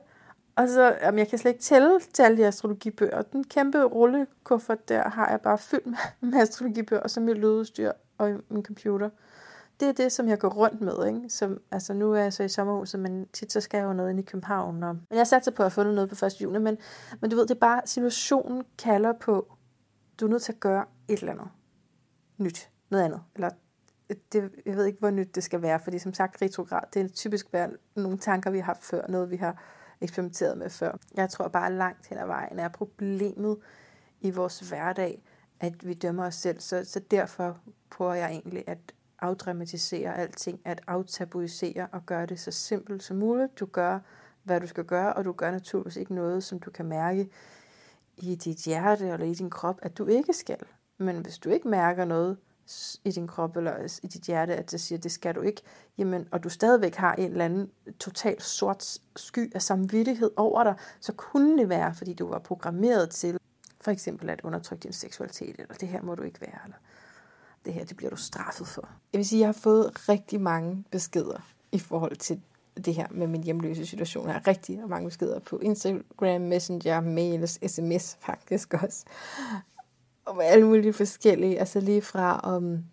og 0.56 0.68
så, 0.68 0.98
jamen, 1.02 1.18
jeg 1.18 1.28
kan 1.28 1.38
slet 1.38 1.50
ikke 1.50 1.62
tælle 1.62 2.00
til 2.12 2.22
alle 2.22 2.36
de 2.36 2.46
astrologibøger. 2.46 3.22
Den 3.22 3.44
kæmpe 3.44 3.82
rullekuffert 3.82 4.88
der 4.88 5.08
har 5.08 5.30
jeg 5.30 5.40
bare 5.40 5.58
fyldt 5.58 5.86
med, 5.86 5.96
med 6.30 6.40
astrologibøger, 6.40 7.02
og 7.02 7.10
så 7.10 7.20
mit 7.20 7.38
lydudstyr 7.38 7.92
og 8.18 8.40
min 8.48 8.64
computer 8.64 9.10
det 9.82 9.88
er 9.88 10.04
det, 10.04 10.12
som 10.12 10.28
jeg 10.28 10.38
går 10.38 10.48
rundt 10.48 10.80
med. 10.80 11.06
Ikke? 11.06 11.28
Som, 11.28 11.60
altså 11.70 11.94
nu 11.94 12.12
er 12.12 12.20
jeg 12.20 12.32
så 12.32 12.42
i 12.42 12.48
sommerhuset, 12.48 13.00
men 13.00 13.26
tit 13.32 13.52
så 13.52 13.60
skal 13.60 13.78
jeg 13.78 13.84
jo 13.84 13.92
noget 13.92 14.10
ind 14.10 14.18
i 14.18 14.22
København. 14.22 14.82
Og, 14.82 14.94
men 14.94 15.18
jeg 15.18 15.26
satser 15.26 15.50
på 15.50 15.62
at 15.62 15.72
finde 15.72 15.94
noget 15.94 16.10
på 16.10 16.26
1. 16.26 16.40
juni, 16.40 16.58
men, 16.58 16.78
men 17.20 17.30
du 17.30 17.36
ved, 17.36 17.46
det 17.46 17.54
er 17.54 17.60
bare, 17.60 17.82
situationen 17.84 18.64
kalder 18.78 19.12
på, 19.20 19.52
du 20.20 20.24
er 20.24 20.30
nødt 20.30 20.42
til 20.42 20.52
at 20.52 20.60
gøre 20.60 20.84
et 21.08 21.18
eller 21.18 21.32
andet 21.32 21.48
nyt, 22.38 22.70
noget 22.90 23.04
andet. 23.04 23.20
Eller 23.34 23.50
øh, 24.10 24.16
det, 24.32 24.50
jeg 24.66 24.76
ved 24.76 24.84
ikke, 24.84 24.98
hvor 24.98 25.10
nyt 25.10 25.34
det 25.34 25.44
skal 25.44 25.62
være, 25.62 25.80
fordi 25.80 25.98
som 25.98 26.14
sagt, 26.14 26.42
retrograd, 26.42 26.82
det 26.94 27.02
er 27.02 27.08
typisk 27.08 27.52
være 27.52 27.70
nogle 27.96 28.18
tanker, 28.18 28.50
vi 28.50 28.58
har 28.58 28.64
haft 28.64 28.84
før, 28.84 29.06
noget 29.08 29.30
vi 29.30 29.36
har 29.36 29.62
eksperimenteret 30.00 30.58
med 30.58 30.70
før. 30.70 30.96
Jeg 31.14 31.30
tror 31.30 31.48
bare 31.48 31.72
langt 31.72 32.06
hen 32.06 32.18
ad 32.18 32.26
vejen 32.26 32.58
er 32.58 32.68
problemet 32.68 33.56
i 34.20 34.30
vores 34.30 34.60
hverdag, 34.60 35.22
at 35.60 35.86
vi 35.86 35.94
dømmer 35.94 36.26
os 36.26 36.34
selv. 36.34 36.60
Så, 36.60 36.84
så 36.84 37.00
derfor 37.10 37.58
prøver 37.90 38.14
jeg 38.14 38.30
egentlig 38.30 38.64
at 38.66 38.78
afdramatisere 39.22 40.18
alting, 40.18 40.60
at 40.64 40.80
aftabuisere 40.86 41.86
og 41.92 42.06
gøre 42.06 42.26
det 42.26 42.40
så 42.40 42.50
simpelt 42.50 43.02
som 43.02 43.16
muligt. 43.16 43.60
Du 43.60 43.66
gør, 43.66 43.98
hvad 44.42 44.60
du 44.60 44.66
skal 44.66 44.84
gøre, 44.84 45.12
og 45.12 45.24
du 45.24 45.32
gør 45.32 45.50
naturligvis 45.50 45.96
ikke 45.96 46.14
noget, 46.14 46.44
som 46.44 46.58
du 46.58 46.70
kan 46.70 46.86
mærke 46.86 47.28
i 48.16 48.34
dit 48.34 48.56
hjerte 48.56 49.08
eller 49.08 49.26
i 49.26 49.34
din 49.34 49.50
krop, 49.50 49.78
at 49.82 49.98
du 49.98 50.06
ikke 50.06 50.32
skal. 50.32 50.58
Men 50.98 51.16
hvis 51.16 51.38
du 51.38 51.50
ikke 51.50 51.68
mærker 51.68 52.04
noget 52.04 52.36
i 53.04 53.10
din 53.10 53.26
krop 53.26 53.56
eller 53.56 53.98
i 54.02 54.06
dit 54.06 54.22
hjerte, 54.22 54.56
at 54.56 54.70
det 54.70 54.80
siger, 54.80 54.98
at 54.98 55.02
det 55.02 55.12
skal 55.12 55.34
du 55.34 55.40
ikke, 55.40 55.62
jamen, 55.98 56.28
og 56.30 56.44
du 56.44 56.48
stadigvæk 56.48 56.94
har 56.94 57.14
en 57.14 57.30
eller 57.30 57.44
anden 57.44 57.70
total 57.98 58.40
sort 58.42 58.98
sky 59.16 59.54
af 59.54 59.62
samvittighed 59.62 60.30
over 60.36 60.64
dig, 60.64 60.74
så 61.00 61.12
kunne 61.12 61.58
det 61.58 61.68
være, 61.68 61.94
fordi 61.94 62.14
du 62.14 62.28
var 62.28 62.38
programmeret 62.38 63.10
til 63.10 63.38
for 63.80 63.90
eksempel 63.90 64.30
at 64.30 64.40
undertrykke 64.44 64.82
din 64.82 64.92
seksualitet, 64.92 65.56
eller 65.58 65.74
det 65.74 65.88
her 65.88 66.02
må 66.02 66.14
du 66.14 66.22
ikke 66.22 66.40
være, 66.40 66.58
eller 66.64 66.76
det 67.64 67.74
her 67.74 67.84
det 67.84 67.96
bliver 67.96 68.10
du 68.10 68.16
straffet 68.16 68.66
for. 68.66 68.88
Jeg 69.12 69.18
vil 69.18 69.26
sige, 69.26 69.40
jeg 69.40 69.48
har 69.48 69.52
fået 69.52 70.08
rigtig 70.08 70.40
mange 70.40 70.84
beskeder 70.90 71.46
i 71.72 71.78
forhold 71.78 72.16
til 72.16 72.40
det 72.76 72.94
her 72.94 73.06
med 73.10 73.26
min 73.26 73.44
hjemløse 73.44 73.86
situation. 73.86 74.26
Jeg 74.26 74.34
har 74.34 74.46
rigtig 74.46 74.88
mange 74.88 75.08
beskeder 75.08 75.38
på 75.38 75.58
Instagram, 75.58 76.40
Messenger, 76.40 77.00
mails, 77.00 77.58
sms 77.72 78.16
faktisk 78.20 78.74
også. 78.74 79.04
Og 80.24 80.36
med 80.36 80.44
alle 80.44 80.66
mulige 80.66 80.92
forskellige. 80.92 81.58
Altså 81.60 81.80
lige 81.80 82.02
fra 82.02 82.40
om 82.40 82.84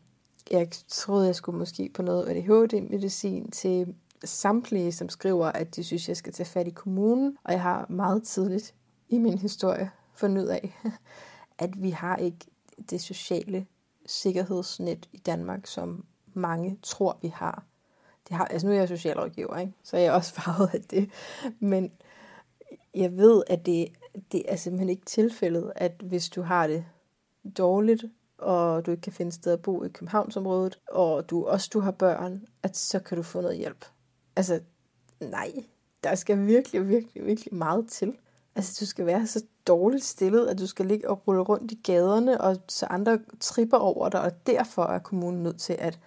jeg 0.51 0.69
troede, 0.87 1.25
jeg 1.25 1.35
skulle 1.35 1.57
måske 1.57 1.91
på 1.93 2.01
noget 2.01 2.29
ADHD-medicin 2.29 3.51
til 3.51 3.95
samtlige, 4.23 4.91
som 4.91 5.09
skriver, 5.09 5.45
at 5.45 5.75
de 5.75 5.83
synes, 5.83 6.09
jeg 6.09 6.17
skal 6.17 6.33
tage 6.33 6.47
fat 6.47 6.67
i 6.67 6.71
kommunen. 6.71 7.37
Og 7.43 7.53
jeg 7.53 7.61
har 7.61 7.85
meget 7.89 8.23
tidligt 8.23 8.75
i 9.09 9.17
min 9.17 9.37
historie 9.37 9.91
fundet 10.13 10.43
ud 10.43 10.47
af, 10.47 10.79
at 11.59 11.81
vi 11.81 11.89
har 11.89 12.17
ikke 12.17 12.45
det 12.89 13.01
sociale 13.01 13.65
sikkerhedsnet 14.09 15.09
i 15.11 15.17
Danmark, 15.17 15.67
som 15.67 16.05
mange 16.33 16.79
tror, 16.83 17.19
vi 17.21 17.27
har. 17.27 17.63
Det 18.27 18.37
har 18.37 18.45
altså 18.45 18.67
nu 18.67 18.73
er 18.73 18.77
jeg 18.77 18.87
socialrådgiver, 18.87 19.57
ikke? 19.57 19.73
så 19.83 19.97
jeg 19.97 20.05
er 20.05 20.11
også 20.11 20.33
farvet 20.41 20.69
af 20.73 20.81
det. 20.81 21.09
Men 21.59 21.91
jeg 22.95 23.17
ved, 23.17 23.43
at 23.47 23.65
det, 23.65 23.87
det 24.31 24.43
er 24.47 24.55
simpelthen 24.55 24.89
ikke 24.89 25.05
tilfældet, 25.05 25.73
at 25.75 25.93
hvis 26.03 26.29
du 26.29 26.41
har 26.41 26.67
det 26.67 26.85
dårligt, 27.57 28.05
og 28.37 28.85
du 28.85 28.91
ikke 28.91 29.01
kan 29.01 29.13
finde 29.13 29.31
sted 29.31 29.53
at 29.53 29.61
bo 29.61 29.83
i 29.83 29.89
Københavnsområdet, 29.89 30.79
og 30.91 31.29
du 31.29 31.45
også 31.45 31.69
du 31.73 31.79
har 31.79 31.91
børn, 31.91 32.45
at 32.63 32.77
så 32.77 32.99
kan 32.99 33.17
du 33.17 33.23
få 33.23 33.41
noget 33.41 33.57
hjælp. 33.57 33.85
Altså, 34.35 34.59
nej, 35.19 35.51
der 36.03 36.15
skal 36.15 36.45
virkelig, 36.45 36.89
virkelig, 36.89 37.25
virkelig 37.25 37.53
meget 37.53 37.87
til. 37.87 38.13
Altså, 38.59 38.77
du 38.79 38.85
skal 38.85 39.05
være 39.05 39.27
så 39.27 39.43
dårligt 39.67 40.05
stillet, 40.05 40.47
at 40.47 40.59
du 40.59 40.67
skal 40.67 40.85
ligge 40.85 41.09
og 41.09 41.27
rulle 41.27 41.41
rundt 41.41 41.71
i 41.71 41.79
gaderne, 41.83 42.41
og 42.41 42.57
så 42.67 42.85
andre 42.85 43.19
tripper 43.39 43.77
over 43.77 44.09
dig, 44.09 44.21
og 44.21 44.47
derfor 44.47 44.83
er 44.83 44.99
kommunen 44.99 45.43
nødt 45.43 45.59
til 45.59 45.73
at 45.79 45.99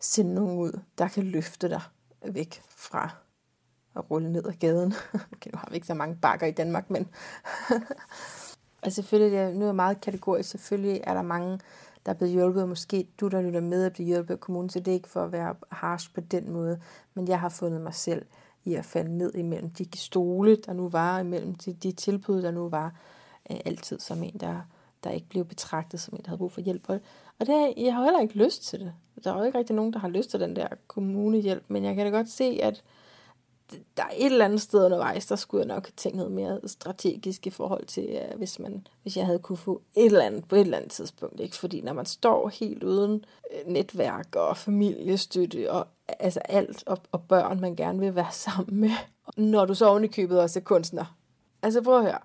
sende 0.00 0.34
nogen 0.34 0.58
ud, 0.58 0.80
der 0.98 1.08
kan 1.08 1.22
løfte 1.22 1.68
dig 1.68 1.80
væk 2.26 2.62
fra 2.68 3.10
at 3.96 4.10
rulle 4.10 4.32
ned 4.32 4.46
ad 4.46 4.52
gaden. 4.52 4.94
Okay, 5.32 5.50
nu 5.52 5.58
har 5.58 5.68
vi 5.70 5.74
ikke 5.74 5.86
så 5.86 5.94
mange 5.94 6.16
bakker 6.22 6.46
i 6.46 6.50
Danmark, 6.50 6.90
men... 6.90 7.08
og 7.68 7.80
altså, 8.82 8.94
selvfølgelig, 8.94 9.54
nu 9.54 9.62
er 9.62 9.66
jeg 9.66 9.74
meget 9.74 10.00
kategorisk, 10.00 10.50
selvfølgelig 10.50 11.00
er 11.04 11.14
der 11.14 11.22
mange, 11.22 11.60
der 12.06 12.12
er 12.12 12.16
blevet 12.16 12.32
hjulpet, 12.32 12.62
og 12.62 12.68
måske 12.68 13.08
du, 13.20 13.28
der 13.28 13.40
lytter 13.40 13.60
med, 13.60 13.84
at 13.84 13.92
blive 13.92 14.06
hjulpet 14.06 14.34
af 14.34 14.40
kommunen, 14.40 14.70
så 14.70 14.80
det 14.80 14.88
er 14.88 14.94
ikke 14.94 15.08
for 15.08 15.24
at 15.24 15.32
være 15.32 15.54
harsh 15.70 16.14
på 16.14 16.20
den 16.20 16.50
måde, 16.50 16.80
men 17.14 17.28
jeg 17.28 17.40
har 17.40 17.48
fundet 17.48 17.80
mig 17.80 17.94
selv 17.94 18.26
i 18.64 18.74
at 18.74 18.84
falde 18.84 19.18
ned 19.18 19.34
imellem 19.34 19.70
de 19.70 19.98
stole, 19.98 20.56
der 20.56 20.72
nu 20.72 20.88
var, 20.88 21.20
imellem 21.20 21.54
de, 21.54 21.72
de 21.72 21.92
tilbud, 21.92 22.42
der 22.42 22.50
nu 22.50 22.68
var, 22.68 22.94
øh, 23.50 23.56
altid 23.64 23.98
som 23.98 24.22
en, 24.22 24.36
der, 24.40 24.60
der 25.04 25.10
ikke 25.10 25.28
blev 25.28 25.44
betragtet 25.44 26.00
som 26.00 26.14
en, 26.14 26.22
der 26.22 26.28
havde 26.28 26.38
brug 26.38 26.52
for 26.52 26.60
hjælp. 26.60 26.88
Og 27.38 27.46
det, 27.46 27.74
jeg 27.76 27.94
har 27.94 28.04
heller 28.04 28.20
ikke 28.20 28.44
lyst 28.44 28.62
til 28.62 28.80
det. 28.80 28.92
Der 29.24 29.32
er 29.32 29.38
jo 29.38 29.44
ikke 29.44 29.58
rigtig 29.58 29.76
nogen, 29.76 29.92
der 29.92 29.98
har 29.98 30.08
lyst 30.08 30.30
til 30.30 30.40
den 30.40 30.56
der 30.56 30.68
kommunehjælp, 30.86 31.64
men 31.68 31.84
jeg 31.84 31.94
kan 31.94 32.06
da 32.06 32.10
godt 32.10 32.28
se, 32.28 32.58
at 32.62 32.82
der 33.96 34.02
er 34.02 34.10
et 34.16 34.26
eller 34.26 34.44
andet 34.44 34.60
sted 34.60 34.84
undervejs, 34.84 35.26
der 35.26 35.36
skulle 35.36 35.60
jeg 35.66 35.74
nok 35.74 35.86
have 35.86 35.92
tænkt 35.96 36.16
noget 36.16 36.32
mere 36.32 36.60
strategisk 36.66 37.46
i 37.46 37.50
forhold 37.50 37.86
til, 37.86 38.08
øh, 38.10 38.38
hvis, 38.38 38.58
man, 38.58 38.86
hvis 39.02 39.16
jeg 39.16 39.26
havde 39.26 39.38
kunne 39.38 39.56
få 39.56 39.82
et 39.96 40.06
eller 40.06 40.24
andet 40.24 40.48
på 40.48 40.54
et 40.54 40.60
eller 40.60 40.76
andet 40.76 40.90
tidspunkt. 40.90 41.40
Ikke? 41.40 41.56
Fordi 41.56 41.80
når 41.80 41.92
man 41.92 42.06
står 42.06 42.48
helt 42.48 42.82
uden 42.82 43.24
øh, 43.52 43.72
netværk 43.72 44.36
og 44.36 44.56
familiestøtte 44.56 45.72
og 45.72 45.86
altså 46.08 46.40
alt, 46.40 46.82
og, 46.86 46.98
og 47.12 47.22
børn, 47.22 47.60
man 47.60 47.76
gerne 47.76 48.00
vil 48.00 48.14
være 48.14 48.32
sammen 48.44 48.80
med, 48.80 48.90
når 49.36 49.64
du 49.64 49.74
så 49.74 49.86
oven 49.86 50.04
i 50.04 50.08
købet 50.08 50.40
også 50.40 50.58
er 50.58 50.64
kunstner. 50.64 51.16
Altså 51.62 51.82
prøv 51.82 51.98
at 51.98 52.04
høre. 52.04 52.18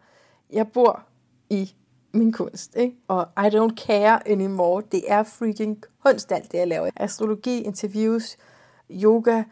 Jeg 0.49 0.67
bor 0.67 1.03
i 1.49 1.73
min 2.13 2.31
kunst, 2.31 2.75
ikke? 2.75 2.95
Og 3.07 3.27
I 3.37 3.47
don't 3.47 3.75
care 3.75 4.29
anymore. 4.29 4.83
Det 4.91 5.03
er 5.07 5.23
freaking 5.23 5.83
kunst, 6.05 6.31
alt 6.31 6.51
det, 6.51 6.57
jeg 6.57 6.67
laver. 6.67 6.89
Astrologi, 6.95 7.61
interviews, 7.61 8.37
yoga. 8.91 9.43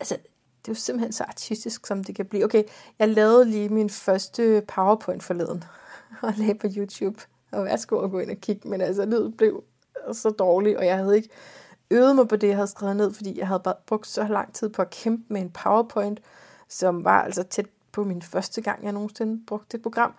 Altså, 0.00 0.16
det 0.62 0.68
er 0.68 0.72
jo 0.72 0.74
simpelthen 0.74 1.12
så 1.12 1.24
artistisk, 1.24 1.86
som 1.86 2.04
det 2.04 2.14
kan 2.14 2.26
blive. 2.26 2.44
Okay, 2.44 2.64
jeg 2.98 3.08
lavede 3.08 3.44
lige 3.44 3.68
min 3.68 3.90
første 3.90 4.62
PowerPoint 4.68 5.22
forleden, 5.22 5.64
og 6.22 6.34
lagde 6.36 6.54
på 6.54 6.66
YouTube. 6.76 7.20
Og 7.52 7.64
værsgo 7.64 7.98
at 7.98 8.10
gå 8.10 8.18
ind 8.18 8.30
og 8.30 8.36
kigge, 8.36 8.68
men 8.68 8.80
altså, 8.80 9.04
lyden 9.04 9.32
blev 9.32 9.64
så 10.12 10.30
dårlig, 10.30 10.78
og 10.78 10.86
jeg 10.86 10.96
havde 10.96 11.16
ikke 11.16 11.28
øvet 11.90 12.16
mig 12.16 12.28
på 12.28 12.36
det, 12.36 12.48
jeg 12.48 12.56
havde 12.56 12.68
skrevet 12.68 12.96
ned, 12.96 13.14
fordi 13.14 13.38
jeg 13.38 13.46
havde 13.46 13.60
bare 13.64 13.74
brugt 13.86 14.06
så 14.06 14.26
lang 14.28 14.54
tid 14.54 14.68
på 14.68 14.82
at 14.82 14.90
kæmpe 14.90 15.24
med 15.28 15.40
en 15.40 15.50
PowerPoint, 15.50 16.20
som 16.68 17.04
var 17.04 17.22
altså 17.22 17.42
tæt 17.42 17.66
på 17.92 18.04
min 18.04 18.22
første 18.22 18.60
gang, 18.60 18.84
jeg 18.84 18.92
nogensinde 18.92 19.40
brugte 19.46 19.76
et 19.76 19.82
program. 19.82 20.14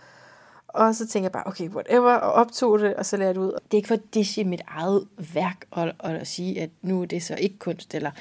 Og 0.67 0.95
så 0.95 1.07
tænkte 1.07 1.23
jeg 1.23 1.31
bare, 1.31 1.47
okay, 1.47 1.69
whatever, 1.69 2.13
og 2.13 2.31
optog 2.31 2.79
det, 2.79 2.95
og 2.95 3.05
så 3.05 3.17
lagde 3.17 3.27
jeg 3.27 3.35
det 3.35 3.41
ud. 3.41 3.51
Det 3.51 3.73
er 3.73 3.75
ikke 3.77 3.87
for 3.87 3.95
at 3.95 4.13
dishe 4.13 4.43
mit 4.43 4.61
eget 4.67 5.07
værk, 5.33 5.65
og, 5.71 5.91
og 5.99 6.11
at 6.11 6.27
sige, 6.27 6.61
at 6.61 6.69
nu 6.81 7.01
er 7.01 7.05
det 7.05 7.23
så 7.23 7.35
ikke 7.35 7.59
kunst, 7.59 7.95
eller 7.95 8.11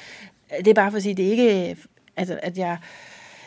det 0.59 0.69
er 0.69 0.75
bare 0.75 0.91
for 0.91 0.97
at 0.97 1.03
sige, 1.03 1.15
det 1.15 1.27
er 1.27 1.31
ikke 1.31 1.77
Altså, 2.17 2.39
at 2.43 2.59
jeg 2.59 2.79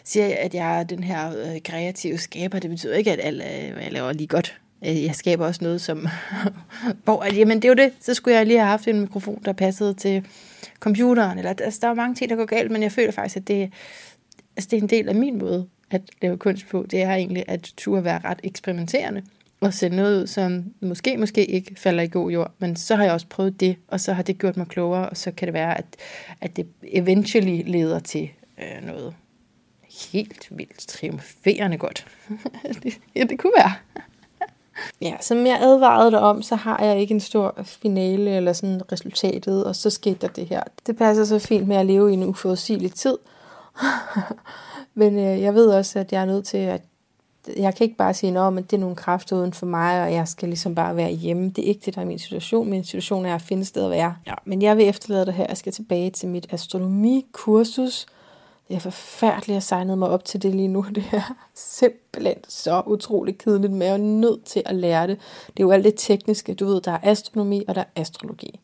siger, 0.04 0.36
at 0.40 0.54
jeg 0.54 0.80
er 0.80 0.84
den 0.84 1.04
her 1.04 1.38
øh, 1.38 1.62
kreative 1.64 2.18
skaber, 2.18 2.60
det 2.60 2.70
betyder 2.70 2.96
ikke, 2.96 3.12
at 3.12 3.20
alt, 3.24 3.44
øh, 3.44 3.84
jeg 3.84 3.92
laver 3.92 4.14
lige 4.14 4.28
godt. 4.28 4.60
Øh, 4.86 5.04
jeg 5.04 5.16
skaber 5.16 5.46
også 5.46 5.64
noget, 5.64 5.82
som... 5.82 6.08
hvor, 7.04 7.34
jamen, 7.34 7.62
det 7.62 7.66
er 7.66 7.70
jo 7.70 7.76
det. 7.76 7.94
Så 8.00 8.14
skulle 8.14 8.38
jeg 8.38 8.46
lige 8.46 8.60
have 8.60 8.70
haft 8.70 8.88
en 8.88 9.00
mikrofon, 9.00 9.42
der 9.46 9.54
passede 9.54 9.94
til 9.94 10.28
computeren. 10.80 11.38
Eller, 11.38 11.54
altså, 11.60 11.80
der 11.82 11.88
er 11.88 11.94
mange 11.94 12.16
ting, 12.16 12.30
der 12.30 12.36
går 12.36 12.46
galt, 12.46 12.72
men 12.72 12.84
jeg 12.84 12.92
føler 12.92 13.12
faktisk, 13.12 13.38
at 13.38 13.48
det, 13.48 13.74
altså, 14.56 14.68
det 14.72 14.78
er 14.78 14.82
en 14.82 14.90
del 14.90 15.10
af 15.10 15.16
min 15.16 15.38
måde 15.38 15.68
at 15.92 16.02
lave 16.22 16.38
kunst 16.38 16.68
på. 16.68 16.86
Det 16.92 17.02
er 17.02 17.14
egentlig 17.14 17.44
at 17.48 17.74
turde 17.78 18.04
være 18.04 18.22
ret 18.24 18.40
eksperimenterende 18.44 19.22
og 19.60 19.74
sende 19.74 19.98
noget 19.98 20.22
ud, 20.22 20.28
som 20.28 20.64
måske, 20.82 21.18
måske 21.18 21.46
ikke 21.46 21.76
falder 21.78 22.04
i 22.04 22.08
god 22.08 22.32
jord, 22.32 22.52
men 22.60 22.76
så 22.76 22.96
har 22.96 23.04
jeg 23.04 23.14
også 23.14 23.28
prøvet 23.28 23.60
det, 23.60 23.76
og 23.88 24.00
så 24.00 24.14
har 24.14 24.24
det 24.24 24.38
gjort 24.38 24.58
mig 24.58 24.68
klogere, 24.68 25.10
og 25.10 25.18
så 25.18 25.32
kan 25.32 25.46
det 25.46 25.54
være, 25.54 25.78
at, 25.78 25.86
at 26.42 26.58
det 26.58 26.68
eventually 26.84 27.62
leder 27.66 28.00
til 28.00 28.30
øh, 28.60 28.86
noget 28.86 29.16
helt 30.12 30.48
vildt 30.58 30.88
triumferende 30.88 31.78
godt. 31.78 32.08
ja, 33.16 33.24
det 33.24 33.40
kunne 33.40 33.54
være. 33.58 33.74
ja, 35.02 35.16
som 35.22 35.46
jeg 35.46 35.60
advarede 35.62 36.12
dig 36.12 36.20
om, 36.20 36.42
så 36.42 36.56
har 36.56 36.84
jeg 36.84 37.00
ikke 37.00 37.14
en 37.14 37.20
stor 37.20 37.60
finale 37.64 38.32
eller 38.32 38.54
sådan 38.54 38.92
resultatet, 38.92 39.66
og 39.66 39.76
så 39.76 39.90
skete 39.90 40.18
der 40.22 40.28
det 40.28 40.48
her. 40.48 40.64
Det 40.88 40.98
passer 40.98 41.26
så 41.26 41.40
fint 41.40 41.68
med 41.68 41.76
at 41.76 41.86
leve 41.86 42.12
i 42.12 42.14
en 42.14 42.24
uforudsigelig 42.24 42.94
tid. 42.94 43.18
Men 44.94 45.14
øh, 45.18 45.42
jeg 45.42 45.54
ved 45.54 45.68
også, 45.68 46.00
at 46.00 46.12
jeg 46.12 46.22
er 46.22 46.26
nødt 46.26 46.46
til 46.46 46.58
at 46.58 46.82
jeg 47.58 47.76
kan 47.76 47.84
ikke 47.84 47.98
bare 47.98 48.14
sige, 48.14 48.40
at 48.40 48.54
det 48.72 48.74
er 48.74 48.78
nogle 48.78 48.96
kræfter 48.96 49.36
uden 49.36 49.54
for 49.54 49.66
mig, 49.66 50.04
og 50.04 50.14
jeg 50.14 50.28
skal 50.28 50.50
ligesom 50.50 50.76
bare 50.76 50.96
være 50.96 51.12
hjemme. 51.12 51.50
Det 51.50 51.64
er 51.64 51.68
ikke 51.68 51.82
det, 51.86 51.96
der 51.96 52.02
er 52.02 52.06
min 52.06 52.20
situation. 52.20 52.70
Min 52.70 52.84
situation 52.84 53.26
er 53.26 53.36
at 53.36 53.42
finde 53.42 53.66
sted 53.66 53.84
at 53.84 53.92
være. 53.92 54.16
Ja, 54.28 54.34
men 54.46 54.62
jeg 54.62 54.78
vil 54.78 54.88
efterlade 54.88 55.26
det 55.26 55.34
her. 55.34 55.46
Jeg 55.50 55.58
skal 55.58 55.74
tilbage 55.74 56.10
til 56.10 56.30
mit 56.30 56.48
astronomikursus. 56.54 58.06
Det 58.68 58.76
er 58.76 58.80
forfærdeligt 58.80 59.58
at 59.58 59.64
signe 59.64 59.96
mig 59.96 60.10
op 60.10 60.26
til 60.26 60.42
det 60.42 60.56
lige 60.56 60.68
nu. 60.68 60.86
Det 60.96 61.04
er 61.12 61.36
simpelthen 61.54 62.38
så 62.48 62.84
utroligt 62.86 63.38
kedeligt, 63.38 63.74
men 63.74 63.82
jeg 63.82 63.94
er 63.94 63.98
nødt 63.98 64.46
til 64.46 64.64
at 64.66 64.76
lære 64.76 65.08
det. 65.08 65.18
Det 65.48 65.60
er 65.60 65.64
jo 65.64 65.72
alt 65.72 65.84
det 65.86 65.94
tekniske. 65.98 66.54
Du 66.54 66.66
ved, 66.66 66.82
der 66.82 66.92
er 66.92 67.00
astronomi, 67.04 67.64
og 67.68 67.76
der 67.76 67.82
er 67.82 68.02
astrologi. 68.02 68.60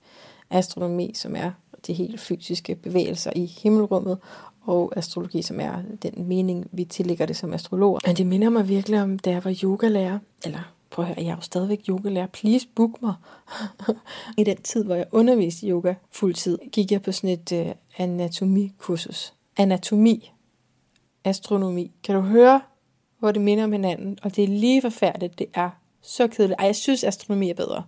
Astronomi, 0.50 1.12
som 1.16 1.36
er 1.36 1.52
de 1.88 1.94
helt 1.94 2.20
fysiske 2.20 2.76
bevægelser 2.76 3.32
i 3.36 3.46
himmelrummet, 3.46 4.18
og 4.62 4.94
astrologi, 4.96 5.42
som 5.42 5.60
er 5.60 5.74
den 6.04 6.28
mening, 6.28 6.68
vi 6.72 6.84
tillægger 6.84 7.26
det 7.26 7.36
som 7.36 7.54
astrologer. 7.54 8.00
Men 8.06 8.16
det 8.16 8.26
minder 8.26 8.50
mig 8.50 8.70
virkelig 8.70 9.02
om, 9.02 9.20
da 9.20 9.30
jeg 9.30 9.46
var 9.46 9.56
yogalærer, 9.64 10.20
eller 10.46 10.74
prøv 10.90 11.06
at 11.06 11.08
høre, 11.08 11.26
jeg 11.26 11.32
er 11.32 11.36
jo 11.36 11.42
stadigvæk 11.42 11.82
yogalærer, 11.90 12.28
please 12.28 12.68
book 12.76 13.02
mig. 13.02 13.14
I 14.38 14.44
den 14.44 14.58
tid, 14.58 14.84
hvor 14.84 14.96
jeg 14.96 15.06
underviste 15.12 15.68
yoga 15.68 15.94
fuldtid, 16.12 16.58
gik 16.72 16.92
jeg 16.92 17.02
på 17.02 17.12
sådan 17.12 17.30
et 17.30 17.52
øh, 17.52 17.74
anatomikursus. 17.98 19.34
Anatomi, 19.62 20.32
astronomi. 21.24 21.92
Kan 22.04 22.16
du 22.16 22.22
høre, 22.22 22.62
hvor 23.20 23.32
det 23.32 23.42
minder 23.42 23.64
om 23.64 23.72
hinanden? 23.72 24.18
Og 24.24 24.36
det 24.36 24.44
er 24.44 24.48
lige 24.48 24.82
forfærdeligt, 24.82 25.40
det 25.40 25.48
er 25.54 25.70
så 26.02 26.28
kedeligt. 26.28 26.60
Ej, 26.60 26.66
jeg 26.66 26.76
synes, 26.76 27.04
astronomi 27.04 27.50
er 27.50 27.54
bedre. 27.54 27.84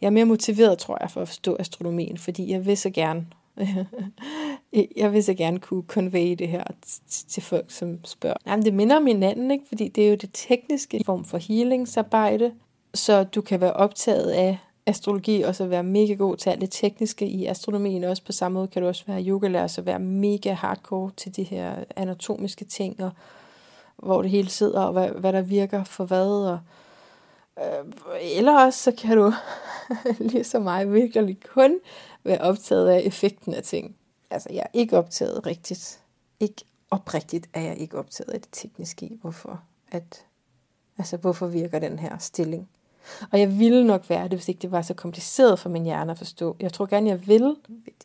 Jeg 0.00 0.06
er 0.06 0.10
mere 0.10 0.24
motiveret, 0.24 0.78
tror 0.78 0.98
jeg, 1.00 1.10
for 1.10 1.20
at 1.20 1.28
forstå 1.28 1.56
astronomien, 1.58 2.18
fordi 2.18 2.50
jeg 2.50 2.66
vil 2.66 2.76
så 2.76 2.90
gerne 2.90 3.26
jeg 4.96 5.12
vil 5.12 5.24
så 5.24 5.34
gerne 5.34 5.58
kunne 5.58 5.82
convey 5.86 6.32
det 6.38 6.48
her 6.48 6.64
til 7.28 7.42
folk, 7.42 7.70
som 7.70 8.04
spørger. 8.04 8.36
Jamen, 8.46 8.64
det 8.64 8.74
minder 8.74 8.96
om 8.96 9.06
hinanden, 9.06 9.50
ikke? 9.50 9.64
fordi 9.68 9.88
det 9.88 10.04
er 10.04 10.08
jo 10.08 10.16
det 10.16 10.30
tekniske 10.32 11.02
form 11.06 11.24
for 11.24 11.38
healingsarbejde, 11.38 12.52
så 12.94 13.24
du 13.24 13.40
kan 13.40 13.60
være 13.60 13.72
optaget 13.72 14.30
af 14.30 14.58
astrologi 14.86 15.42
og 15.42 15.54
så 15.54 15.66
være 15.66 15.82
mega 15.82 16.14
god 16.14 16.36
til 16.36 16.50
alt 16.50 16.60
det 16.60 16.70
tekniske 16.70 17.26
i 17.26 17.46
astronomien. 17.46 18.04
Også 18.04 18.22
på 18.24 18.32
samme 18.32 18.54
måde 18.58 18.68
kan 18.68 18.82
du 18.82 18.88
også 18.88 19.04
være 19.06 19.24
yogalærer, 19.24 19.66
så 19.66 19.82
være 19.82 19.98
mega 19.98 20.52
hardcore 20.52 21.10
til 21.16 21.36
de 21.36 21.42
her 21.42 21.84
anatomiske 21.96 22.64
ting, 22.64 23.02
og 23.02 23.10
hvor 23.96 24.22
det 24.22 24.30
hele 24.30 24.50
sidder, 24.50 24.80
og 24.80 24.92
hvad, 24.92 25.08
hvad 25.08 25.32
der 25.32 25.42
virker 25.42 25.84
for 25.84 26.04
hvad. 26.04 26.28
Og, 26.28 26.58
øh, 27.58 27.92
eller 28.36 28.64
også 28.64 28.82
så 28.82 28.92
kan 28.92 29.16
du, 29.16 29.32
ligesom 30.32 30.62
mig, 30.62 30.92
virkelig 30.92 31.38
kun 31.54 31.78
være 32.24 32.40
optaget 32.40 32.88
af 32.88 33.02
effekten 33.04 33.54
af 33.54 33.62
ting. 33.62 33.96
Altså, 34.30 34.48
jeg 34.52 34.60
er 34.60 34.78
ikke 34.78 34.98
optaget 34.98 35.46
rigtigt. 35.46 36.00
Ikke 36.40 36.64
oprigtigt 36.90 37.48
er 37.54 37.60
jeg 37.60 37.78
ikke 37.78 37.98
optaget 37.98 38.30
af 38.30 38.40
det 38.40 38.48
tekniske 38.52 39.06
i, 39.06 39.18
hvorfor, 39.20 39.62
at, 39.92 40.24
altså, 40.98 41.16
hvorfor 41.16 41.46
virker 41.46 41.78
den 41.78 41.98
her 41.98 42.18
stilling. 42.18 42.68
Og 43.32 43.40
jeg 43.40 43.58
ville 43.58 43.86
nok 43.86 44.10
være 44.10 44.22
det, 44.22 44.32
hvis 44.32 44.48
ikke 44.48 44.62
det 44.62 44.72
var 44.72 44.82
så 44.82 44.94
kompliceret 44.94 45.58
for 45.58 45.68
min 45.68 45.84
hjerne 45.84 46.12
at 46.12 46.18
forstå. 46.18 46.56
Jeg 46.60 46.72
tror 46.72 46.86
gerne, 46.86 47.10
jeg 47.10 47.26
vil. 47.26 47.56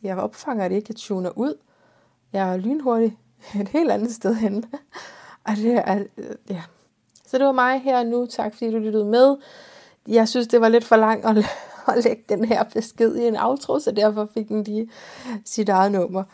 Jeg 0.02 0.16
opfanger 0.16 0.68
det 0.68 0.76
ikke, 0.76 0.86
jeg 0.88 0.96
tuner 0.96 1.30
ud. 1.38 1.54
Jeg 2.32 2.52
er 2.52 2.56
lynhurtig 2.56 3.18
et 3.60 3.68
helt 3.68 3.90
andet 3.90 4.12
sted 4.12 4.34
hen. 4.34 4.64
Og 5.46 5.56
det 5.56 5.82
er, 5.84 6.04
ja. 6.50 6.62
Så 7.26 7.38
det 7.38 7.46
var 7.46 7.52
mig 7.52 7.80
her 7.80 8.04
nu. 8.04 8.26
Tak 8.26 8.54
fordi 8.54 8.70
du 8.70 8.78
lyttede 8.78 9.04
med. 9.04 9.36
Jeg 10.08 10.28
synes, 10.28 10.48
det 10.48 10.60
var 10.60 10.68
lidt 10.68 10.84
for 10.84 10.96
langt 10.96 11.26
at 11.26 11.44
at 11.88 12.04
lægge 12.04 12.22
den 12.28 12.44
her 12.44 12.64
besked 12.64 13.16
i 13.16 13.26
en 13.26 13.36
outro, 13.36 13.78
så 13.78 13.90
derfor 13.90 14.28
fik 14.34 14.48
den 14.48 14.64
lige 14.64 14.90
sit 15.44 15.68
eget 15.68 15.92
nummer. 15.92 16.24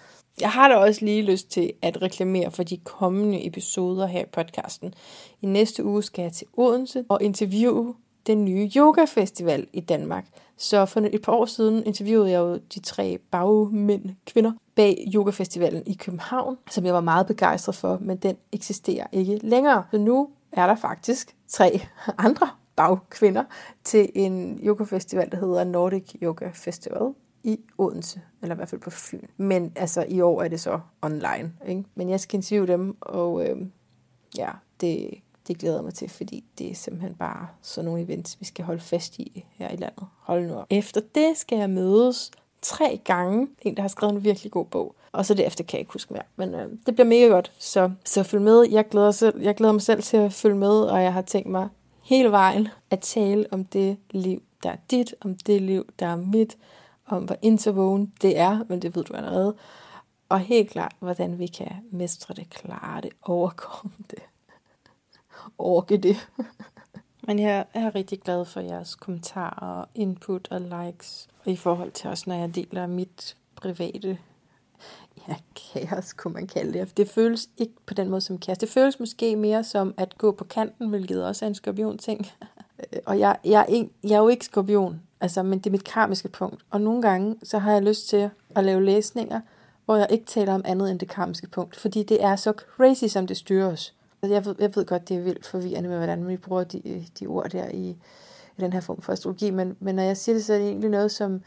Jeg 0.41 0.51
har 0.51 0.69
da 0.69 0.75
også 0.75 1.05
lige 1.05 1.23
lyst 1.23 1.51
til 1.51 1.73
at 1.83 2.03
reklamere 2.03 2.51
for 2.51 2.63
de 2.63 2.77
kommende 2.77 3.47
episoder 3.47 4.07
her 4.07 4.21
i 4.21 4.29
podcasten. 4.33 4.95
I 5.43 5.47
næste 5.47 5.85
uge 5.85 6.03
skal 6.03 6.23
jeg 6.23 6.33
til 6.33 6.47
Odense 6.57 7.05
og 7.09 7.23
interviewe 7.23 7.95
den 8.29 8.45
nye 8.45 8.71
yoga-festival 8.77 9.67
i 9.73 9.81
Danmark. 9.81 10.25
Så 10.57 10.87
for 10.87 11.01
et 11.01 11.23
par 11.23 11.33
år 11.33 11.47
siden 11.47 11.87
interviewede 11.87 12.31
jeg 12.31 12.39
jo 12.39 12.57
de 12.75 12.81
tre 12.81 13.19
bagmænd, 13.31 14.05
kvinder, 14.27 14.53
bag 14.75 15.05
yogafestivalen 15.15 15.83
i 15.87 15.95
København, 15.95 16.57
som 16.71 16.87
jeg 16.87 16.95
var 16.95 17.01
meget 17.01 17.27
begejstret 17.27 17.75
for, 17.75 17.99
men 18.01 18.17
den 18.17 18.37
eksisterer 18.53 19.07
ikke 19.13 19.39
længere. 19.43 19.85
Så 19.91 19.99
nu 19.99 20.29
er 20.53 20.67
der 20.67 20.75
faktisk 20.75 21.37
tre 21.49 21.81
andre 22.27 22.49
bagkvinder 22.77 23.45
til 23.85 24.11
en 24.15 24.61
yoga-festival, 24.63 25.31
der 25.31 25.39
hedder 25.39 25.65
Nordic 25.65 26.15
Yoga 26.23 26.51
Festival 26.55 27.15
i 27.45 27.61
Odense, 27.79 28.21
eller 28.43 28.55
i 28.55 28.57
hvert 28.57 28.69
fald 28.69 28.81
på 28.81 28.91
Fyn. 28.91 29.27
Men 29.37 29.73
altså 29.77 30.05
i 30.09 30.21
år 30.21 30.43
er 30.43 30.49
det 30.49 30.61
så 30.61 30.81
online. 31.03 31.53
Ikke? 31.69 31.85
Men 31.95 32.09
jeg 32.09 32.21
skal 32.21 32.37
interviewe 32.37 32.67
dem, 32.67 32.97
og 33.01 33.49
øh, 33.49 33.57
ja, 34.39 34.51
det, 34.81 35.11
det 35.49 35.59
glæder 35.59 35.77
jeg 35.77 35.85
mig 35.85 35.95
til, 35.95 36.09
fordi 36.09 36.45
det 36.59 36.71
er 36.71 36.75
simpelthen 36.75 37.15
bare 37.15 37.49
sådan 37.63 37.85
nogle 37.85 38.03
events, 38.03 38.37
vi 38.41 38.45
skal 38.45 38.65
holde 38.65 38.81
fast 38.81 39.19
i 39.19 39.45
her 39.51 39.69
i 39.69 39.77
landet. 39.77 40.07
Hold 40.19 40.47
nu 40.47 40.55
op. 40.55 40.67
Efter 40.71 41.01
det 41.15 41.37
skal 41.37 41.59
jeg 41.59 41.71
mødes 41.71 42.31
tre 42.63 43.01
gange. 43.05 43.49
En, 43.63 43.77
der 43.77 43.83
har 43.83 43.89
skrevet 43.89 44.15
en 44.15 44.25
virkelig 44.25 44.53
god 44.53 44.65
bog. 44.65 44.95
Og 45.13 45.27
så 45.27 45.35
derefter 45.35 45.65
kan 45.65 45.77
jeg 45.77 45.81
ikke 45.81 45.93
huske 45.93 46.13
mere. 46.13 46.23
Men 46.37 46.55
øh, 46.55 46.69
det 46.87 46.95
bliver 46.95 47.07
mega 47.07 47.27
godt. 47.27 47.53
Så, 47.59 47.91
så 48.05 48.23
følg 48.23 48.43
med. 48.43 48.67
Jeg 48.71 48.89
glæder, 48.89 49.11
selv, 49.11 49.43
jeg 49.43 49.55
glæder 49.55 49.73
mig 49.73 49.83
selv 49.83 50.03
til 50.03 50.17
at 50.17 50.33
følge 50.33 50.57
med, 50.57 50.81
og 50.83 51.03
jeg 51.03 51.13
har 51.13 51.23
tænkt 51.23 51.51
mig 51.51 51.69
hele 52.03 52.31
vejen 52.31 52.69
at 52.91 53.01
tale 53.01 53.47
om 53.51 53.65
det 53.65 53.97
liv, 54.11 54.43
der 54.63 54.71
er 54.71 54.77
dit, 54.91 55.15
om 55.21 55.35
det 55.35 55.63
liv, 55.63 55.87
der 55.99 56.07
er 56.07 56.17
mit, 56.17 56.57
om 57.07 57.25
hvor 57.25 57.37
intervågen 57.43 58.13
det 58.23 58.39
er, 58.39 58.65
men 58.69 58.83
det 58.83 58.97
ved 58.97 59.05
du 59.05 59.15
allerede. 59.15 59.55
Og 60.29 60.41
helt 60.41 60.71
klart, 60.71 60.93
hvordan 60.99 61.39
vi 61.39 61.47
kan 61.47 61.73
mestre 61.91 62.35
det, 62.35 62.51
klare 62.51 63.01
det, 63.01 63.11
overkomme 63.23 63.97
det, 64.11 64.23
orke 65.59 65.97
det. 65.97 66.17
Men 67.27 67.39
jeg 67.39 67.65
er 67.75 67.95
rigtig 67.95 68.21
glad 68.21 68.45
for 68.45 68.61
jeres 68.61 68.95
kommentarer, 68.95 69.85
input 69.95 70.49
og 70.51 70.61
likes. 70.61 71.29
Og 71.47 71.53
i 71.53 71.57
forhold 71.57 71.91
til 71.91 72.11
også, 72.11 72.25
når 72.27 72.35
jeg 72.35 72.55
deler 72.55 72.87
mit 72.87 73.37
private 73.57 74.19
ja, 75.29 75.35
kaos, 75.73 76.13
kunne 76.13 76.35
man 76.35 76.47
kalde 76.47 76.79
det. 76.79 76.97
Det 76.97 77.09
føles 77.09 77.49
ikke 77.59 77.75
på 77.87 77.95
den 77.95 78.09
måde 78.09 78.21
som 78.21 78.39
kaos. 78.39 78.59
Det 78.59 78.69
føles 78.69 79.01
måske 79.01 79.37
mere 79.37 79.65
som 79.65 79.95
at 79.97 80.19
gå 80.19 80.33
på 80.33 80.45
kanten, 80.45 80.89
hvilket 80.89 81.25
også 81.25 81.45
er 81.45 81.49
en 81.49 81.55
skorpion-ting. 81.55 82.27
og 83.07 83.19
jeg, 83.19 83.37
jeg, 83.45 83.61
er 83.61 83.67
ikke, 83.67 83.91
jeg 84.05 84.13
er 84.13 84.19
jo 84.19 84.29
ikke 84.29 84.45
skorpion, 84.45 85.01
altså, 85.21 85.43
men 85.43 85.59
det 85.59 85.67
er 85.67 85.71
mit 85.71 85.85
karmiske 85.85 86.29
punkt. 86.29 86.65
Og 86.71 86.81
nogle 86.81 87.03
gange, 87.03 87.37
så 87.43 87.59
har 87.59 87.73
jeg 87.73 87.83
lyst 87.83 88.09
til 88.09 88.31
at 88.57 88.65
lave 88.65 88.85
læsninger, 88.85 89.41
hvor 89.85 89.97
jeg 89.97 90.07
ikke 90.11 90.27
taler 90.27 90.55
om 90.55 90.63
andet 90.65 90.91
end 90.91 90.99
det 90.99 91.09
karmiske 91.09 91.49
punkt, 91.49 91.77
fordi 91.77 92.03
det 92.03 92.25
er 92.25 92.37
så 92.37 92.53
crazy, 92.53 93.05
som 93.05 93.27
det 93.27 93.37
styrer 93.37 93.73
os. 93.73 93.95
Altså, 94.23 94.35
jeg 94.35 94.45
ved, 94.45 94.55
jeg 94.59 94.77
ved 94.77 94.87
godt, 94.87 95.09
det 95.09 95.17
er 95.17 95.21
vildt 95.21 95.47
forvirrende 95.47 95.89
med, 95.89 95.97
hvordan 95.97 96.29
vi 96.29 96.37
bruger 96.37 96.65
de, 96.65 97.07
de 97.21 97.27
ord 97.27 97.51
der 97.51 97.69
i, 97.69 97.89
i 98.57 98.61
den 98.61 98.73
her 98.73 98.81
form 98.81 99.01
for 99.01 99.13
astrologi, 99.13 99.51
men, 99.51 99.77
men 99.81 99.95
når 99.95 100.03
jeg 100.03 100.17
siger 100.17 100.37
det, 100.37 100.45
så 100.45 100.53
er 100.55 100.59
det 100.59 100.69
egentlig 100.69 100.91
noget, 100.91 101.11
som, 101.11 101.43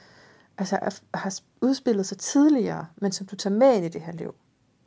altså, 0.57 0.99
har 1.13 1.39
udspillet 1.61 2.05
sig 2.05 2.17
tidligere, 2.17 2.87
men 2.95 3.11
som 3.11 3.27
du 3.27 3.35
tager 3.35 3.55
med 3.55 3.75
ind 3.75 3.85
i 3.85 3.89
det 3.89 4.01
her 4.01 4.13
liv. 4.13 4.35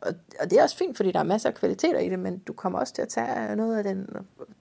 Og, 0.00 0.14
og 0.40 0.50
det 0.50 0.58
er 0.58 0.62
også 0.62 0.76
fint, 0.76 0.96
fordi 0.96 1.12
der 1.12 1.18
er 1.18 1.24
masser 1.24 1.48
af 1.48 1.54
kvaliteter 1.54 1.98
i 1.98 2.08
det, 2.08 2.18
men 2.18 2.38
du 2.38 2.52
kommer 2.52 2.78
også 2.78 2.94
til 2.94 3.02
at 3.02 3.08
tage 3.08 3.56
noget 3.56 3.76
af 3.76 3.84
den 3.84 4.08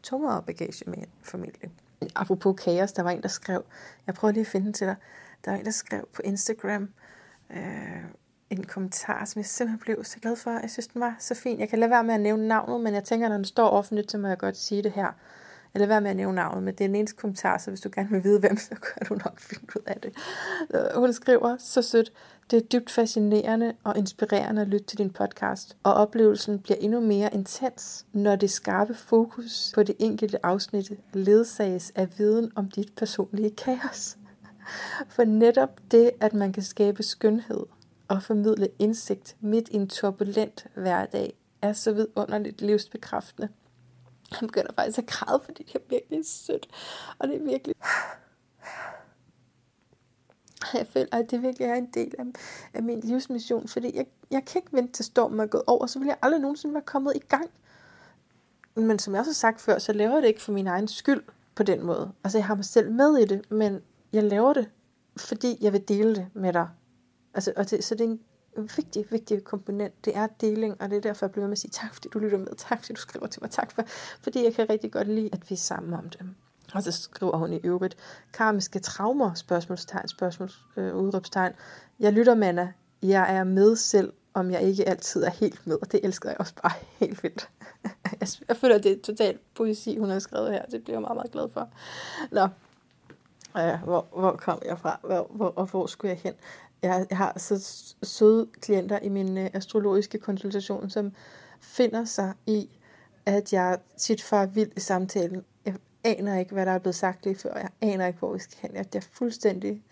tungere 0.04 0.44
bagage 0.44 0.90
med 0.90 1.04
familien. 1.24 1.72
Apropos 2.16 2.64
kaos, 2.64 2.92
der 2.92 3.04
var 3.04 3.12
en, 3.12 3.22
der 3.22 3.28
skrev, 3.28 3.64
jeg 4.08 4.16
prøver 4.16 4.32
lige 4.32 4.42
at 4.42 4.48
finde 4.48 4.66
den 4.66 4.74
til 4.74 4.88
dig, 4.88 4.96
der 5.46 5.52
var 5.52 5.58
en, 5.58 5.66
der 5.66 5.72
skrev 5.72 6.08
på 6.14 6.22
Instagram, 6.22 6.90
øh, 7.50 8.04
en 8.62 8.68
kommentar, 8.68 9.26
som 9.26 9.40
jeg 9.40 9.46
simpelthen 9.46 9.80
blev 9.80 10.04
så 10.04 10.20
glad 10.20 10.36
for. 10.36 10.52
Jeg 10.52 10.70
synes, 10.70 10.88
den 10.88 11.02
var 11.02 11.16
så 11.20 11.36
fin. 11.36 11.60
Jeg 11.60 11.70
kan 11.70 11.80
lade 11.80 11.92
være 11.92 12.04
med 12.04 12.14
at 12.14 12.22
nævne 12.22 12.48
navnet, 12.48 12.82
men 12.82 12.94
jeg 12.94 13.04
tænker, 13.04 13.30
når 13.30 13.36
den 13.36 13.46
står 13.46 13.70
offentligt, 13.70 14.12
så 14.12 14.18
må 14.18 14.28
jeg 14.28 14.38
godt 14.38 14.58
sige 14.58 14.84
det 14.84 14.92
her. 14.92 15.12
Jeg 15.74 15.80
lader 15.80 15.88
være 15.88 16.02
med 16.02 16.10
at 16.10 16.16
nævne 16.16 16.36
navnet, 16.36 16.64
men 16.64 16.74
det 16.74 16.82
er 16.82 16.86
en 16.86 16.96
eneste 16.96 17.18
kommentar, 17.18 17.58
så 17.58 17.72
hvis 17.72 17.82
du 17.82 17.90
gerne 17.96 18.10
vil 18.10 18.24
vide, 18.24 18.40
hvem, 18.40 18.58
så 18.58 18.70
kan 18.70 19.08
du 19.10 19.14
nok 19.14 19.40
finde 19.40 19.64
ud 19.76 19.82
af 19.86 19.98
det. 20.02 20.14
Øh, 20.74 21.00
hun 21.00 21.14
skriver 21.14 21.56
så 21.60 21.82
sødt, 21.82 22.12
det 22.52 22.58
er 22.58 22.62
dybt 22.62 22.92
fascinerende 22.92 23.74
og 23.84 23.98
inspirerende 23.98 24.62
at 24.62 24.68
lytte 24.68 24.86
til 24.86 24.98
din 24.98 25.10
podcast, 25.10 25.78
og 25.84 25.94
oplevelsen 25.94 26.60
bliver 26.60 26.78
endnu 26.78 27.00
mere 27.00 27.34
intens, 27.34 28.06
når 28.14 28.36
det 28.36 28.52
skarpe 28.52 28.96
fokus 28.96 29.72
på 29.76 29.84
det 29.84 29.96
enkelte 30.00 30.46
afsnit 30.46 30.92
ledsages 31.14 31.92
af 31.96 32.08
viden 32.18 32.52
om 32.56 32.70
dit 32.70 32.94
personlige 32.98 33.52
kaos. 33.52 34.18
For 35.10 35.24
netop 35.24 35.80
det, 35.92 36.12
at 36.20 36.34
man 36.34 36.54
kan 36.54 36.64
skabe 36.64 37.04
skønhed 37.04 37.66
og 38.14 38.24
formidle 38.24 38.70
indsigt 38.80 39.36
midt 39.40 39.70
i 39.70 39.76
en 39.76 39.90
turbulent 39.90 40.68
hverdag, 40.76 41.38
er 41.62 41.74
så 41.74 41.94
vidunderligt 41.94 42.62
livsbekræftende. 42.62 43.50
Han 44.32 44.48
begynder 44.48 44.74
faktisk 44.74 44.98
at 44.98 45.08
græde, 45.08 45.42
fordi 45.46 45.64
det 45.64 45.76
er 45.76 45.80
virkelig 45.90 46.26
sødt. 46.26 46.68
Og 47.20 47.28
det 47.28 47.36
er 47.36 47.46
virkelig... 47.46 47.76
Jeg 50.74 50.88
føler, 50.88 51.08
at 51.12 51.32
det 51.32 51.42
virkelig 51.42 51.68
er 51.68 51.76
en 51.76 51.90
del 51.94 52.14
af, 52.20 52.26
af 52.74 52.84
min 52.84 53.00
livsmission, 53.00 53.68
fordi 53.68 53.96
jeg, 53.96 54.06
jeg 54.32 54.46
kan 54.46 54.60
ikke 54.60 54.74
vente 54.74 54.94
til 54.94 55.06
stormen 55.06 55.40
er 55.40 55.46
gået 55.46 55.64
over, 55.68 55.86
så 55.86 56.00
vil 56.00 56.06
jeg 56.06 56.18
aldrig 56.22 56.42
nogensinde 56.42 56.74
være 56.74 56.84
kommet 56.84 57.16
i 57.16 57.20
gang. 57.20 57.50
Men 58.76 59.00
som 59.00 59.14
jeg 59.14 59.20
også 59.20 59.32
har 59.32 59.34
sagt 59.34 59.62
før, 59.62 59.80
så 59.80 59.94
laver 59.94 60.14
jeg 60.14 60.22
det 60.22 60.28
ikke 60.28 60.42
for 60.42 60.52
min 60.52 60.68
egen 60.68 60.88
skyld 60.88 61.24
på 61.56 61.64
den 61.64 61.84
måde. 61.84 62.12
Altså 62.24 62.38
jeg 62.38 62.46
har 62.46 62.56
mig 62.56 62.66
selv 62.66 62.92
med 62.92 63.18
i 63.18 63.26
det, 63.26 63.52
men 63.52 63.82
jeg 64.14 64.24
laver 64.24 64.54
det, 64.54 64.70
fordi 65.18 65.58
jeg 65.62 65.74
vil 65.74 65.88
dele 65.88 66.16
det 66.16 66.28
med 66.34 66.54
dig. 66.54 66.70
Altså, 67.34 67.54
og 67.56 67.70
det, 67.70 67.84
så 67.84 67.96
det 67.96 68.02
er, 68.02 68.10
en, 68.10 68.20
vigtig, 68.78 69.06
vigtig 69.10 69.44
komponent, 69.44 70.06
det 70.06 70.18
er 70.18 70.28
deling, 70.42 70.82
og 70.82 70.90
det 70.90 70.98
er 70.98 71.02
derfor, 71.02 71.26
jeg 71.26 71.32
bliver 71.32 71.48
med 71.48 71.52
at 71.52 71.58
sige 71.58 71.72
tak, 71.72 71.94
fordi 71.94 72.10
du 72.14 72.20
lytter 72.20 72.38
med, 72.38 72.48
tak, 72.58 72.80
fordi 72.80 72.94
du 72.94 73.02
skriver 73.02 73.28
til 73.28 73.44
mig, 73.44 73.52
tak, 73.52 73.72
for, 73.72 73.82
fordi 74.22 74.44
jeg 74.44 74.54
kan 74.54 74.70
rigtig 74.70 74.92
godt 74.92 75.08
lide, 75.08 75.30
at 75.34 75.50
vi 75.50 75.56
er 75.56 75.60
sammen 75.60 75.94
om 75.94 76.10
det. 76.10 76.22
Og 76.74 76.84
så 76.84 76.92
skriver 76.92 77.38
hun 77.38 77.54
i 77.54 77.60
øvrigt, 77.64 77.98
karmiske 78.34 78.80
traumer, 78.80 79.34
spørgsmålstegn, 79.34 80.08
spørgsmåls, 80.08 80.62
øh, 80.78 80.96
udråbstegn. 80.96 81.54
Jeg 82.00 82.14
lytter, 82.14 82.36
Manna. 82.36 82.74
Jeg 83.04 83.36
er 83.36 83.44
med 83.44 83.76
selv, 83.76 84.14
om 84.34 84.52
jeg 84.52 84.62
ikke 84.62 84.90
altid 84.90 85.24
er 85.24 85.30
helt 85.30 85.68
med, 85.68 85.78
og 85.82 85.92
det 85.92 86.00
elsker 86.04 86.30
jeg 86.30 86.40
også 86.40 86.54
bare 86.64 86.72
helt 87.00 87.24
vildt. 87.24 87.50
jeg 88.50 88.58
føler, 88.58 88.78
det 88.78 88.92
er 88.92 89.02
totalt 89.04 89.42
poesi, 89.56 89.98
hun 89.98 90.10
har 90.10 90.20
skrevet 90.20 90.52
her. 90.52 90.66
Det 90.66 90.84
bliver 90.84 90.96
jeg 90.96 91.02
meget, 91.02 91.16
meget 91.16 91.32
glad 91.32 91.50
for. 91.50 91.70
Nå, 92.32 92.48
øh, 93.58 93.84
hvor, 93.84 94.06
hvor 94.18 94.36
kom 94.36 94.62
jeg 94.66 94.80
fra, 94.80 95.00
hvor, 95.04 95.28
hvor, 95.30 95.54
og 95.56 95.66
hvor 95.66 95.86
skulle 95.88 96.10
jeg 96.10 96.20
hen? 96.24 96.34
Jeg, 96.84 97.08
har 97.12 97.40
så 97.40 97.86
søde 98.04 98.48
klienter 98.62 99.00
i 99.00 99.10
min 99.10 99.38
øh, 99.38 99.50
astrologiske 99.54 100.18
konsultation, 100.18 100.90
som 100.90 101.12
finder 101.62 102.06
sig 102.06 102.34
i, 102.46 102.70
at 103.26 103.54
jeg 103.54 103.80
tit 103.98 104.22
far 104.22 104.46
vildt 104.46 104.74
i 104.78 104.80
samtalen. 104.80 105.44
Jeg 105.66 105.76
aner 106.04 106.40
ikke, 106.40 106.54
hvad 106.54 106.66
der 106.66 106.72
er 106.72 106.80
blevet 106.80 106.96
sagt 106.96 107.26
lige 107.26 107.36
før. 107.36 107.58
Jeg 107.58 107.70
aner 107.82 108.08
ikke, 108.08 108.20
hvor 108.20 108.34
vi 108.34 108.40
skal 108.40 108.58
hen. 108.62 108.76
Jeg 108.76 108.86
er 108.96 109.08
fuldstændig... 109.12 109.84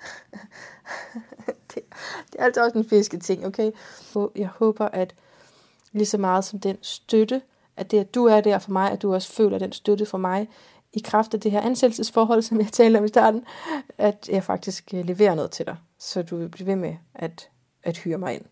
det, 1.74 1.82
det 2.32 2.40
er 2.40 2.44
altså 2.44 2.64
også 2.64 2.78
en 2.78 2.90
fiske 2.90 3.18
ting, 3.18 3.46
okay? 3.46 3.72
Jeg 4.36 4.48
håber, 4.48 4.86
at 4.86 5.16
lige 5.92 6.06
så 6.06 6.18
meget 6.18 6.46
som 6.46 6.60
den 6.60 6.78
støtte, 6.82 7.42
at 7.78 7.92
det, 7.92 8.00
at 8.00 8.16
du 8.16 8.26
er 8.26 8.42
der 8.42 8.60
for 8.60 8.72
mig, 8.72 8.92
at 8.92 9.02
du 9.02 9.14
også 9.14 9.34
føler 9.34 9.58
den 9.58 9.72
støtte 9.72 10.06
for 10.06 10.18
mig, 10.18 10.50
i 10.94 11.00
kraft 11.00 11.34
af 11.34 11.40
det 11.40 11.52
her 11.52 11.62
ansættelsesforhold, 11.62 12.42
som 12.42 12.60
jeg 12.60 12.68
talte 12.72 12.98
om 12.98 13.06
i 13.06 13.08
starten, 13.08 13.46
at 13.98 14.30
jeg 14.32 14.44
faktisk 14.44 14.94
øh, 14.94 15.06
leverer 15.06 15.36
noget 15.36 15.52
til 15.52 15.66
dig, 15.66 15.78
så 16.02 16.22
du 16.22 16.38
vil 16.38 16.50
blive 16.50 16.68
ved 16.68 16.76
med 16.76 16.96
at, 17.14 17.50
at 17.84 17.98
hyre 17.98 18.18
mig 18.18 18.34
ind. 18.34 18.46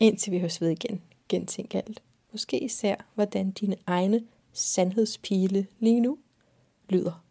Indtil 0.00 0.32
vi 0.32 0.38
høres 0.38 0.60
ved 0.60 0.68
igen, 0.68 1.02
gentænk 1.28 1.74
alt. 1.74 2.02
Måske 2.32 2.58
især, 2.64 2.96
hvordan 3.14 3.50
dine 3.50 3.76
egne 3.86 4.24
sandhedspile 4.52 5.66
lige 5.78 6.00
nu 6.00 6.18
lyder. 6.88 7.24